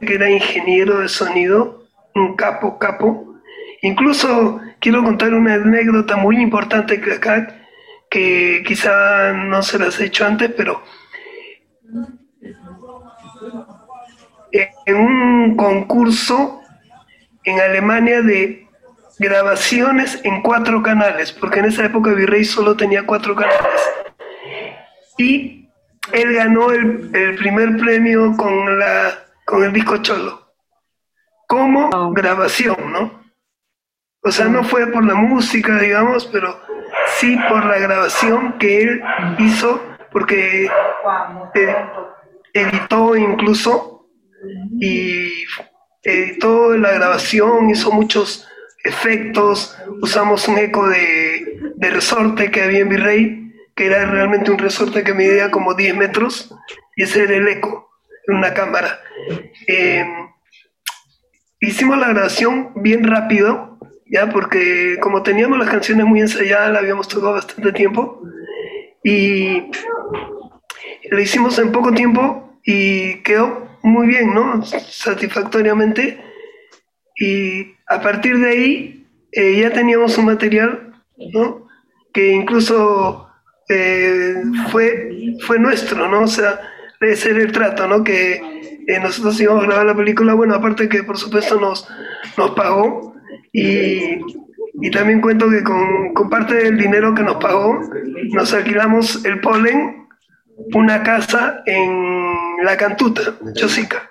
que 0.00 0.14
era 0.14 0.30
ingeniero 0.30 1.00
de 1.00 1.08
sonido, 1.08 1.84
un 2.14 2.36
capo, 2.36 2.78
capo. 2.78 3.34
Incluso 3.82 4.58
quiero 4.80 5.04
contar 5.04 5.34
una 5.34 5.54
anécdota 5.54 6.16
muy 6.16 6.40
importante 6.40 7.02
que 7.02 7.12
acá, 7.12 7.54
que 8.10 8.64
quizá 8.66 9.34
no 9.34 9.62
se 9.62 9.78
las 9.78 10.00
he 10.00 10.06
hecho 10.06 10.24
antes, 10.24 10.50
pero 10.56 10.82
en 14.86 14.96
un 14.96 15.54
concurso 15.54 16.62
en 17.44 17.60
Alemania 17.60 18.22
de 18.22 18.66
grabaciones 19.18 20.18
en 20.24 20.40
cuatro 20.40 20.82
canales, 20.82 21.30
porque 21.30 21.58
en 21.58 21.66
esa 21.66 21.84
época 21.84 22.12
Virrey 22.12 22.46
solo 22.46 22.74
tenía 22.74 23.04
cuatro 23.04 23.34
canales. 23.34 23.82
Y 25.18 25.57
él 26.12 26.34
ganó 26.34 26.70
el, 26.70 27.36
primer 27.36 27.76
premio 27.76 28.36
con, 28.36 28.78
la, 28.78 29.18
con 29.44 29.64
el 29.64 29.72
disco 29.72 29.98
Cholo, 29.98 30.52
como 31.46 32.12
grabación, 32.12 32.92
¿no? 32.92 33.22
O 34.22 34.30
sea, 34.30 34.46
no 34.46 34.64
fue 34.64 34.86
por 34.88 35.04
la 35.04 35.14
música, 35.14 35.78
digamos, 35.78 36.26
pero 36.26 36.60
sí 37.16 37.38
por 37.48 37.64
la 37.64 37.78
grabación 37.78 38.58
que 38.58 38.82
él 38.82 39.02
hizo, 39.38 39.80
porque 40.12 40.68
editó 42.52 43.16
incluso 43.16 44.06
y 44.80 45.44
editó 46.02 46.76
la 46.76 46.92
grabación, 46.92 47.70
hizo 47.70 47.90
muchos 47.92 48.48
efectos, 48.84 49.76
usamos 50.00 50.48
un 50.48 50.58
eco 50.58 50.88
de, 50.88 51.60
resorte 51.78 52.50
que 52.50 52.62
había 52.62 52.80
en 52.80 52.88
Virrey, 52.88 53.47
que 53.78 53.86
era 53.86 54.04
realmente 54.06 54.50
un 54.50 54.58
resorte 54.58 55.04
que 55.04 55.14
medía 55.14 55.52
como 55.52 55.74
10 55.74 55.94
metros, 55.96 56.52
y 56.96 57.04
ese 57.04 57.22
era 57.22 57.36
el 57.36 57.46
eco 57.46 57.88
una 58.26 58.52
cámara. 58.52 59.00
Eh, 59.68 60.04
hicimos 61.60 61.96
la 61.96 62.08
grabación 62.08 62.72
bien 62.74 63.04
rápido 63.04 63.78
ya 64.10 64.28
porque 64.30 64.96
como 65.00 65.22
teníamos 65.22 65.58
las 65.58 65.70
canciones 65.70 66.06
muy 66.06 66.20
ensayadas, 66.20 66.72
la 66.72 66.80
habíamos 66.80 67.06
tocado 67.06 67.34
bastante 67.34 67.72
tiempo 67.72 68.20
y 69.04 69.70
lo 71.10 71.20
hicimos 71.20 71.56
en 71.60 71.70
poco 71.70 71.92
tiempo 71.92 72.58
y 72.64 73.22
quedó 73.22 73.68
muy 73.82 74.08
bien, 74.08 74.34
¿no? 74.34 74.64
Satisfactoriamente. 74.64 76.20
Y 77.16 77.76
a 77.86 78.00
partir 78.00 78.38
de 78.38 78.50
ahí 78.50 79.06
eh, 79.30 79.60
ya 79.60 79.70
teníamos 79.70 80.18
un 80.18 80.24
material, 80.26 80.94
¿no? 81.32 81.68
Que 82.12 82.32
incluso 82.32 83.27
eh, 83.68 84.42
fue, 84.70 85.36
fue 85.40 85.58
nuestro, 85.58 86.08
¿no? 86.08 86.22
O 86.22 86.26
sea, 86.26 86.60
ese 87.00 87.30
era 87.30 87.40
el 87.40 87.52
trato, 87.52 87.86
¿no? 87.86 88.02
Que 88.02 88.40
eh, 88.86 88.98
nosotros 89.00 89.40
íbamos 89.40 89.64
a 89.64 89.66
grabar 89.66 89.86
la 89.86 89.96
película, 89.96 90.34
bueno, 90.34 90.54
aparte 90.54 90.88
que 90.88 91.02
por 91.02 91.18
supuesto 91.18 91.60
nos, 91.60 91.86
nos 92.36 92.52
pagó 92.52 93.14
y, 93.52 94.20
y 94.80 94.90
también 94.90 95.20
cuento 95.20 95.50
que 95.50 95.62
con, 95.62 96.14
con, 96.14 96.30
parte 96.30 96.54
del 96.54 96.78
dinero 96.78 97.14
que 97.14 97.22
nos 97.22 97.36
pagó, 97.36 97.78
nos 98.32 98.52
alquilamos 98.54 99.24
el 99.24 99.40
polen, 99.40 100.08
una 100.74 101.02
casa 101.02 101.62
en 101.66 102.64
La 102.64 102.76
Cantuta, 102.76 103.22
Chosica, 103.54 104.10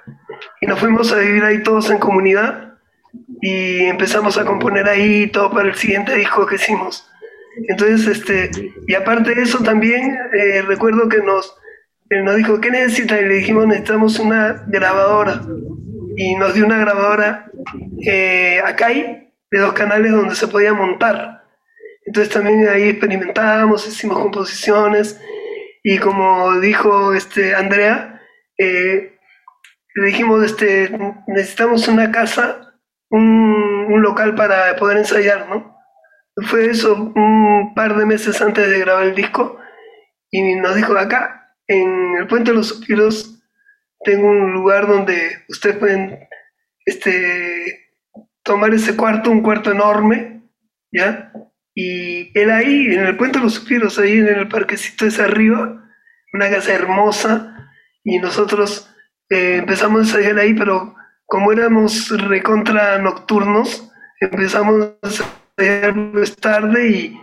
y 0.62 0.68
nos 0.68 0.80
fuimos 0.80 1.12
a 1.12 1.18
vivir 1.18 1.44
ahí 1.44 1.64
todos 1.64 1.90
en 1.90 1.98
comunidad 1.98 2.76
y 3.42 3.86
empezamos 3.86 4.38
a 4.38 4.46
componer 4.46 4.88
ahí 4.88 5.28
todo 5.28 5.50
para 5.52 5.68
el 5.70 5.76
siguiente 5.76 6.16
disco 6.16 6.46
que 6.46 6.56
hicimos. 6.56 7.10
Entonces, 7.70 8.08
este, 8.08 8.52
y 8.88 8.94
aparte 8.94 9.36
de 9.36 9.42
eso 9.42 9.60
también, 9.64 10.18
eh, 10.34 10.62
recuerdo 10.62 11.10
que 11.10 11.18
nos, 11.18 11.56
nos 12.10 12.36
dijo, 12.36 12.62
¿qué 12.62 12.72
necesita? 12.72 13.20
Y 13.20 13.26
le 13.26 13.36
dijimos, 13.36 13.68
necesitamos 13.68 14.20
una 14.20 14.64
grabadora. 14.68 15.42
Y 16.16 16.36
nos 16.36 16.54
dio 16.54 16.66
una 16.66 16.80
grabadora 16.80 17.48
eh, 18.06 18.62
acá 18.66 18.88
hay 18.88 19.34
de 19.52 19.60
dos 19.60 19.74
canales 19.74 20.12
donde 20.12 20.36
se 20.36 20.48
podía 20.48 20.74
montar. 20.74 21.44
Entonces 22.06 22.34
también 22.34 22.68
ahí 22.68 22.90
experimentábamos, 22.90 23.88
hicimos 23.88 24.20
composiciones 24.20 25.20
y 25.84 25.98
como 25.98 26.60
dijo 26.60 27.14
este 27.14 27.56
Andrea, 27.56 28.22
eh, 28.58 29.18
le 29.96 30.06
dijimos, 30.06 30.44
este, 30.46 30.90
necesitamos 31.28 31.88
una 31.88 32.12
casa, 32.12 32.76
un 33.10 34.02
local 34.02 34.36
para 34.36 34.76
poder 34.76 34.98
ensayar, 34.98 35.50
¿no? 35.50 35.77
Fue 36.46 36.70
eso 36.70 37.12
un 37.16 37.74
par 37.76 37.98
de 37.98 38.06
meses 38.06 38.42
antes 38.42 38.70
de 38.70 38.80
grabar 38.80 39.08
el 39.08 39.16
disco 39.16 39.60
y 40.30 40.56
nos 40.56 40.76
dijo 40.76 40.96
acá, 40.98 41.56
en 41.68 42.16
el 42.18 42.28
Puente 42.28 42.52
de 42.52 42.58
los 42.58 42.68
Suspiros, 42.68 43.40
tengo 44.04 44.30
un 44.30 44.54
lugar 44.54 44.88
donde 44.88 45.44
ustedes 45.50 45.78
pueden 45.78 46.28
este, 46.86 47.92
tomar 48.44 48.74
ese 48.74 48.96
cuarto, 48.96 49.32
un 49.32 49.42
cuarto 49.42 49.72
enorme, 49.72 50.44
¿ya? 50.92 51.32
Y 51.74 52.38
él 52.38 52.52
ahí, 52.52 52.86
en 52.94 53.06
el 53.06 53.18
Puente 53.18 53.40
de 53.40 53.46
los 53.46 53.56
Suspiros, 53.56 53.98
ahí 54.00 54.20
en 54.20 54.28
el 54.28 54.48
parquecito 54.48 55.06
ese 55.06 55.24
arriba, 55.24 55.84
una 56.34 56.50
casa 56.50 56.74
hermosa, 56.74 57.72
y 58.04 58.20
nosotros 58.20 58.94
eh, 59.30 59.58
empezamos 59.58 60.00
a 60.00 60.04
ensayar 60.04 60.40
ahí, 60.40 60.54
pero 60.54 60.96
como 61.26 61.52
éramos 61.52 62.10
recontra 62.10 62.98
nocturnos, 63.00 63.92
empezamos 64.22 64.94
a 65.04 65.08
es 65.58 66.36
tarde 66.36 66.90
y, 66.90 67.22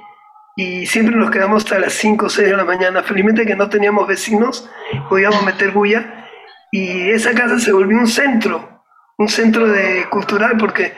y, 0.56 0.86
siempre 0.86 1.14
nos 1.14 1.30
quedamos 1.30 1.64
hasta 1.64 1.78
las 1.78 1.92
5 1.92 2.26
o 2.26 2.28
6 2.28 2.48
de 2.48 2.56
la 2.56 2.64
mañana. 2.64 3.02
Felizmente 3.02 3.46
que 3.46 3.54
no 3.54 3.68
teníamos 3.68 4.08
vecinos, 4.08 4.68
podíamos 5.08 5.44
meter 5.44 5.70
bulla 5.70 6.26
y 6.72 7.10
esa 7.10 7.32
casa 7.32 7.60
se 7.60 7.72
volvió 7.72 7.96
un 7.96 8.08
centro, 8.08 8.82
un 9.16 9.28
centro 9.28 9.68
de 9.68 10.08
cultural 10.10 10.56
porque 10.58 10.94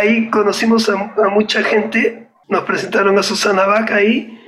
ahí 0.00 0.30
conocimos 0.30 0.88
a, 0.88 0.96
mucha 1.28 1.64
gente, 1.64 2.28
nos 2.48 2.62
presentaron 2.62 3.18
a 3.18 3.24
Susana 3.24 3.66
Vaca 3.66 3.96
ahí, 3.96 4.38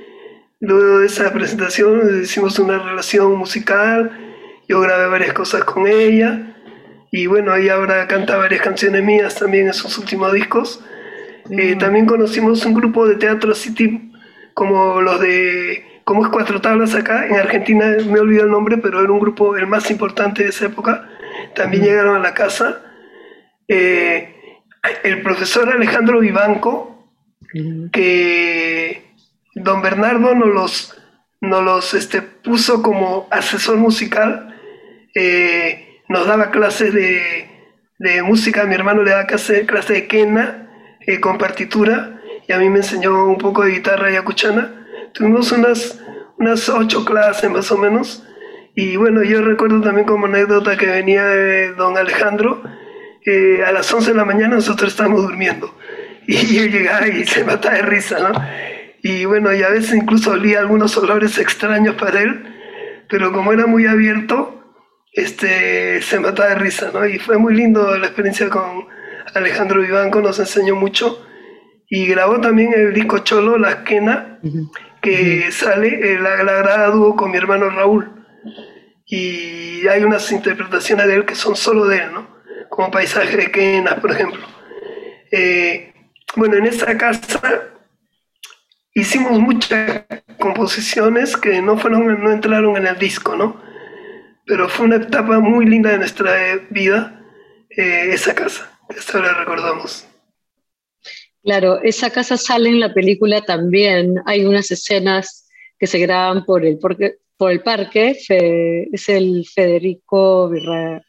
luego 0.61 0.99
de 0.99 1.07
esa 1.07 1.33
presentación 1.33 2.21
hicimos 2.21 2.57
una 2.59 2.79
relación 2.79 3.35
musical, 3.35 4.11
yo 4.69 4.79
grabé 4.79 5.07
varias 5.07 5.33
cosas 5.33 5.65
con 5.65 5.85
ella 5.85 6.55
y 7.11 7.27
bueno, 7.27 7.53
ella 7.53 7.73
ahora 7.73 8.07
canta 8.07 8.37
varias 8.37 8.61
canciones 8.61 9.03
mías 9.03 9.35
también 9.35 9.67
en 9.67 9.73
sus 9.73 9.97
últimos 9.97 10.31
discos 10.31 10.81
eh, 11.49 11.75
también 11.77 12.05
conocimos 12.05 12.65
un 12.65 12.73
grupo 12.73 13.07
de 13.07 13.15
teatro 13.15 13.53
city 13.53 14.11
como 14.53 15.01
los 15.01 15.19
de, 15.19 16.01
como 16.03 16.23
es 16.25 16.31
Cuatro 16.31 16.61
Tablas 16.61 16.95
acá, 16.95 17.27
en 17.27 17.35
Argentina 17.35 17.85
me 18.07 18.19
olvidado 18.19 18.45
el 18.45 18.51
nombre, 18.51 18.77
pero 18.77 19.01
era 19.01 19.11
un 19.11 19.19
grupo 19.19 19.55
el 19.57 19.67
más 19.67 19.89
importante 19.89 20.43
de 20.43 20.49
esa 20.49 20.65
época. 20.65 21.09
También 21.55 21.83
llegaron 21.83 22.15
a 22.15 22.19
la 22.19 22.33
casa. 22.33 22.81
Eh, 23.67 24.35
el 25.03 25.21
profesor 25.21 25.69
Alejandro 25.69 26.19
Vivanco, 26.19 27.09
que 27.91 29.03
don 29.55 29.81
Bernardo 29.81 30.35
nos 30.35 30.49
los, 30.49 31.01
nos 31.41 31.63
los 31.63 31.93
este, 31.93 32.21
puso 32.21 32.81
como 32.81 33.27
asesor 33.31 33.77
musical, 33.77 34.55
eh, 35.15 36.01
nos 36.09 36.27
daba 36.27 36.51
clases 36.51 36.93
de, 36.93 37.47
de 37.99 38.23
música, 38.23 38.65
mi 38.65 38.75
hermano 38.75 39.03
le 39.03 39.11
daba 39.11 39.25
clase, 39.25 39.65
clase 39.65 39.93
de 39.93 40.07
quena, 40.07 40.62
eh, 41.05 41.19
con 41.19 41.37
partitura 41.37 42.21
y 42.47 42.51
a 42.51 42.57
mí 42.57 42.69
me 42.69 42.77
enseñó 42.77 43.25
un 43.25 43.37
poco 43.37 43.63
de 43.63 43.71
guitarra 43.71 44.11
yacuchana. 44.11 44.87
Tuvimos 45.13 45.51
unas, 45.51 45.99
unas 46.37 46.67
ocho 46.69 47.05
clases 47.05 47.49
más 47.49 47.71
o 47.71 47.77
menos. 47.77 48.23
Y 48.75 48.95
bueno, 48.95 49.23
yo 49.23 49.41
recuerdo 49.41 49.81
también 49.81 50.07
como 50.07 50.25
anécdota 50.25 50.77
que 50.77 50.87
venía 50.87 51.23
eh, 51.33 51.73
don 51.77 51.97
Alejandro, 51.97 52.63
eh, 53.25 53.63
a 53.65 53.71
las 53.71 53.91
11 53.93 54.11
de 54.11 54.17
la 54.17 54.25
mañana 54.25 54.55
nosotros 54.55 54.91
estábamos 54.91 55.23
durmiendo. 55.23 55.75
Y 56.25 56.55
yo 56.55 56.65
llegaba 56.65 57.05
y 57.05 57.25
se 57.25 57.43
mataba 57.43 57.75
de 57.75 57.81
risa, 57.81 58.17
¿no? 58.17 58.31
Y 59.01 59.25
bueno, 59.25 59.53
y 59.53 59.61
a 59.61 59.67
veces 59.67 59.93
incluso 59.93 60.31
olía 60.31 60.61
algunos 60.61 60.97
olores 60.97 61.37
extraños 61.37 61.95
para 61.95 62.21
él, 62.21 62.45
pero 63.09 63.33
como 63.33 63.51
era 63.51 63.65
muy 63.65 63.85
abierto, 63.87 64.63
este, 65.11 66.01
se 66.01 66.21
mataba 66.21 66.49
de 66.49 66.55
risa, 66.55 66.91
¿no? 66.93 67.05
Y 67.05 67.19
fue 67.19 67.37
muy 67.37 67.53
lindo 67.55 67.97
la 67.97 68.05
experiencia 68.07 68.49
con, 68.49 68.87
Alejandro 69.35 69.81
Vivanco 69.81 70.21
nos 70.21 70.39
enseñó 70.39 70.75
mucho 70.75 71.25
y 71.89 72.07
grabó 72.07 72.39
también 72.41 72.73
el 72.73 72.93
disco 72.93 73.19
Cholo, 73.19 73.57
La 73.57 73.71
Esquena, 73.71 74.39
que 75.01 75.51
sale, 75.51 76.19
la, 76.19 76.43
la 76.43 76.53
graba 76.53 76.87
dúo 76.87 77.15
con 77.15 77.31
mi 77.31 77.37
hermano 77.37 77.69
Raúl. 77.69 78.09
Y 79.05 79.87
hay 79.87 80.03
unas 80.03 80.31
interpretaciones 80.31 81.07
de 81.07 81.15
él 81.15 81.25
que 81.25 81.35
son 81.35 81.55
solo 81.55 81.85
de 81.85 81.97
él, 81.97 82.13
¿no? 82.13 82.27
Como 82.69 82.89
Paisaje 82.89 83.37
de 83.37 83.51
Quenas, 83.51 83.99
por 83.99 84.11
ejemplo. 84.11 84.41
Eh, 85.31 85.93
bueno, 86.35 86.55
en 86.55 86.65
esa 86.65 86.97
casa 86.97 87.41
hicimos 88.93 89.39
muchas 89.39 90.05
composiciones 90.39 91.37
que 91.37 91.61
no, 91.61 91.77
fueron, 91.77 92.23
no 92.23 92.31
entraron 92.31 92.77
en 92.77 92.87
el 92.87 92.97
disco, 92.97 93.35
¿no? 93.35 93.61
Pero 94.45 94.69
fue 94.69 94.85
una 94.85 94.97
etapa 94.97 95.39
muy 95.39 95.65
linda 95.65 95.91
de 95.91 95.99
nuestra 95.99 96.33
vida, 96.69 97.21
eh, 97.69 98.09
esa 98.13 98.35
casa. 98.35 98.72
Esto 98.97 99.19
lo 99.19 99.33
recordamos. 99.33 100.05
Claro, 101.43 101.81
esa 101.81 102.09
casa 102.09 102.37
sale 102.37 102.69
en 102.69 102.79
la 102.79 102.93
película 102.93 103.41
también. 103.41 104.15
Hay 104.25 104.45
unas 104.45 104.71
escenas 104.71 105.49
que 105.77 105.87
se 105.87 105.99
graban 105.99 106.45
por 106.45 106.65
el, 106.65 106.79
por 106.79 107.51
el 107.51 107.61
parque, 107.61 108.17
es 108.91 109.09
el 109.09 109.45
Federico 109.53 110.49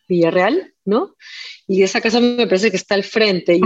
Villarreal, 0.08 0.74
¿no? 0.84 1.14
Y 1.68 1.82
esa 1.82 2.00
casa 2.00 2.20
me 2.20 2.46
parece 2.46 2.70
que 2.70 2.76
está 2.76 2.96
al 2.96 3.04
frente. 3.04 3.54
Y 3.54 3.60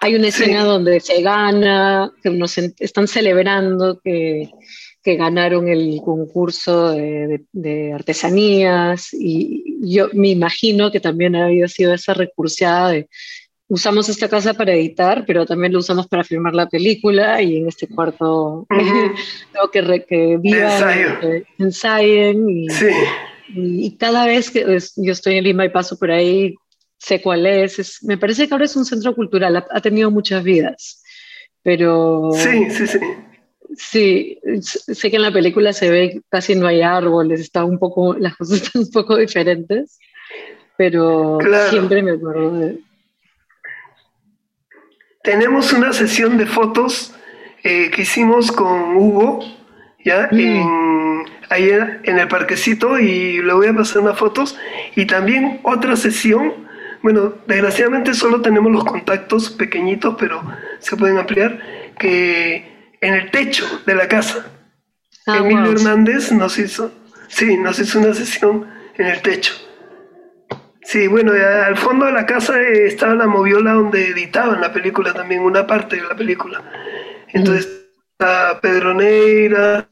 hay 0.00 0.14
una 0.14 0.28
escena 0.28 0.64
donde 0.64 1.00
se 1.00 1.22
gana, 1.22 2.12
que 2.22 2.28
nos 2.28 2.58
están 2.58 3.08
celebrando 3.08 3.98
que, 4.04 4.50
que 5.04 5.16
ganaron 5.16 5.68
el 5.68 6.00
concurso 6.02 6.92
de, 6.92 7.44
de, 7.52 7.92
artesanías 7.92 9.10
y 9.12 9.76
yo 9.82 10.08
me 10.14 10.30
imagino 10.30 10.90
que 10.90 10.98
también 10.98 11.36
ha 11.36 11.44
habido 11.44 11.68
sido 11.68 11.92
esa 11.92 12.14
recursiada 12.14 12.88
de 12.88 13.08
usamos 13.68 14.08
esta 14.08 14.30
casa 14.30 14.54
para 14.54 14.72
editar, 14.72 15.24
pero 15.26 15.44
también 15.44 15.74
lo 15.74 15.80
usamos 15.80 16.06
para 16.06 16.24
filmar 16.24 16.54
la 16.54 16.70
película 16.70 17.42
y 17.42 17.58
en 17.58 17.68
este 17.68 17.86
cuarto 17.86 18.66
tengo 19.52 19.70
que, 19.70 20.06
que 20.06 20.38
vivan, 20.38 21.20
que 21.20 21.44
ensayen 21.58 22.48
y, 22.48 22.66
y, 23.54 23.96
cada 23.98 24.24
vez 24.24 24.50
que 24.50 24.64
yo 24.96 25.12
estoy 25.12 25.36
en 25.36 25.44
Lima 25.44 25.66
y 25.66 25.68
paso 25.68 25.98
por 25.98 26.10
ahí 26.12 26.54
sé 26.96 27.20
cuál 27.20 27.44
es, 27.44 27.78
es 27.78 28.02
me 28.04 28.16
parece 28.16 28.48
que 28.48 28.54
ahora 28.54 28.64
es 28.64 28.74
un 28.74 28.86
centro 28.86 29.14
cultural, 29.14 29.54
ha, 29.56 29.66
ha 29.70 29.80
tenido 29.82 30.10
muchas 30.10 30.42
vidas, 30.42 31.02
pero... 31.62 32.30
Sí, 32.32 32.70
sí, 32.70 32.86
sí 32.86 32.98
Sí, 33.76 34.38
sé 34.60 35.10
que 35.10 35.16
en 35.16 35.22
la 35.22 35.32
película 35.32 35.72
se 35.72 35.90
ve 35.90 36.22
casi 36.28 36.54
no 36.54 36.66
hay 36.66 36.82
árboles, 36.82 37.40
está 37.40 37.64
un 37.64 37.78
poco, 37.78 38.14
las 38.18 38.36
cosas 38.36 38.62
están 38.62 38.82
un 38.82 38.90
poco 38.90 39.16
diferentes, 39.16 39.98
pero 40.76 41.38
siempre 41.70 42.02
me 42.02 42.12
acuerdo 42.12 42.58
de... 42.58 42.78
Tenemos 45.22 45.72
una 45.72 45.92
sesión 45.92 46.36
de 46.36 46.44
fotos 46.44 47.14
eh, 47.62 47.90
que 47.90 48.02
hicimos 48.02 48.52
con 48.52 48.96
Hugo, 48.96 49.40
¿ya? 50.04 50.28
Mm. 50.30 50.38
En, 50.38 51.24
ahí 51.48 51.70
en 51.70 52.18
el 52.18 52.28
parquecito 52.28 52.98
y 52.98 53.40
le 53.40 53.54
voy 53.54 53.68
a 53.68 53.74
pasar 53.74 54.02
unas 54.02 54.18
fotos. 54.18 54.58
Y 54.96 55.06
también 55.06 55.60
otra 55.62 55.96
sesión 55.96 56.64
bueno, 57.04 57.34
desgraciadamente 57.46 58.14
solo 58.14 58.40
tenemos 58.40 58.72
los 58.72 58.82
contactos 58.82 59.50
pequeñitos, 59.50 60.16
pero 60.18 60.42
se 60.78 60.96
pueden 60.96 61.18
ampliar, 61.18 61.60
que 61.98 62.73
en 63.04 63.14
el 63.14 63.30
techo 63.30 63.82
de 63.86 63.94
la 63.94 64.08
casa. 64.08 64.46
Ah, 65.26 65.38
Emilio 65.38 65.72
Hernández 65.72 66.32
nos 66.32 66.58
hizo, 66.58 66.92
sí, 67.28 67.56
nos 67.56 67.78
hizo 67.78 67.98
una 67.98 68.14
sesión 68.14 68.66
en 68.96 69.06
el 69.06 69.20
techo. 69.22 69.54
Sí, 70.82 71.06
bueno, 71.06 71.32
al 71.32 71.76
fondo 71.76 72.06
de 72.06 72.12
la 72.12 72.26
casa 72.26 72.60
eh, 72.60 72.86
estaba 72.86 73.14
la 73.14 73.26
moviola 73.26 73.72
donde 73.72 74.08
editaban 74.08 74.60
la 74.60 74.72
película 74.72 75.12
también, 75.12 75.40
una 75.42 75.66
parte 75.66 75.96
de 75.96 76.02
la 76.02 76.14
película. 76.14 76.62
Entonces, 77.28 77.88
está 78.12 78.60
Pedro 78.60 78.94
Neira. 78.94 79.86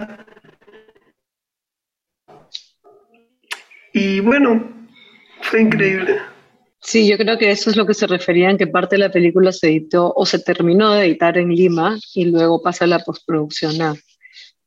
Y 3.92 4.20
bueno, 4.20 4.70
fue 5.42 5.62
increíble. 5.62 6.20
Sí, 6.82 7.08
yo 7.08 7.16
creo 7.16 7.38
que 7.38 7.52
eso 7.52 7.70
es 7.70 7.76
lo 7.76 7.86
que 7.86 7.94
se 7.94 8.08
refería 8.08 8.50
en 8.50 8.58
que 8.58 8.66
parte 8.66 8.96
de 8.96 9.00
la 9.00 9.12
película 9.12 9.52
se 9.52 9.68
editó 9.68 10.12
o 10.16 10.26
se 10.26 10.40
terminó 10.40 10.90
de 10.90 11.06
editar 11.06 11.38
en 11.38 11.50
Lima 11.50 11.96
y 12.12 12.24
luego 12.24 12.60
pasa 12.60 12.88
la 12.88 12.98
postproducción 12.98 13.80
a, 13.80 13.94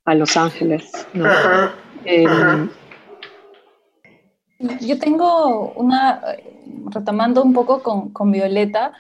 a 0.05 0.15
Los 0.15 0.37
Ángeles. 0.37 0.89
Ajá, 1.13 1.75
em, 2.05 2.69
Yo 4.79 4.97
tengo 4.97 5.73
una, 5.73 6.21
retomando 6.89 7.43
un 7.43 7.53
poco 7.53 7.83
con, 7.83 8.11
con, 8.13 8.31
Violeta, 8.31 8.93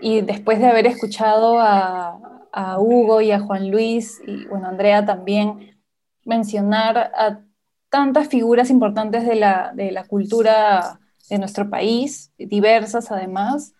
y 0.00 0.22
después 0.22 0.58
de 0.58 0.68
haber 0.68 0.86
escuchado 0.86 1.60
a, 1.60 2.48
a, 2.52 2.80
Hugo 2.80 3.20
y 3.20 3.32
a 3.32 3.40
Juan 3.40 3.70
Luis, 3.70 4.22
y 4.26 4.46
bueno, 4.46 4.68
Andrea 4.68 5.04
también, 5.04 5.78
mencionar 6.24 6.96
a 6.96 7.40
tantas 7.90 8.28
figuras 8.28 8.70
importantes 8.70 9.26
de 9.26 9.34
la, 9.34 9.72
de 9.74 9.92
la 9.92 10.04
cultura 10.04 10.98
de 11.28 11.38
nuestro 11.38 11.70
país, 11.70 12.32
diversas 12.38 13.10
además, 13.10 13.74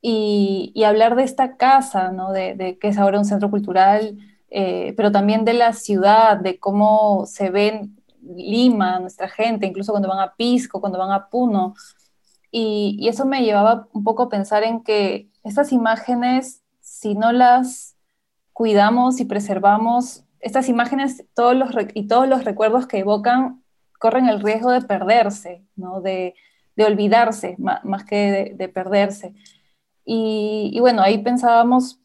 y, 0.00 0.82
hablar 0.84 1.14
de 1.14 1.22
esta 1.22 1.56
casa, 1.56 2.10
¿no? 2.10 2.32
de, 2.32 2.54
de, 2.54 2.78
que 2.78 2.88
es 2.88 2.98
ahora 2.98 3.18
un 3.18 3.24
centro 3.24 3.50
cultural, 3.50 4.18
eh, 4.50 4.92
pero 4.96 5.10
también 5.12 5.44
de 5.44 5.54
la 5.54 5.72
ciudad, 5.72 6.36
de 6.38 6.58
cómo 6.58 7.24
se 7.26 7.50
ven 7.50 7.96
Lima, 8.20 8.98
nuestra 9.00 9.28
gente, 9.28 9.66
incluso 9.66 9.92
cuando 9.92 10.08
van 10.08 10.20
a 10.20 10.34
Pisco, 10.34 10.80
cuando 10.80 10.98
van 10.98 11.10
a 11.10 11.28
Puno. 11.28 11.74
Y, 12.50 13.08
eso 13.08 13.24
me 13.24 13.42
llevaba 13.42 13.88
un 13.92 14.04
poco 14.04 14.24
a 14.24 14.28
pensar 14.28 14.62
en 14.64 14.82
que 14.82 15.30
estas 15.42 15.72
imágenes, 15.72 16.62
si 16.80 17.14
no 17.14 17.32
las 17.32 17.96
cuidamos 18.52 19.20
y 19.20 19.24
preservamos, 19.24 20.24
estas 20.40 20.68
imágenes 20.68 21.24
todos 21.34 21.56
los, 21.56 21.70
y 21.94 22.06
todos 22.06 22.28
los 22.28 22.44
recuerdos 22.44 22.86
que 22.86 22.98
evocan 22.98 23.62
corren 23.98 24.28
el 24.28 24.40
riesgo 24.42 24.70
de 24.72 24.82
perderse, 24.82 25.64
¿no? 25.76 26.00
de, 26.00 26.34
de 26.76 26.84
olvidarse 26.84 27.56
más, 27.58 28.04
que 28.04 28.54
de, 28.56 28.68
perderse. 28.68 29.34
Y, 30.04 30.70
y, 30.72 30.80
bueno, 30.80 31.02
ahí 31.02 31.18
pensábamos 31.18 32.00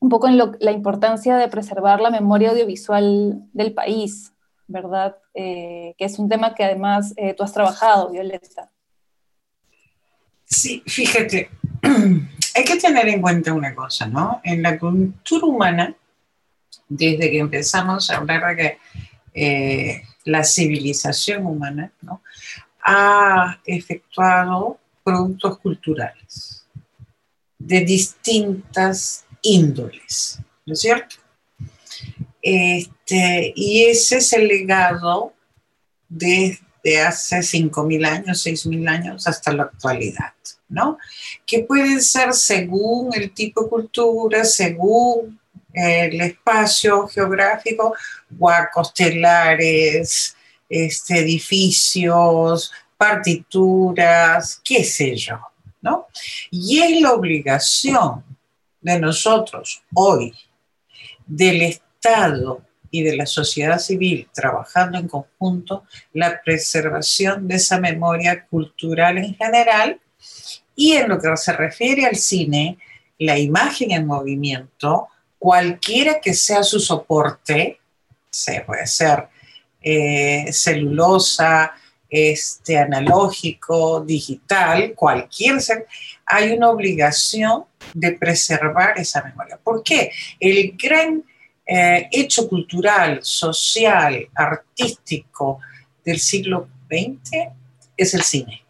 un 0.00 0.08
poco 0.08 0.26
en 0.26 0.36
la 0.36 0.72
importancia 0.72 1.36
de 1.36 1.48
preservar 1.48 2.00
la 2.00 2.10
memoria 2.10 2.50
audiovisual 2.50 3.44
del 3.52 3.72
país, 3.72 4.32
¿verdad? 4.66 5.16
Eh, 5.34 5.94
que 5.96 6.04
es 6.04 6.18
un 6.18 6.28
tema 6.28 6.54
que 6.54 6.64
además 6.64 7.14
eh, 7.16 7.34
tú 7.34 7.44
has 7.44 7.52
trabajado, 7.52 8.10
Violeta. 8.10 8.70
Sí, 10.44 10.82
fíjate, 10.86 11.50
hay 11.82 12.64
que 12.64 12.76
tener 12.76 13.08
en 13.08 13.22
cuenta 13.22 13.52
una 13.52 13.74
cosa, 13.74 14.06
¿no? 14.06 14.40
En 14.42 14.62
la 14.62 14.78
cultura 14.78 15.46
humana, 15.46 15.94
desde 16.88 17.30
que 17.30 17.38
empezamos 17.38 18.10
a 18.10 18.16
hablar 18.16 18.56
de 18.56 18.56
que 18.56 18.78
eh, 19.34 20.02
la 20.24 20.44
civilización 20.44 21.46
humana, 21.46 21.92
¿no? 22.02 22.22
Ha 22.82 23.60
efectuado 23.64 24.78
productos 25.04 25.58
culturales 25.58 26.66
de 27.58 27.80
distintas 27.80 29.24
índoles, 29.42 30.38
¿no 30.66 30.72
es 30.72 30.80
cierto? 30.80 31.16
Este, 32.40 33.52
y 33.54 33.84
ese 33.84 34.18
es 34.18 34.32
el 34.32 34.48
legado 34.48 35.32
desde 36.08 37.00
hace 37.06 37.38
5.000 37.38 38.06
años, 38.06 38.44
6.000 38.44 38.88
años 38.88 39.26
hasta 39.28 39.52
la 39.52 39.64
actualidad, 39.64 40.32
¿no? 40.68 40.98
Que 41.46 41.60
pueden 41.60 42.02
ser 42.02 42.34
según 42.34 43.14
el 43.14 43.32
tipo 43.32 43.62
de 43.62 43.70
cultura, 43.70 44.44
según 44.44 45.40
el 45.72 46.20
espacio 46.20 47.06
geográfico, 47.06 47.94
huacos, 48.38 48.92
telares, 48.92 50.36
este, 50.72 51.18
edificios, 51.18 52.72
partituras, 52.96 54.58
qué 54.64 54.82
sé 54.84 55.14
yo, 55.14 55.38
¿no? 55.82 56.06
Y 56.50 56.80
es 56.80 56.98
la 57.02 57.12
obligación 57.12 58.24
de 58.80 58.98
nosotros 58.98 59.82
hoy, 59.92 60.32
del 61.26 61.60
Estado 61.60 62.62
y 62.90 63.02
de 63.02 63.16
la 63.16 63.26
sociedad 63.26 63.78
civil 63.78 64.30
trabajando 64.32 64.96
en 64.96 65.08
conjunto, 65.08 65.84
la 66.14 66.40
preservación 66.42 67.46
de 67.48 67.56
esa 67.56 67.78
memoria 67.78 68.46
cultural 68.46 69.18
en 69.18 69.34
general 69.34 70.00
y 70.74 70.92
en 70.92 71.10
lo 71.10 71.20
que 71.20 71.36
se 71.36 71.52
refiere 71.52 72.06
al 72.06 72.16
cine, 72.16 72.78
la 73.18 73.38
imagen 73.38 73.90
en 73.90 74.06
movimiento, 74.06 75.08
cualquiera 75.38 76.18
que 76.18 76.32
sea 76.32 76.62
su 76.62 76.80
soporte, 76.80 77.78
se 78.30 78.62
puede 78.62 78.86
ser 78.86 79.28
eh, 79.82 80.46
celulosa, 80.52 81.72
este, 82.08 82.78
analógico, 82.78 84.00
digital, 84.00 84.92
cualquier, 84.94 85.58
hay 86.26 86.52
una 86.52 86.70
obligación 86.70 87.64
de 87.94 88.12
preservar 88.12 88.98
esa 88.98 89.22
memoria. 89.22 89.58
¿Por 89.62 89.82
qué? 89.82 90.12
El 90.38 90.76
gran 90.76 91.24
eh, 91.66 92.08
hecho 92.12 92.48
cultural, 92.48 93.20
social, 93.22 94.28
artístico 94.34 95.60
del 96.04 96.18
siglo 96.18 96.68
XX 96.90 97.48
es 97.96 98.14
el 98.14 98.22
cine. 98.22 98.62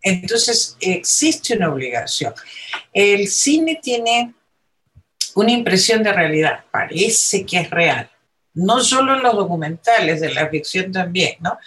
Entonces 0.00 0.76
existe 0.80 1.56
una 1.56 1.70
obligación. 1.70 2.32
El 2.92 3.26
cine 3.26 3.80
tiene 3.82 4.34
una 5.34 5.50
impresión 5.50 6.02
de 6.02 6.12
realidad, 6.12 6.64
parece 6.70 7.44
que 7.44 7.58
es 7.58 7.70
real, 7.70 8.10
no 8.54 8.80
solo 8.80 9.14
en 9.14 9.22
los 9.22 9.34
documentales, 9.34 10.20
de 10.20 10.34
la 10.34 10.48
ficción 10.48 10.92
también, 10.92 11.36
¿no? 11.40 11.58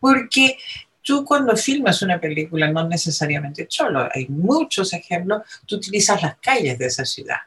Porque 0.00 0.58
tú 1.02 1.24
cuando 1.24 1.56
filmas 1.56 2.02
una 2.02 2.20
película, 2.20 2.70
no 2.70 2.86
necesariamente 2.86 3.66
cholo, 3.66 4.08
hay 4.14 4.28
muchos 4.28 4.92
ejemplos, 4.92 5.42
tú 5.66 5.76
utilizas 5.76 6.22
las 6.22 6.36
calles 6.36 6.78
de 6.78 6.84
esa 6.84 7.04
ciudad. 7.06 7.38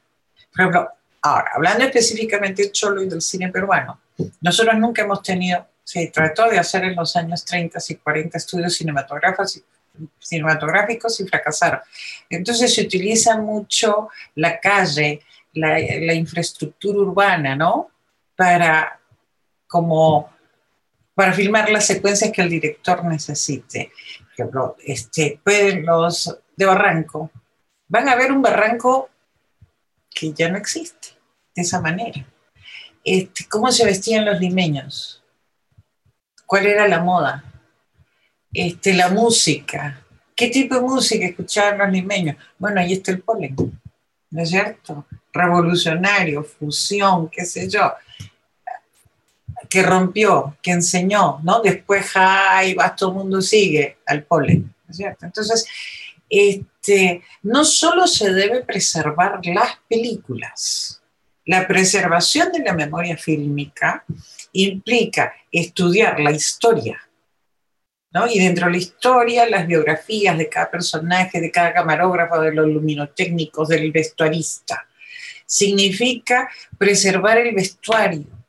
Por 0.51 0.61
ejemplo, 0.61 0.89
ahora, 1.21 1.51
hablando 1.53 1.85
específicamente 1.85 2.63
del 2.63 2.71
cholo 2.71 3.03
y 3.03 3.07
del 3.07 3.21
cine 3.21 3.49
peruano, 3.49 4.01
nosotros 4.41 4.77
nunca 4.79 5.03
hemos 5.03 5.21
tenido, 5.21 5.67
se 5.83 6.07
trató 6.07 6.49
de 6.49 6.57
hacer 6.57 6.85
en 6.85 6.95
los 6.95 7.15
años 7.15 7.45
30 7.45 7.77
y 7.87 7.95
40 7.95 8.37
estudios 8.37 8.73
cinematográficos, 8.73 9.61
cinematográficos 10.19 11.19
y 11.19 11.27
fracasaron. 11.27 11.81
Entonces 12.29 12.73
se 12.73 12.81
utiliza 12.81 13.37
mucho 13.37 14.09
la 14.35 14.59
calle, 14.59 15.21
la, 15.53 15.77
la 15.77 16.13
infraestructura 16.15 16.97
urbana, 16.97 17.55
¿no? 17.55 17.90
Para 18.41 18.99
como 19.67 20.31
para 21.13 21.31
filmar 21.31 21.69
las 21.69 21.85
secuencias 21.85 22.31
que 22.31 22.41
el 22.41 22.49
director 22.49 23.05
necesite. 23.05 23.91
Por 24.17 24.33
ejemplo, 24.33 24.75
este, 24.83 25.39
pueden 25.43 25.85
los 25.85 26.39
de 26.55 26.65
Barranco, 26.65 27.29
van 27.87 28.09
a 28.09 28.15
ver 28.15 28.31
un 28.31 28.41
barranco 28.41 29.11
que 30.09 30.33
ya 30.33 30.49
no 30.49 30.57
existe 30.57 31.09
de 31.53 31.61
esa 31.61 31.81
manera. 31.81 32.25
Este, 33.03 33.45
¿Cómo 33.47 33.71
se 33.71 33.85
vestían 33.85 34.25
los 34.25 34.39
limeños? 34.39 35.23
¿Cuál 36.47 36.65
era 36.65 36.87
la 36.87 36.99
moda? 37.03 37.43
Este, 38.51 38.95
la 38.95 39.09
música. 39.09 40.03
¿Qué 40.35 40.47
tipo 40.47 40.73
de 40.73 40.81
música 40.81 41.27
escuchaban 41.27 41.77
los 41.77 41.91
limeños? 41.91 42.37
Bueno, 42.57 42.81
ahí 42.81 42.93
está 42.93 43.11
el 43.11 43.21
polen, 43.21 43.55
¿no 44.31 44.41
es 44.41 44.49
cierto? 44.49 45.05
Revolucionario, 45.31 46.43
fusión, 46.43 47.29
qué 47.29 47.45
sé 47.45 47.69
yo 47.69 47.93
que 49.71 49.83
rompió, 49.83 50.57
que 50.61 50.71
enseñó, 50.71 51.39
¿no? 51.43 51.61
Después, 51.61 52.11
ay, 52.15 52.73
va, 52.73 52.93
todo 52.93 53.11
el 53.11 53.15
mundo 53.19 53.41
sigue 53.41 53.99
al 54.05 54.27
¿cierto? 54.89 55.25
Entonces, 55.25 55.65
este, 56.29 57.21
no 57.43 57.63
solo 57.63 58.05
se 58.05 58.33
debe 58.33 58.65
preservar 58.65 59.39
las 59.45 59.77
películas, 59.87 61.01
la 61.45 61.65
preservación 61.69 62.51
de 62.51 62.59
la 62.59 62.73
memoria 62.73 63.15
fílmica 63.15 64.03
implica 64.51 65.33
estudiar 65.49 66.19
la 66.19 66.31
historia, 66.31 67.01
¿no? 68.11 68.27
Y 68.27 68.39
dentro 68.39 68.65
de 68.65 68.73
la 68.73 68.77
historia, 68.77 69.49
las 69.49 69.65
biografías 69.65 70.37
de 70.37 70.49
cada 70.49 70.69
personaje, 70.69 71.39
de 71.39 71.49
cada 71.49 71.73
camarógrafo, 71.73 72.41
de 72.41 72.53
los 72.53 72.67
luminotécnicos, 72.67 73.69
del 73.69 73.89
vestuarista. 73.93 74.85
Significa 75.45 76.49
preservar 76.77 77.37
el 77.37 77.55
vestuario, 77.55 78.40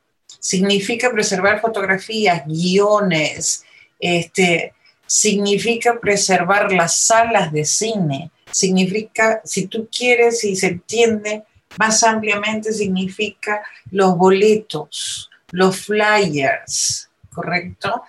significa 0.43 1.09
preservar 1.09 1.61
fotografías, 1.61 2.43
guiones, 2.45 3.63
este, 3.97 4.73
significa 5.07 5.97
preservar 6.01 6.73
las 6.73 6.97
salas 6.97 7.49
de 7.53 7.63
cine, 7.63 8.29
significa, 8.51 9.39
si 9.45 9.67
tú 9.67 9.87
quieres 9.89 10.43
y 10.43 10.57
se 10.57 10.67
entiende 10.67 11.43
más 11.79 12.03
ampliamente, 12.03 12.73
significa 12.73 13.63
los 13.89 14.17
boletos, 14.17 15.29
los 15.51 15.77
flyers, 15.77 17.09
¿correcto? 17.33 18.03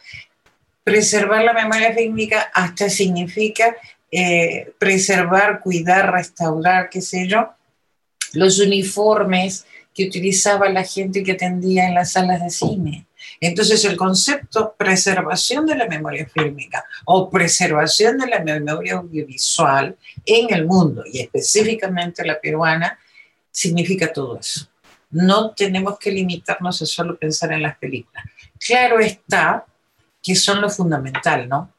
Preservar 0.82 1.44
la 1.44 1.52
memoria 1.52 1.94
fílmica 1.94 2.50
hasta 2.52 2.90
significa 2.90 3.76
eh, 4.10 4.72
preservar, 4.76 5.60
cuidar, 5.60 6.12
restaurar, 6.12 6.90
qué 6.90 7.00
sé 7.00 7.28
yo, 7.28 7.50
los 8.32 8.58
uniformes 8.58 9.66
que 9.94 10.06
utilizaba 10.06 10.68
la 10.68 10.82
gente 10.82 11.22
que 11.22 11.32
atendía 11.32 11.86
en 11.86 11.94
las 11.94 12.12
salas 12.12 12.42
de 12.42 12.50
cine. 12.50 13.06
Entonces 13.40 13.84
el 13.84 13.96
concepto 13.96 14.74
preservación 14.76 15.66
de 15.66 15.76
la 15.76 15.86
memoria 15.86 16.26
fílmica 16.26 16.84
o 17.04 17.30
preservación 17.30 18.18
de 18.18 18.26
la 18.26 18.40
memoria 18.40 18.94
audiovisual 18.94 19.96
en 20.24 20.52
el 20.52 20.66
mundo 20.66 21.04
y 21.10 21.20
específicamente 21.20 22.24
la 22.24 22.40
peruana 22.40 22.98
significa 23.50 24.12
todo 24.12 24.38
eso. 24.38 24.68
No 25.10 25.50
tenemos 25.52 25.98
que 25.98 26.10
limitarnos 26.10 26.82
a 26.82 26.86
solo 26.86 27.16
pensar 27.16 27.52
en 27.52 27.62
las 27.62 27.76
películas. 27.78 28.24
Claro 28.58 28.98
está 28.98 29.64
que 30.22 30.34
son 30.34 30.60
lo 30.60 30.70
fundamental, 30.70 31.48
¿no? 31.48 31.70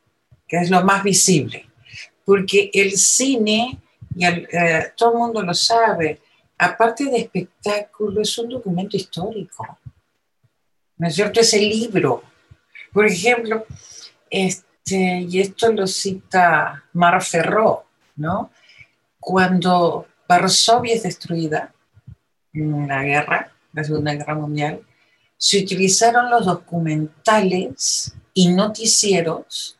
Que 0.47 0.57
es 0.57 0.69
lo 0.69 0.83
más 0.83 1.03
visible. 1.03 1.67
Porque 2.23 2.69
el 2.73 2.97
cine, 2.97 3.77
y 4.15 4.25
eh, 4.25 4.93
todo 4.95 5.11
el 5.13 5.17
mundo 5.17 5.41
lo 5.41 5.53
sabe, 5.53 6.21
aparte 6.57 7.05
de 7.05 7.17
espectáculo, 7.17 8.21
es 8.21 8.37
un 8.37 8.49
documento 8.49 8.97
histórico. 8.97 9.77
¿No 10.97 11.07
es 11.07 11.15
cierto? 11.15 11.39
Es 11.39 11.53
el 11.53 11.67
libro. 11.67 12.23
Por 12.93 13.05
ejemplo, 13.05 13.65
este, 14.29 15.21
y 15.29 15.39
esto 15.39 15.71
lo 15.71 15.87
cita 15.87 16.83
Mar 16.93 17.21
Ferró, 17.21 17.85
¿no? 18.15 18.51
Cuando 19.19 20.07
Varsovia 20.27 20.95
es 20.95 21.03
destruida 21.03 21.73
en 22.53 22.87
la 22.87 23.03
guerra, 23.03 23.51
la 23.73 23.83
Segunda 23.83 24.13
Guerra 24.13 24.35
Mundial, 24.35 24.81
se 25.37 25.61
utilizaron 25.61 26.29
los 26.29 26.45
documentales 26.45 28.13
y 28.33 28.49
noticieros 28.49 29.77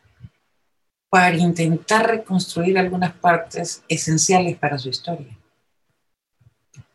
para 1.10 1.36
intentar 1.36 2.08
reconstruir 2.08 2.78
algunas 2.78 3.14
partes 3.14 3.84
esenciales 3.88 4.58
para 4.58 4.78
su 4.78 4.90
historia. 4.90 5.35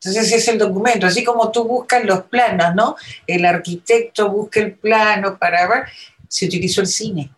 Entonces 0.03 0.33
es 0.33 0.49
el 0.49 0.57
documento, 0.57 1.07
así 1.07 1.23
como 1.23 1.51
tú 1.51 1.65
buscas 1.65 2.03
los 2.07 2.23
planos, 2.23 2.75
¿no? 2.75 2.97
El 3.27 3.45
arquitecto 3.45 4.31
busca 4.31 4.61
el 4.61 4.73
plano 4.73 5.39
para 5.39 5.69
ver, 5.69 5.85
se 6.27 6.47
utilizó 6.47 6.81
el 6.81 6.87
cine, 6.87 7.31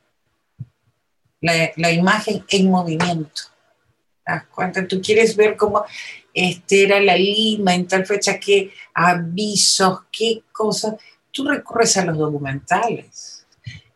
la, 1.40 1.90
imagen 1.90 2.44
en 2.48 2.70
movimiento. 2.70 3.43
¿Te? 4.24 4.82
Tú 4.82 5.02
quieres 5.02 5.34
ver 5.34 5.56
cómo 5.56 5.84
este, 6.32 6.84
era 6.84 7.01
la 7.01 7.16
Lima 7.16 7.74
en 7.74 7.89
tal 7.89 8.06
fecha, 8.06 8.39
qué 8.39 8.70
avisos, 8.94 10.02
qué 10.12 10.44
cosas. 10.52 10.94
Tú 11.32 11.48
recurres 11.48 11.97
a 11.97 12.05
los 12.05 12.16
documentales, 12.16 13.44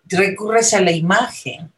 recurres 0.06 0.74
a 0.74 0.80
la 0.80 0.90
imagen. 0.90 1.72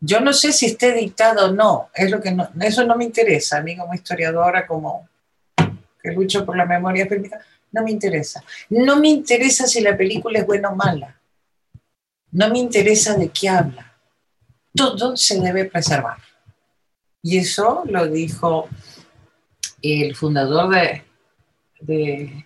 Yo 0.00 0.20
no 0.20 0.32
sé 0.32 0.52
si 0.52 0.64
esté 0.64 0.98
editado 0.98 1.50
o 1.50 1.52
no, 1.52 1.90
es 1.94 2.10
lo 2.10 2.22
que 2.22 2.32
no, 2.32 2.48
eso 2.62 2.82
no 2.86 2.96
me 2.96 3.04
interesa 3.04 3.58
a 3.58 3.62
mí 3.62 3.76
como 3.76 3.92
historiadora, 3.92 4.66
como 4.66 5.09
que 6.02 6.12
lucho 6.12 6.44
por 6.44 6.56
la 6.56 6.66
memoria 6.66 7.06
fílmica, 7.06 7.40
no 7.72 7.82
me 7.82 7.90
interesa. 7.90 8.42
No 8.68 8.96
me 8.96 9.08
interesa 9.08 9.66
si 9.66 9.80
la 9.80 9.96
película 9.96 10.40
es 10.40 10.46
buena 10.46 10.70
o 10.70 10.76
mala. 10.76 11.20
No 12.32 12.48
me 12.48 12.58
interesa 12.58 13.16
de 13.16 13.28
qué 13.28 13.48
habla. 13.48 13.92
Todo 14.74 15.16
se 15.16 15.40
debe 15.40 15.64
preservar. 15.64 16.18
Y 17.22 17.38
eso 17.38 17.82
lo 17.86 18.06
dijo 18.06 18.68
el 19.82 20.14
fundador 20.14 20.74
de, 21.80 22.44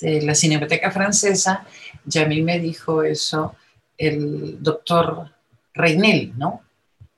la 0.00 0.34
Cinemateca 0.34 0.90
Francesa, 0.90 1.64
y 2.10 2.18
a 2.18 2.26
mí 2.26 2.42
me 2.42 2.58
dijo 2.58 3.02
eso 3.02 3.56
el 3.96 4.62
doctor 4.62 5.30
Reinel, 5.72 6.32
¿no? 6.36 6.62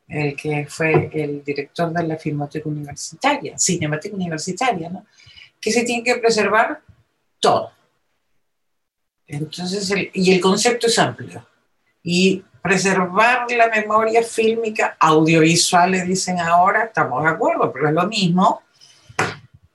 El 0.07 0.37
que 0.37 0.67
fue 0.69 1.11
el 1.13 1.43
director 1.43 1.93
de 1.93 2.07
la 2.07 2.17
Filmoteca 2.17 2.69
Universitaria, 2.69 3.59
Cinemateca 3.59 4.15
Universitaria, 4.15 4.89
¿no? 4.89 5.07
Que 5.67 5.73
se 5.73 5.83
tiene 5.83 6.05
que 6.05 6.15
preservar 6.15 6.81
todo. 7.41 7.73
Entonces, 9.27 9.93
y 10.15 10.33
el 10.33 10.41
concepto 10.41 10.87
es 10.87 10.97
amplio. 10.97 11.45
Y 12.05 12.45
preservar 12.63 13.51
la 13.51 13.69
memoria 13.69 14.23
fílmica, 14.23 14.97
audiovisual, 15.01 15.91
le 15.91 16.05
dicen 16.05 16.39
ahora, 16.39 16.85
estamos 16.85 17.25
de 17.25 17.31
acuerdo, 17.31 17.73
pero 17.73 17.89
es 17.89 17.95
lo 17.95 18.07
mismo, 18.07 18.63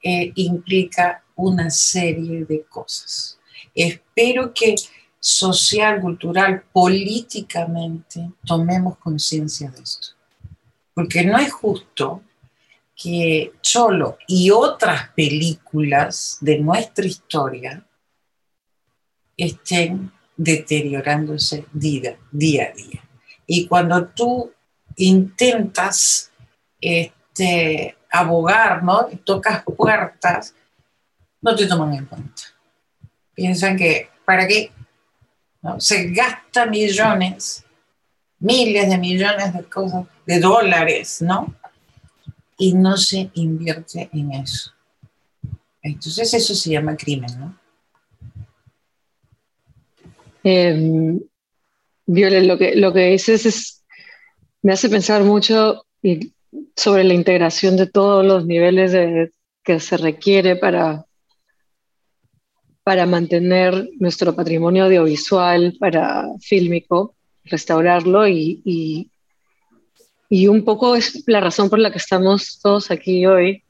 eh, 0.02 0.32
implica 0.36 1.26
una 1.36 1.70
serie 1.70 2.46
de 2.46 2.64
cosas. 2.70 3.38
Espero 3.76 4.54
que 4.54 4.76
social, 5.20 6.00
cultural, 6.00 6.64
políticamente 6.72 8.32
tomemos 8.46 8.98
conciencia 8.98 9.70
de 9.72 9.82
esto. 9.82 10.08
Porque 10.94 11.26
no 11.26 11.38
es 11.38 11.52
justo 11.52 12.22
que 13.02 13.54
Cholo 13.62 14.18
y 14.28 14.52
otras 14.52 15.10
películas 15.16 16.38
de 16.42 16.60
nuestra 16.60 17.06
historia 17.06 17.86
estén 19.38 20.12
deteriorándose 20.36 21.66
día, 21.72 22.18
día 22.32 22.72
a 22.72 22.76
día. 22.76 23.04
Y 23.48 23.68
cuando 23.68 24.08
tú 24.08 24.52
intentas 24.98 26.32
este, 26.80 27.98
abogar, 28.12 28.84
¿no? 28.84 29.08
Y 29.12 29.18
tocas 29.18 29.64
puertas, 29.64 30.54
no 31.42 31.56
te 31.56 31.68
toman 31.68 31.94
en 31.94 32.06
cuenta. 32.06 32.44
Piensan 33.34 33.78
que, 33.78 34.10
¿para 34.26 34.48
qué? 34.48 34.72
Se 35.78 36.10
gasta 36.12 36.66
millones, 36.66 37.64
miles 38.40 38.90
de 38.90 38.98
millones 38.98 39.54
de 39.54 39.64
cosas, 39.64 40.06
de 40.26 40.40
dólares, 40.40 41.22
¿no? 41.22 41.56
Y 42.62 42.74
no 42.74 42.96
se 42.96 43.32
invierte 43.34 44.08
en 44.14 44.34
eso. 44.34 44.72
Entonces 45.82 46.32
eso 46.32 46.54
se 46.54 46.70
llama 46.70 46.96
crimen, 46.96 47.40
¿no? 47.40 47.60
Eh, 50.44 51.20
lo 52.06 52.58
que, 52.60 52.76
lo 52.76 52.94
que 52.94 53.08
dices 53.08 53.48
es, 53.48 53.84
me 54.62 54.74
hace 54.74 54.90
pensar 54.90 55.24
mucho 55.24 55.88
sobre 56.76 57.04
la 57.04 57.16
integración 57.16 57.78
de 57.78 57.88
todos 57.88 58.24
los 58.24 58.46
niveles 58.46 59.32
que 59.64 59.80
se 59.80 59.98
requiere 59.98 60.56
para, 60.56 61.08
para 62.84 63.08
mantener 63.08 63.90
nuestro 64.00 64.36
patrimonio 64.36 64.86
audiovisual, 64.86 65.78
para 65.80 66.28
fílmico, 66.40 67.16
restaurarlo 67.44 68.28
y 68.28 69.12
un 70.48 70.64
poco 70.64 70.96
es 70.96 71.24
la 71.28 71.42
razón 71.42 71.70
por 71.70 71.80
la 71.80 71.92
que 71.92 71.98
estamos 71.98 72.60
todos 72.62 72.90
aquí 72.90 73.26
hoy, 73.26 73.64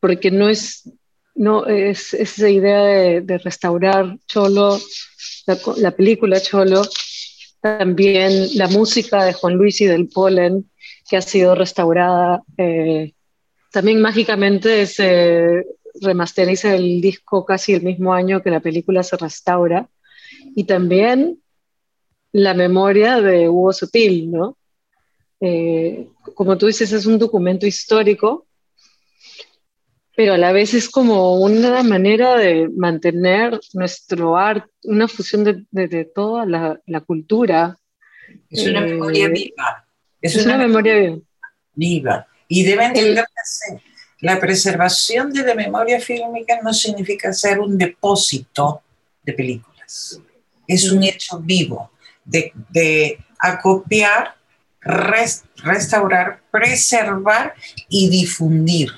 porque 0.00 0.30
no 0.30 0.48
es, 0.48 0.90
no 1.34 1.66
es, 1.66 2.14
esa 2.14 2.48
idea 2.48 3.20
de, 3.20 3.38
restaurar 3.38 4.16
Cholo, 4.26 4.78
la, 5.76 5.90
película 5.90 6.40
Cholo, 6.40 6.82
también 7.60 8.56
la 8.56 8.68
música 8.68 9.24
de 9.24 9.34
Juan 9.34 9.56
Luis 9.56 9.78
y 9.82 9.86
del 9.86 10.08
Polen, 10.08 10.70
que 11.08 11.18
ha 11.18 11.22
sido 11.22 11.54
restaurada. 11.54 12.42
Eh, 12.56 13.12
también 13.70 14.00
mágicamente 14.00 14.86
se 14.86 15.66
remasteriza 16.00 16.74
el 16.74 17.02
disco 17.02 17.44
casi 17.44 17.74
el 17.74 17.82
mismo 17.82 18.14
año 18.14 18.42
que 18.42 18.50
la 18.50 18.60
película 18.60 19.02
se 19.02 19.18
restaura. 19.18 19.88
Y 20.56 20.64
también 20.64 21.40
la 22.32 22.54
memoria 22.54 23.20
de 23.20 23.50
Hugo 23.50 23.74
Sutil, 23.74 24.30
¿no? 24.30 24.56
Eh, 25.40 26.08
como 26.34 26.56
tú 26.56 26.66
dices, 26.66 26.92
es 26.92 27.06
un 27.06 27.18
documento 27.18 27.66
histórico, 27.66 28.46
pero 30.16 30.34
a 30.34 30.38
la 30.38 30.52
vez 30.52 30.74
es 30.74 30.88
como 30.88 31.40
una 31.40 31.82
manera 31.82 32.38
de 32.38 32.68
mantener 32.68 33.58
nuestro 33.72 34.36
arte, 34.36 34.70
una 34.84 35.08
fusión 35.08 35.44
de, 35.44 36.04
toda 36.04 36.46
la, 36.46 37.00
cultura. 37.00 37.76
Es 38.48 38.66
una 38.66 38.86
eh, 38.86 38.90
memoria 38.90 39.28
viva. 39.28 39.86
Es, 40.20 40.36
una, 40.36 40.56
memoria 40.56 40.94
viva. 40.94 41.18
Viva. 41.74 42.26
Y 42.46 42.62
debe 42.62 42.84
entenderse, 42.86 43.82
la 44.20 44.38
preservación 44.38 45.32
de 45.32 45.42
la 45.42 45.54
memoria 45.54 46.00
fílmica 46.00 46.60
no 46.62 46.72
significa 46.72 47.32
ser 47.32 47.58
un 47.58 47.76
depósito 47.76 48.82
de 49.22 49.32
películas. 49.32 50.20
Es 50.66 50.90
un 50.90 51.02
hecho 51.02 51.40
vivo 51.40 51.90
de, 52.24 52.52
de 52.70 53.18
acopiar 53.38 54.36
restaurar, 54.84 56.40
preservar 56.50 57.54
y 57.88 58.08
difundir. 58.08 58.90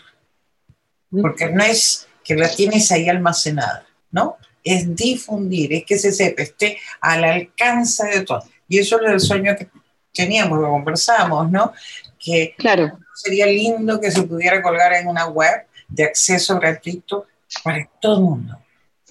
Porque 1.10 1.48
no 1.50 1.62
es 1.62 2.08
que 2.24 2.34
la 2.34 2.48
tienes 2.48 2.90
ahí 2.90 3.08
almacenada, 3.08 3.86
¿no? 4.10 4.36
Es 4.64 4.94
difundir, 4.94 5.72
es 5.72 5.84
que 5.84 5.98
se 5.98 6.12
sepa, 6.12 6.42
esté 6.42 6.78
al 7.00 7.24
alcance 7.24 8.06
de 8.08 8.22
todo. 8.22 8.42
Y 8.68 8.78
eso 8.78 9.00
es 9.00 9.12
el 9.12 9.20
sueño 9.20 9.54
que 9.56 9.68
teníamos, 10.12 10.58
lo 10.58 10.70
conversamos, 10.70 11.50
¿no? 11.50 11.72
Que 12.18 12.54
claro. 12.58 12.98
sería 13.14 13.46
lindo 13.46 14.00
que 14.00 14.10
se 14.10 14.22
pudiera 14.22 14.60
colgar 14.60 14.92
en 14.94 15.06
una 15.06 15.26
web 15.28 15.66
de 15.88 16.04
acceso 16.04 16.58
gratuito 16.58 17.26
para 17.62 17.88
todo 18.00 18.16
el 18.16 18.22
mundo. 18.22 18.58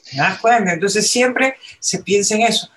¿Te 0.09 0.17
das 0.17 0.39
cuenta? 0.39 0.73
Entonces 0.73 1.09
siempre 1.09 1.55
se 1.79 1.99
piensa 1.99 2.35
en 2.35 2.41
eso. 2.41 2.69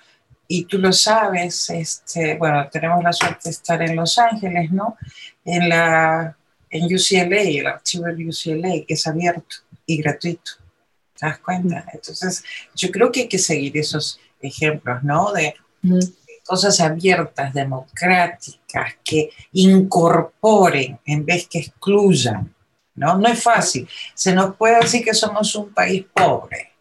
Y 0.51 0.65
tú 0.65 0.79
lo 0.79 0.91
sabes, 0.91 1.69
este, 1.69 2.35
bueno, 2.35 2.67
tenemos 2.71 3.03
la 3.03 3.13
suerte 3.13 3.41
de 3.43 3.49
estar 3.51 3.79
en 3.83 3.95
Los 3.95 4.17
Ángeles, 4.17 4.71
¿no? 4.71 4.97
En, 5.45 5.69
la, 5.69 6.35
en 6.71 6.85
UCLA, 6.85 7.41
el 7.41 7.67
archivo 7.67 8.05
de 8.05 8.27
UCLA, 8.27 8.83
que 8.87 8.95
es 8.95 9.05
abierto 9.05 9.57
y 9.85 10.01
gratuito. 10.01 10.53
¿Te 11.15 11.27
das 11.27 11.37
cuenta? 11.37 11.85
Entonces, 11.93 12.43
yo 12.73 12.89
creo 12.89 13.11
que 13.11 13.21
hay 13.21 13.27
que 13.27 13.37
seguir 13.37 13.77
esos 13.77 14.19
ejemplos, 14.41 15.03
¿no? 15.03 15.31
De, 15.33 15.53
cosas 16.43 16.79
abiertas, 16.79 17.53
democráticas, 17.53 18.95
que 19.03 19.29
incorporen 19.51 20.99
en 21.05 21.23
vez 21.23 21.47
que 21.47 21.59
excluyan. 21.59 22.55
¿no? 22.95 23.19
No 23.19 23.27
es 23.27 23.43
fácil. 23.43 23.87
Se 24.15 24.33
nos 24.33 24.55
puede 24.55 24.79
decir 24.79 25.05
que 25.05 25.13
somos 25.13 25.53
un 25.53 25.71
país 25.71 26.07
pobre. 26.11 26.71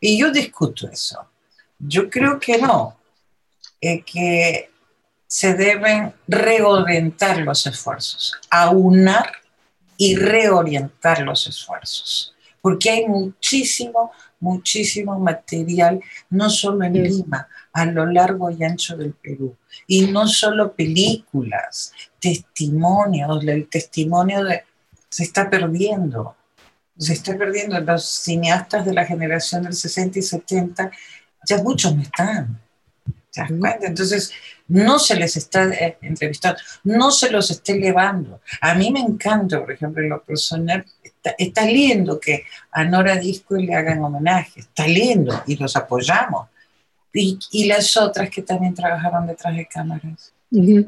Y 0.00 0.18
yo 0.18 0.32
discuto 0.32 0.88
eso. 0.90 1.28
Yo 1.78 2.10
creo 2.10 2.38
que 2.38 2.58
no. 2.58 2.96
que 3.80 4.70
se 5.26 5.54
deben 5.54 6.14
reorientar 6.26 7.38
los 7.38 7.66
esfuerzos, 7.66 8.34
aunar 8.50 9.30
y 9.98 10.16
reorientar 10.16 11.20
los 11.20 11.46
esfuerzos, 11.46 12.34
porque 12.62 12.88
hay 12.90 13.06
muchísimo, 13.06 14.10
muchísimo 14.40 15.18
material, 15.18 16.00
no 16.30 16.48
solo 16.48 16.84
en 16.84 16.94
Lima, 16.94 17.46
a 17.72 17.84
lo 17.84 18.06
largo 18.06 18.50
y 18.50 18.64
ancho 18.64 18.96
del 18.96 19.12
Perú. 19.12 19.56
Y 19.86 20.06
no 20.06 20.26
solo 20.26 20.72
películas, 20.72 21.92
testimonios, 22.18 23.44
el 23.44 23.68
testimonio 23.68 24.42
de... 24.44 24.64
se 25.08 25.24
está 25.24 25.48
perdiendo. 25.48 26.34
Se 26.98 27.12
está 27.12 27.36
perdiendo. 27.36 27.78
Los 27.80 28.04
cineastas 28.04 28.84
de 28.84 28.94
la 28.94 29.04
generación 29.04 29.62
del 29.62 29.74
60 29.74 30.18
y 30.18 30.22
70, 30.22 30.90
ya 31.48 31.62
muchos 31.62 31.94
no 31.94 32.02
están. 32.02 32.60
¿Te 33.32 33.40
das 33.40 33.50
cuenta? 33.58 33.86
Entonces, 33.86 34.32
no 34.68 34.98
se 34.98 35.16
les 35.16 35.36
está 35.36 35.64
eh, 35.68 35.98
entrevistando, 36.02 36.60
no 36.84 37.10
se 37.10 37.30
los 37.30 37.50
está 37.50 37.72
elevando. 37.72 38.40
A 38.60 38.74
mí 38.74 38.90
me 38.90 39.00
encanta, 39.00 39.60
por 39.60 39.72
ejemplo, 39.72 40.02
en 40.02 40.10
lo 40.10 40.22
personal, 40.22 40.84
está, 41.02 41.34
está 41.38 41.64
lindo 41.66 42.18
que 42.20 42.44
a 42.72 42.84
Nora 42.84 43.16
Disco 43.16 43.56
le 43.56 43.74
hagan 43.74 44.02
homenaje, 44.02 44.60
está 44.60 44.86
lindo 44.86 45.42
y 45.46 45.56
los 45.56 45.76
apoyamos 45.76 46.48
y, 47.12 47.66
las 47.66 47.96
otras 47.96 48.30
que 48.30 48.42
también 48.42 48.74
trabajaron 48.74 49.26
detrás 49.26 49.56
de 49.56 49.66
cámaras, 49.66 50.32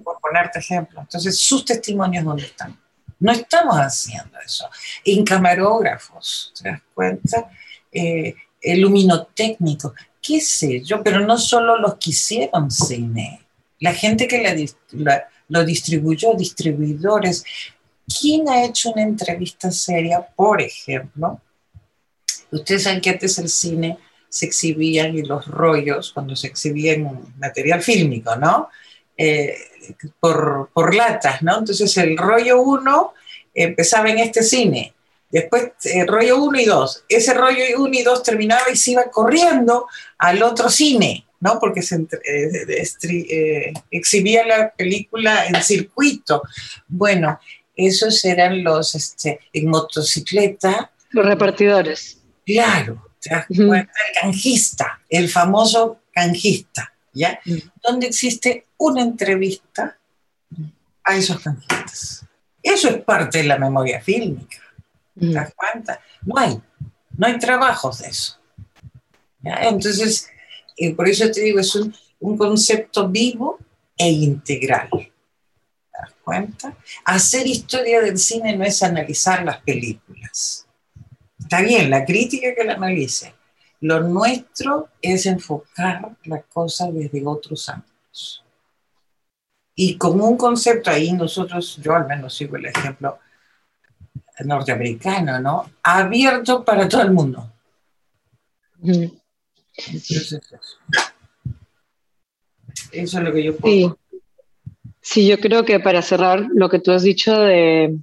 por 0.04 0.20
ponerte 0.20 0.58
ejemplo. 0.58 1.00
Entonces, 1.00 1.38
sus 1.38 1.64
testimonios, 1.64 2.24
¿dónde 2.24 2.44
están? 2.44 2.78
No 3.18 3.32
estamos 3.32 3.76
haciendo 3.76 4.38
eso. 4.44 4.68
En 5.04 5.24
camarógrafos, 5.24 6.52
¿te 6.60 6.70
das 6.70 6.80
cuenta? 6.94 7.50
Eh, 7.92 8.34
luminotécnico, 8.76 9.94
qué 10.20 10.40
sé 10.40 10.82
yo, 10.82 11.02
pero 11.02 11.20
no 11.20 11.38
solo 11.38 11.78
los 11.78 11.94
que 11.94 12.10
hicieron 12.10 12.70
cine, 12.70 13.40
la 13.80 13.94
gente 13.94 14.28
que 14.28 14.68
lo 15.48 15.64
distribuyó, 15.64 16.34
distribuidores. 16.34 17.44
¿Quién 18.20 18.48
ha 18.48 18.64
hecho 18.64 18.90
una 18.90 19.02
entrevista 19.02 19.70
seria, 19.70 20.20
por 20.20 20.60
ejemplo? 20.60 21.40
Ustedes 22.50 22.82
saben 22.82 23.00
que 23.00 23.10
antes 23.10 23.38
el 23.38 23.48
cine 23.48 23.98
se 24.28 24.46
exhibían 24.46 25.16
y 25.16 25.22
los 25.22 25.46
rollos, 25.46 26.12
cuando 26.12 26.36
se 26.36 26.48
exhibían 26.48 27.34
material 27.38 27.82
fílmico, 27.82 28.36
¿no? 28.36 28.68
Eh, 29.16 29.56
por, 30.18 30.70
por, 30.72 30.94
latas, 30.94 31.42
¿no? 31.42 31.58
Entonces 31.58 31.96
el 31.98 32.16
rollo 32.16 32.62
1 32.62 33.14
empezaba 33.54 34.08
en 34.10 34.18
este 34.18 34.42
cine, 34.42 34.94
después 35.30 35.72
eh, 35.84 36.04
rollo 36.06 36.42
1 36.42 36.60
y 36.60 36.64
2, 36.64 37.04
ese 37.08 37.34
rollo 37.34 37.62
1 37.78 37.94
y 37.94 38.02
2 38.02 38.22
terminaba 38.22 38.70
y 38.72 38.76
se 38.76 38.92
iba 38.92 39.04
corriendo 39.10 39.86
al 40.18 40.42
otro 40.42 40.68
cine, 40.68 41.24
¿no? 41.40 41.58
Porque 41.58 41.82
se 41.82 42.06
eh, 42.28 43.72
exhibía 43.90 44.46
la 44.46 44.70
película 44.72 45.46
en 45.46 45.62
circuito. 45.62 46.42
Bueno, 46.88 47.38
esos 47.76 48.24
eran 48.24 48.62
los, 48.62 48.94
este, 48.94 49.40
en 49.52 49.68
motocicleta. 49.68 50.90
Los 51.10 51.26
repartidores. 51.26 52.18
Claro, 52.44 53.02
el 53.48 53.88
canjista, 54.20 55.00
el 55.08 55.28
famoso 55.28 56.00
canjista, 56.12 56.92
¿ya? 57.12 57.40
Donde 57.82 58.08
existe 58.08 58.66
una 58.76 59.02
entrevista 59.02 59.98
a 61.04 61.16
esos 61.16 61.40
canjistas. 61.40 62.24
Eso 62.62 62.88
es 62.88 62.98
parte 62.98 63.38
de 63.38 63.44
la 63.44 63.58
memoria 63.58 64.00
fílmica. 64.00 64.58
¿Te 65.20 65.32
das 65.32 65.54
cuenta? 65.54 66.00
No 66.22 66.38
hay, 66.38 66.60
no 67.16 67.26
hay 67.26 67.38
trabajos 67.38 67.98
de 67.98 68.08
eso. 68.08 68.38
Entonces, 69.42 70.28
eh, 70.76 70.94
por 70.94 71.08
eso 71.08 71.30
te 71.30 71.42
digo, 71.42 71.60
es 71.60 71.74
un, 71.74 71.94
un 72.20 72.36
concepto 72.36 73.08
vivo 73.08 73.58
e 73.96 74.10
integral. 74.10 74.88
¿Te 74.90 75.98
das 76.00 76.14
cuenta? 76.24 76.76
Hacer 77.04 77.46
historia 77.46 78.00
del 78.00 78.18
cine 78.18 78.56
no 78.56 78.64
es 78.64 78.82
analizar 78.82 79.44
las 79.44 79.60
películas 79.62 80.66
Está 81.50 81.62
bien, 81.62 81.90
la 81.90 82.04
crítica 82.04 82.54
que 82.54 82.62
la 82.62 82.74
analice. 82.74 83.34
Lo 83.80 84.00
nuestro 84.00 84.90
es 85.02 85.26
enfocar 85.26 86.16
la 86.22 86.42
cosa 86.42 86.92
desde 86.92 87.26
otros 87.26 87.68
ángulos. 87.68 88.44
Y 89.74 89.96
como 89.96 90.28
un 90.28 90.36
concepto 90.36 90.90
ahí, 90.90 91.12
nosotros, 91.12 91.80
yo 91.82 91.94
al 91.94 92.06
menos 92.06 92.36
sigo 92.36 92.54
el 92.54 92.66
ejemplo 92.66 93.18
norteamericano, 94.44 95.40
¿no? 95.40 95.70
Abierto 95.82 96.64
para 96.64 96.88
todo 96.88 97.02
el 97.02 97.12
mundo. 97.12 97.50
eso. 100.12 100.38
es 102.92 103.14
lo 103.14 103.32
que 103.32 103.42
yo 103.42 103.56
puedo. 103.56 103.98
Sí. 104.10 104.18
sí, 105.00 105.26
yo 105.26 105.38
creo 105.38 105.64
que 105.64 105.80
para 105.80 106.02
cerrar 106.02 106.46
lo 106.54 106.68
que 106.68 106.78
tú 106.78 106.92
has 106.92 107.02
dicho 107.02 107.38
de, 107.38 107.98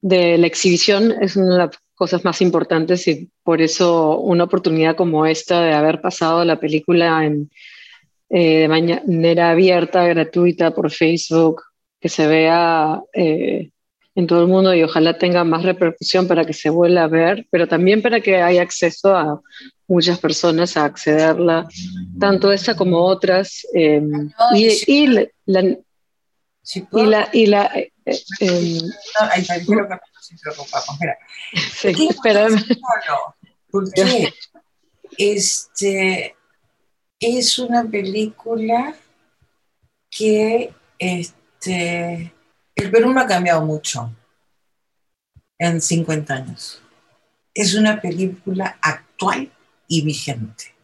de 0.00 0.38
la 0.38 0.46
exhibición 0.46 1.12
es 1.20 1.36
una 1.36 1.70
cosas 1.94 2.24
más 2.24 2.40
importantes 2.40 3.06
y 3.08 3.30
por 3.42 3.62
eso 3.62 4.18
una 4.18 4.44
oportunidad 4.44 4.96
como 4.96 5.26
esta 5.26 5.62
de 5.62 5.72
haber 5.72 6.00
pasado 6.00 6.44
la 6.44 6.58
película 6.58 7.24
en, 7.24 7.50
eh, 8.30 8.60
de 8.60 8.68
manera 8.68 9.50
abierta, 9.50 10.04
gratuita 10.06 10.74
por 10.74 10.90
Facebook, 10.90 11.62
que 12.00 12.08
se 12.08 12.26
vea 12.26 13.00
eh, 13.12 13.70
en 14.14 14.26
todo 14.26 14.42
el 14.42 14.48
mundo 14.48 14.74
y 14.74 14.82
ojalá 14.82 15.18
tenga 15.18 15.42
más 15.44 15.64
repercusión 15.64 16.28
para 16.28 16.44
que 16.44 16.52
se 16.52 16.70
vuelva 16.70 17.04
a 17.04 17.08
ver, 17.08 17.46
pero 17.50 17.66
también 17.66 18.00
para 18.00 18.20
que 18.20 18.40
haya 18.40 18.62
acceso 18.62 19.16
a 19.16 19.40
muchas 19.88 20.18
personas 20.18 20.76
a 20.76 20.84
accederla, 20.84 21.66
tanto 22.18 22.52
esta 22.52 22.76
como 22.76 22.98
otras. 23.00 23.66
Em, 23.72 24.30
y, 24.54 25.06
la, 25.06 25.26
y 25.46 25.46
la, 25.46 27.28
y 27.32 27.46
la 27.46 27.70
Mira, 31.00 31.18
sí, 31.54 32.08
Porque 33.70 34.32
este, 35.18 36.36
es 37.20 37.58
una 37.58 37.84
película 37.84 38.94
que 40.10 40.72
este, 40.98 42.32
el 42.74 42.90
Perú 42.90 43.12
no 43.12 43.20
ha 43.20 43.26
cambiado 43.26 43.64
mucho 43.64 44.12
en 45.58 45.80
50 45.80 46.34
años. 46.34 46.82
Es 47.52 47.74
una 47.74 48.00
película 48.00 48.78
actual 48.80 49.52
y 49.86 50.04
vigente. 50.04 50.74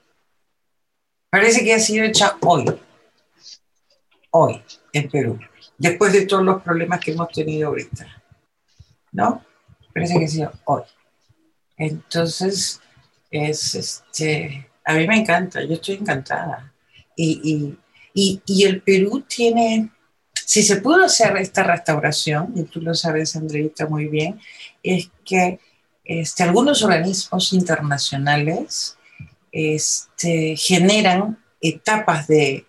Parece 1.31 1.65
que 1.65 1.75
ha 1.75 1.79
sido 1.79 2.05
hecha 2.05 2.37
hoy, 2.41 2.65
hoy 4.31 4.63
en 4.93 5.09
Perú, 5.09 5.39
después 5.79 6.13
de 6.13 6.27
todos 6.27 6.45
los 6.45 6.63
problemas 6.63 7.01
que 7.01 7.13
hemos 7.13 7.29
tenido 7.29 7.69
ahorita. 7.69 8.21
¿no? 9.13 9.45
Parece 9.95 10.19
que 10.19 10.29
sí, 10.29 10.43
hoy. 10.65 10.83
Entonces, 11.77 12.81
es 13.31 13.75
este, 13.75 14.71
a 14.85 14.95
mí 14.95 15.07
me 15.07 15.19
encanta, 15.19 15.63
yo 15.63 15.75
estoy 15.75 15.97
encantada. 15.97 16.73
Y, 17.17 17.77
y, 18.15 18.43
y, 18.47 18.65
el 18.65 18.83
Perú 18.83 19.23
tiene, 19.23 19.91
si 20.47 20.63
se 20.63 20.77
pudo 20.77 21.05
hacer 21.05 21.37
esta 21.37 21.63
restauración, 21.63 22.53
y 22.57 22.65
tú 22.65 22.81
lo 22.81 22.95
sabes, 22.95 23.37
Andreita, 23.37 23.87
muy 23.87 24.07
bien, 24.07 24.41
es 24.83 25.11
que 25.25 25.61
este, 26.05 26.43
algunos 26.43 26.83
organismos 26.83 27.53
internacionales 27.53 28.97
este, 29.53 30.57
generan 30.57 31.39
etapas 31.61 32.27
de, 32.27 32.67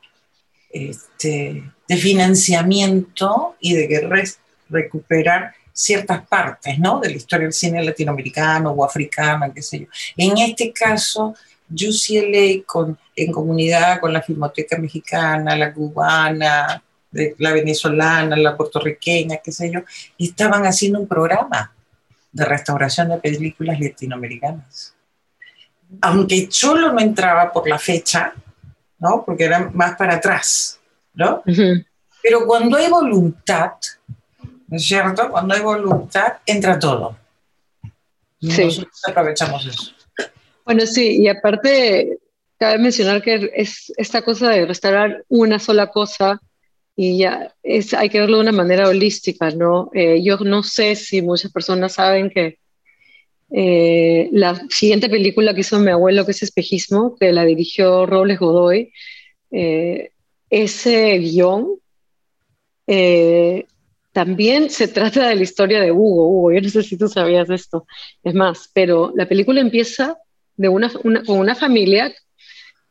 este, 0.70 1.64
de 1.88 1.98
financiamiento 1.98 3.56
y 3.60 3.74
de 3.74 4.28
recuperar 4.70 5.54
ciertas 5.74 6.26
partes, 6.28 6.78
¿no? 6.80 7.00
De 7.00 7.10
la 7.10 7.16
historia 7.16 7.46
del 7.46 7.54
cine 7.54 7.84
latinoamericano 7.84 8.72
o 8.72 8.86
africano, 8.86 9.52
qué 9.54 9.62
sé 9.62 9.80
yo. 9.80 9.86
En 10.18 10.38
este 10.38 10.72
caso, 10.72 11.36
UCLA, 11.70 12.64
con, 12.66 12.98
en 13.16 13.32
comunidad 13.32 14.00
con 14.00 14.14
la 14.14 14.22
Filmoteca 14.22 14.78
Mexicana, 14.78 15.56
la 15.56 15.74
cubana, 15.74 16.84
de 17.12 17.36
la 17.40 17.54
venezolana, 17.54 18.36
la 18.38 18.56
puertorriqueña, 18.56 19.38
qué 19.44 19.52
sé 19.52 19.72
yo, 19.72 19.82
y 20.18 20.30
estaban 20.30 20.66
haciendo 20.66 21.00
un 21.00 21.08
programa 21.08 21.74
de 22.32 22.46
restauración 22.46 23.10
de 23.10 23.18
películas 23.18 23.80
latinoamericanas. 23.80 24.96
Aunque 26.02 26.48
Cholo 26.48 26.94
no 26.94 27.00
entraba 27.02 27.52
por 27.52 27.68
la 27.68 27.78
fecha, 27.78 28.34
¿no? 29.00 29.24
Porque 29.26 29.44
era 29.44 29.70
más 29.74 29.98
para 29.98 30.16
atrás, 30.16 30.80
¿no? 31.14 31.44
Pero 32.24 32.46
cuando 32.46 32.78
hay 32.78 32.90
voluntad, 32.90 33.72
¿no 34.68 34.78
es 34.78 34.86
cierto? 34.86 35.30
Cuando 35.30 35.54
hay 35.54 35.62
voluntad, 35.62 36.38
entra 36.46 36.80
todo. 36.80 37.18
Sí. 38.40 38.64
Nosotros 38.64 39.02
aprovechamos 39.06 39.66
eso. 39.66 39.92
Bueno, 40.64 40.86
sí, 40.86 41.22
y 41.22 41.28
aparte, 41.28 42.20
cabe 42.58 42.78
mencionar 42.78 43.22
que 43.22 43.52
es 43.54 43.92
esta 43.98 44.22
cosa 44.22 44.50
de 44.50 44.66
restaurar 44.66 45.26
una 45.28 45.60
sola 45.60 45.88
cosa 45.88 46.40
y 46.96 47.18
ya 47.20 47.54
es, 47.64 47.94
hay 47.94 48.10
que 48.10 48.20
verlo 48.20 48.38
de 48.38 48.44
una 48.44 48.52
manera 48.52 48.88
holística, 48.88 49.50
¿no? 49.52 49.90
Eh, 49.94 50.22
yo 50.24 50.38
no 50.38 50.64
sé 50.64 50.96
si 50.96 51.22
muchas 51.22 51.52
personas 51.52 51.94
saben 51.94 52.30
que 52.30 52.60
eh, 53.52 54.30
la 54.32 54.62
siguiente 54.70 55.10
película 55.10 55.54
que 55.54 55.62
hizo 55.62 55.80
mi 55.80 55.92
abuelo, 55.92 56.26
que 56.26 56.32
es 56.32 56.44
Espejismo, 56.44 57.16
que 57.20 57.32
la 57.32 57.46
dirigió 57.46 58.06
Robles 58.06 58.40
Godoy, 58.40 58.94
eh, 59.52 60.12
ese 60.50 61.18
guion 61.18 61.78
también 64.12 64.70
se 64.70 64.90
trata 64.90 65.30
de 65.30 65.36
la 65.36 65.44
historia 65.44 65.80
de 65.80 65.92
Hugo. 65.92 66.28
Hugo, 66.28 66.52
yo 66.52 66.62
no 66.62 66.70
sé 66.70 66.84
si 66.84 66.98
tú 66.98 67.08
sabías 67.08 67.50
esto, 67.50 67.86
es 68.24 68.34
más, 68.34 68.70
pero 68.74 69.14
la 69.16 69.28
película 69.28 69.62
empieza 69.62 70.18
de 70.58 70.68
una, 70.68 70.90
con 70.90 71.40
una 71.40 71.56
familia 71.56 72.14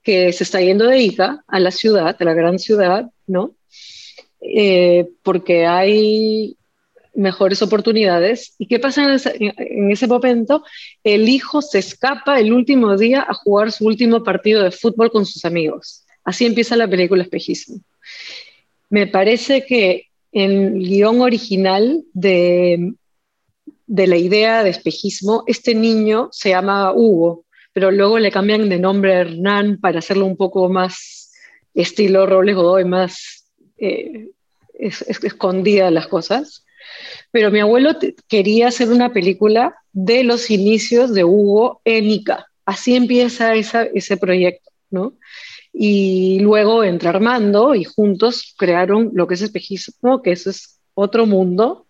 que 0.03 0.33
se 0.33 0.45
está 0.45 0.61
yendo 0.61 0.87
de 0.87 0.99
Ica 0.99 1.45
a 1.47 1.61
la 1.61 1.71
ciudad, 1.71 2.17
a 2.19 2.25
la 2.25 2.35
gran 2.35 2.59
ciudad, 2.59 3.11
¿no? 3.27 3.55
Eh, 4.53 5.09
porque 5.23 5.65
hay 5.67 6.57
mejores 7.15 7.63
oportunidades. 7.63 8.55
¿Y 8.59 8.67
qué 8.67 8.79
pasa 8.79 9.05
en 9.05 9.11
ese, 9.11 9.35
en 9.39 9.91
ese, 9.91 10.07
momento? 10.07 10.65
El 11.05 11.29
hijo 11.29 11.63
se 11.63 11.79
escapa 11.79 12.41
el 12.41 12.53
último 12.53 12.97
día 12.97 13.25
a 13.29 13.35
jugar 13.35 13.71
su 13.71 13.87
último 13.87 14.25
partido 14.25 14.63
de 14.63 14.71
fútbol 14.71 15.11
con 15.11 15.25
sus 15.27 15.45
amigos. 15.45 16.05
Así 16.25 16.47
empieza 16.47 16.77
la 16.77 16.89
película 16.89 17.23
Espejismo. 17.23 17.81
Me 18.89 19.07
parece 19.07 19.65
que 19.65 20.07
el 20.33 20.73
guion 20.81 21.21
original 21.21 22.03
de, 22.13 22.95
de 23.87 24.07
la 24.07 24.17
idea 24.17 24.65
de 24.65 24.71
espejismo, 24.71 25.45
este 25.47 25.75
niño 25.75 26.29
se 26.33 26.51
llama 26.51 26.93
Hugo, 26.93 27.45
pero 27.73 27.91
luego 27.91 28.19
le 28.19 28.31
cambian 28.31 28.69
de 28.69 28.79
nombre 28.79 29.15
a 29.15 29.21
Hernán 29.21 29.79
para 29.81 30.01
hacerlo 30.01 30.27
un 30.27 30.37
poco 30.37 30.69
más 30.69 31.33
estilo 31.75 32.27
Robles 32.27 32.57
Godoy, 32.57 32.85
más 32.85 33.41
eh, 33.79 34.31
es, 34.81 35.03
escondida 35.03 35.91
las 35.91 36.07
cosas. 36.07 36.65
Pero 37.31 37.51
mi 37.51 37.61
abuelo 37.61 37.97
quería 38.29 38.69
hacer 38.69 38.89
una 38.91 39.13
película 39.13 39.77
de 39.93 40.25
los 40.25 40.51
inicios 40.51 41.15
de 41.15 41.25
Hugo 41.25 41.81
en 41.85 42.11
Ica. 42.11 42.47
Así 42.65 42.97
empieza 42.97 43.55
ese 43.55 44.17
proyecto, 44.17 44.71
¿no? 44.91 45.15
Y 45.73 46.41
luego 46.41 46.83
entra 46.83 47.11
Armando 47.11 47.75
y 47.75 47.85
juntos 47.85 48.55
crearon 48.59 49.11
lo 49.15 49.27
que 49.27 49.35
es 49.35 49.43
espejismo, 49.43 50.23
que 50.23 50.33
eso 50.33 50.51
es 50.51 50.81
otro 50.95 51.27
mundo, 51.27 51.87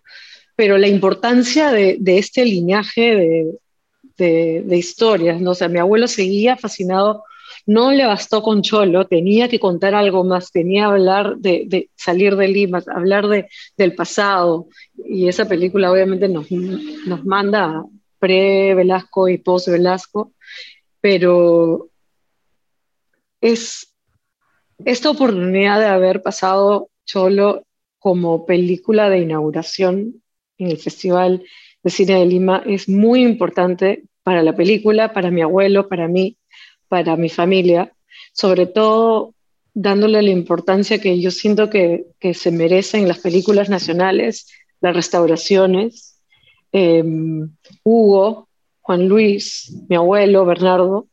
pero 0.55 0.77
la 0.77 0.87
importancia 0.87 1.71
de, 1.71 1.97
de 1.99 2.19
este 2.19 2.45
linaje 2.45 3.15
de, 3.15 4.61
de, 4.61 4.77
historias, 4.77 5.41
¿no? 5.41 5.51
O 5.51 5.55
sea, 5.55 5.67
mi 5.67 5.79
abuelo 5.79 6.07
seguía 6.07 6.57
fascinado, 6.57 7.23
no 7.71 7.91
le 7.91 8.05
bastó 8.05 8.41
con 8.41 8.61
Cholo, 8.61 9.07
tenía 9.07 9.47
que 9.47 9.59
contar 9.59 9.95
algo 9.95 10.23
más, 10.23 10.51
tenía 10.51 10.81
que 10.83 10.91
hablar 10.91 11.37
de, 11.37 11.89
salir 11.95 12.35
de 12.35 12.47
Lima, 12.47 12.83
hablar 12.93 13.27
de, 13.27 13.47
del 13.77 13.95
pasado, 13.95 14.67
y 15.05 15.27
esa 15.27 15.47
película 15.47 15.91
obviamente 15.91 16.27
nos, 16.27 16.51
nos 16.51 17.25
manda 17.25 17.85
pre-Velasco 18.19 19.29
y 19.29 19.37
post-Velasco, 19.37 20.33
pero 20.99 21.89
es 23.39 23.93
esta 24.83 25.09
oportunidad 25.09 25.79
de 25.79 25.87
haber 25.87 26.21
pasado 26.21 26.89
Cholo 27.05 27.63
como 27.99 28.45
película 28.45 29.09
de 29.09 29.19
inauguración 29.19 30.21
en 30.57 30.71
el 30.71 30.77
Festival 30.77 31.43
de 31.83 31.89
Cine 31.89 32.19
de 32.19 32.25
Lima 32.25 32.63
es 32.65 32.89
muy 32.89 33.23
importante 33.23 34.03
para 34.23 34.43
la 34.43 34.55
película, 34.55 35.13
para 35.13 35.31
mi 35.31 35.41
abuelo, 35.41 35.87
para 35.87 36.07
mí, 36.07 36.37
para 36.91 37.15
mi 37.15 37.29
familia, 37.29 37.93
sobre 38.33 38.65
todo 38.65 39.33
dándole 39.73 40.21
la 40.21 40.31
importancia 40.31 40.99
que 40.99 41.21
yo 41.21 41.31
siento 41.31 41.69
que, 41.69 42.07
se 42.33 42.51
merecen 42.51 43.07
las 43.07 43.19
películas 43.19 43.69
nacionales, 43.69 44.47
las 44.81 44.93
restauraciones. 44.93 46.19
Em, 46.73 47.49
Hugo, 47.85 48.49
Juan 48.81 49.07
Luis, 49.07 49.73
mi 49.87 49.95
abuelo, 49.95 50.45
Bernardo, 50.45 51.07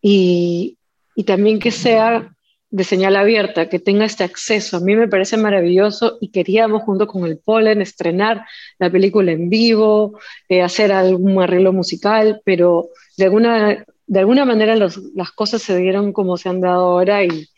y, 0.00 0.78
y 1.16 1.24
también 1.24 1.58
que 1.58 1.72
sea 1.72 2.32
de 2.70 2.84
señal 2.84 3.16
abierta, 3.16 3.68
que 3.68 3.80
tenga 3.80 4.04
este 4.04 4.22
acceso. 4.22 4.76
A 4.76 4.80
mí 4.80 4.94
me 4.94 5.08
parece 5.08 5.36
maravilloso 5.36 6.18
y 6.20 6.30
queríamos 6.30 6.82
junto 6.82 7.08
con 7.08 7.24
el 7.24 7.38
Polen 7.38 7.82
estrenar 7.82 8.44
la 8.78 8.90
película 8.90 9.32
en 9.32 9.48
vivo, 9.48 10.18
eh, 10.48 10.62
hacer 10.62 10.92
algún 10.92 11.40
arreglo 11.42 11.72
musical, 11.72 12.42
pero 12.44 12.90
de 13.16 13.24
alguna, 13.26 13.84
de 14.06 14.20
alguna 14.20 14.44
manera 14.44 14.76
las 14.76 15.32
cosas 15.34 15.62
se 15.62 15.76
dieron 15.78 16.12
como 16.12 16.36
se 16.36 16.48
han 16.48 16.60
dado 16.60 16.84
ahora 16.84 17.24
y 17.24 17.48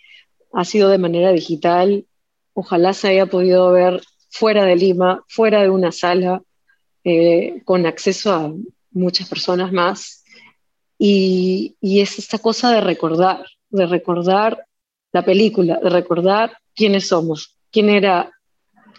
ha 0.53 0.65
sido 0.65 0.89
de 0.89 0.99
manera 0.99 1.33
digital. 1.33 2.07
Ojalá 2.55 2.93
se 2.93 3.09
haya 3.09 3.27
podido 3.27 3.73
ver 3.73 4.03
fuera 4.31 4.65
de 4.65 4.77
Lima, 4.77 5.25
fuera 5.29 5.63
de 5.63 5.71
una 5.71 5.93
sala, 5.93 6.43
eh, 7.05 7.63
con 7.65 7.87
acceso 7.87 8.33
a 8.33 8.53
muchas 8.93 9.29
personas 9.29 9.73
más. 9.73 10.25
Y, 10.99 11.77
y 11.81 12.01
es 12.01 12.19
esta 12.19 12.39
cosa 12.39 12.73
de 12.73 12.81
recordar, 12.81 13.45
de 13.71 13.87
recordar 13.87 14.67
la 15.13 15.25
película, 15.25 15.79
de 15.83 15.91
recordar 15.91 16.57
quiénes 16.75 17.09
somos, 17.09 17.57
quién 17.71 17.91
era, 17.91 18.33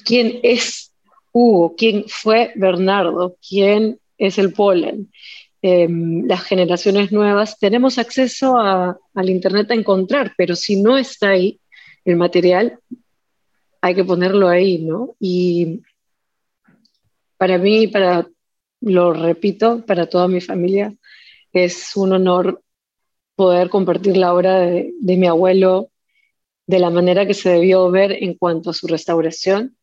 quién 0.04 0.40
es 0.44 0.94
Hugo, 1.32 1.76
quién 1.76 2.06
fue 2.08 2.52
Bernardo, 2.56 3.38
quién 3.48 4.00
es 4.18 4.38
el 4.38 4.54
polen. 4.54 5.12
Em, 5.62 6.28
las 6.28 6.44
generaciones 6.44 7.12
nuevas 7.12 7.58
tenemos 7.58 7.98
acceso 7.98 8.56
al 8.58 9.30
Internet 9.30 9.72
a 9.72 9.76
encontrar, 9.76 10.34
pero 10.38 10.56
si 10.56 10.82
no 10.82 10.98
está 10.98 11.30
ahí 11.30 11.60
el 12.06 12.16
material, 12.16 12.80
hay 13.82 13.96
que 13.96 14.04
ponerlo 14.04 14.48
ahí, 14.50 14.80
¿no? 14.80 15.16
Y 15.20 15.82
para 17.38 17.58
mí, 17.58 17.88
para, 17.88 18.28
lo 18.82 19.14
repito, 19.14 19.84
para 19.86 20.08
toda 20.08 20.28
mi 20.28 20.42
familia, 20.42 20.94
es 21.52 21.96
un 21.96 22.14
honor 22.14 22.62
poder 23.36 23.70
compartir 23.70 24.18
la 24.18 24.34
obra 24.34 24.60
de, 24.60 24.94
de 25.00 25.18
mi 25.18 25.28
abuelo 25.28 25.90
de 26.68 26.80
la 26.80 26.90
manera 26.90 27.26
que 27.26 27.34
se 27.34 27.50
debió 27.50 27.90
ver 27.90 28.12
en 28.12 28.36
cuanto 28.36 28.70
a 28.70 28.74
su 28.74 28.88
restauración. 28.88 29.78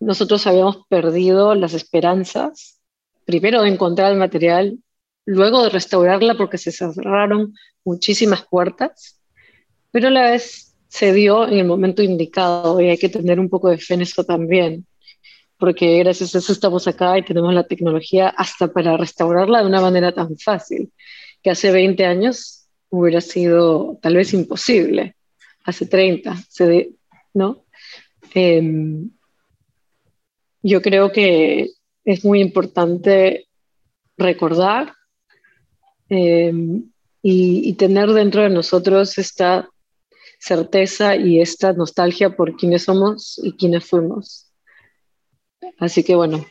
Nosotros 0.00 0.46
habíamos 0.46 0.86
perdido 0.88 1.54
las 1.54 1.74
esperanzas, 1.74 2.81
primero 3.24 3.62
de 3.62 3.68
encontrar 3.68 4.12
el 4.12 4.18
material, 4.18 4.78
luego 5.24 5.64
de 5.64 5.70
restaurarla 5.70 6.36
porque 6.36 6.58
se 6.58 6.72
cerraron 6.72 7.54
muchísimas 7.84 8.44
puertas, 8.46 9.20
pero 9.90 10.08
a 10.08 10.10
la 10.10 10.30
vez 10.30 10.74
se 10.88 11.12
dio 11.12 11.46
en 11.46 11.54
el 11.54 11.64
momento 11.64 12.02
indicado 12.02 12.80
y 12.80 12.88
hay 12.88 12.98
que 12.98 13.08
tener 13.08 13.40
un 13.40 13.48
poco 13.48 13.70
de 13.70 13.78
fe 13.78 13.94
en 13.94 14.02
eso 14.02 14.24
también, 14.24 14.86
porque 15.56 15.98
gracias 15.98 16.34
a 16.34 16.38
eso 16.38 16.52
estamos 16.52 16.86
acá 16.88 17.18
y 17.18 17.24
tenemos 17.24 17.54
la 17.54 17.66
tecnología 17.66 18.28
hasta 18.28 18.72
para 18.72 18.96
restaurarla 18.96 19.60
de 19.60 19.66
una 19.66 19.80
manera 19.80 20.12
tan 20.12 20.36
fácil, 20.36 20.92
que 21.42 21.50
hace 21.50 21.70
20 21.70 22.04
años 22.04 22.66
hubiera 22.90 23.20
sido 23.20 23.98
tal 24.02 24.16
vez 24.16 24.34
imposible 24.34 25.16
hace 25.64 25.86
30, 25.86 26.36
¿no? 27.34 27.64
Em, 28.34 29.10
yo 30.62 30.82
creo 30.82 31.12
que 31.12 31.70
es 32.04 32.24
muy 32.24 32.40
importante 32.40 33.48
recordar 34.16 34.94
em, 36.08 36.90
y, 37.22 37.72
tener 37.74 38.10
dentro 38.10 38.42
de 38.42 38.50
nosotros 38.50 39.16
esta 39.18 39.68
certeza 40.38 41.16
y 41.16 41.40
esta 41.40 41.72
nostalgia 41.72 42.30
por 42.30 42.56
quienes 42.56 42.84
somos 42.84 43.40
y 43.42 43.52
quienes 43.52 43.84
fuimos. 43.84 44.50
Así 45.78 46.02
que 46.02 46.16
bueno, 46.16 46.44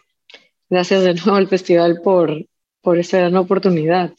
gracias 0.70 1.04
de 1.04 1.14
nuevo 1.14 1.36
al 1.36 1.48
festival 1.48 2.02
por, 2.02 2.46
por 2.82 2.98
esa 2.98 3.18
gran 3.18 3.36
oportunidad 3.36 4.14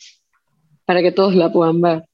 para 0.85 1.01
que 1.01 1.13
todos 1.13 1.35
la 1.35 1.51
puedan 1.51 1.81
ver. 1.81 2.05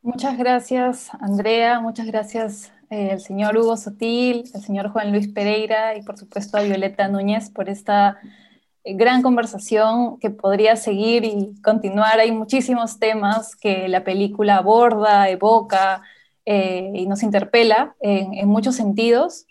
Muchas 0.00 0.38
gracias, 0.38 1.10
Andrea. 1.20 1.80
Muchas 1.80 2.06
gracias 2.06 2.72
eh, 2.88 3.18
señor 3.18 3.56
Hugo 3.56 3.76
Sotil, 3.76 4.44
al 4.54 4.62
señor 4.62 4.90
Juan 4.90 5.10
Luis 5.10 5.26
Pereira 5.26 5.96
y 5.96 6.02
por 6.02 6.16
supuesto 6.16 6.56
a 6.56 6.62
Violeta 6.62 7.08
Núñez 7.08 7.50
por 7.50 7.68
esta 7.68 8.20
eh, 8.22 8.45
gran 8.94 9.22
conversación 9.22 10.18
que 10.18 10.30
podría 10.30 10.76
seguir 10.76 11.24
y 11.24 11.54
continuar. 11.62 12.20
Hay 12.20 12.32
muchísimos 12.32 12.98
temas 12.98 13.56
que 13.56 13.88
la 13.88 14.04
película 14.04 14.56
aborda, 14.56 15.28
evoca, 15.28 16.02
eh, 16.44 16.92
y 16.94 17.06
nos 17.06 17.22
interpela 17.22 17.96
en, 18.00 18.48
muchos 18.48 18.76
sentidos. 18.76 19.46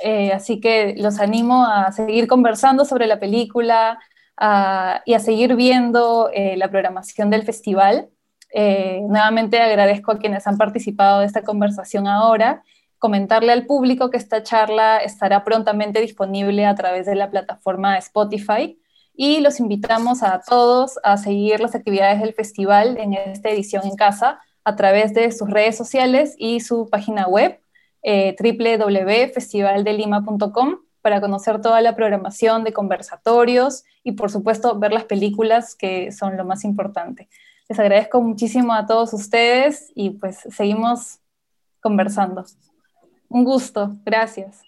Eh, 0.00 0.32
así 0.32 0.60
que 0.60 0.94
los 0.96 1.18
animo 1.18 1.64
a 1.64 1.90
seguir 1.90 2.28
conversando 2.28 2.84
sobre 2.84 3.06
la 3.06 3.18
película 3.18 3.98
y 5.04 5.14
a 5.14 5.18
seguir 5.18 5.56
viendo 5.56 6.30
la 6.32 6.70
programación 6.70 7.28
del 7.28 7.42
festival. 7.42 8.08
nuevamente 8.54 9.60
agradezco 9.60 10.12
a 10.12 10.18
quienes 10.18 10.46
han 10.46 10.56
participado 10.56 11.20
de 11.20 11.26
esta 11.26 11.42
conversación 11.42 12.06
ahora 12.06 12.62
comentarle 12.98 13.52
al 13.52 13.66
público 13.66 14.10
que 14.10 14.16
esta 14.16 14.42
charla 14.42 14.96
estará 14.98 15.44
prontamente 15.44 16.00
disponible 16.00 16.66
a 16.66 16.74
través 16.74 17.06
de 17.06 17.14
la 17.14 17.30
plataforma 17.30 17.96
Spotify 17.98 18.76
y 19.14 19.38
los 19.40 19.60
invitamos 19.60 20.22
a 20.22 20.40
todos 20.40 20.98
a 21.02 21.16
seguir 21.16 21.60
las 21.60 21.74
actividades 21.74 22.20
del 22.20 22.34
festival 22.34 22.98
en 22.98 23.14
esta 23.14 23.48
edición 23.48 23.86
en 23.86 23.96
casa 23.96 24.40
a 24.64 24.76
través 24.76 25.14
de 25.14 25.32
sus 25.32 25.48
redes 25.50 25.76
sociales 25.76 26.34
y 26.38 26.60
su 26.60 26.88
página 26.88 27.26
web 27.26 27.60
eh, 28.02 28.36
www.festivaldelima.com 28.38 30.76
para 31.02 31.20
conocer 31.20 31.60
toda 31.60 31.80
la 31.80 31.96
programación 31.96 32.62
de 32.64 32.72
conversatorios 32.72 33.84
y 34.04 34.12
por 34.12 34.30
supuesto 34.30 34.78
ver 34.78 34.92
las 34.92 35.04
películas 35.04 35.74
que 35.74 36.12
son 36.12 36.36
lo 36.36 36.44
más 36.44 36.64
importante. 36.64 37.28
Les 37.68 37.78
agradezco 37.78 38.22
muchísimo 38.22 38.72
a 38.72 38.86
todos 38.86 39.12
ustedes 39.12 39.90
y 39.94 40.10
pues 40.10 40.38
seguimos 40.50 41.18
conversando. 41.80 42.44
Un 43.30 43.42
gusto, 43.44 43.96
gracias. 44.04 44.67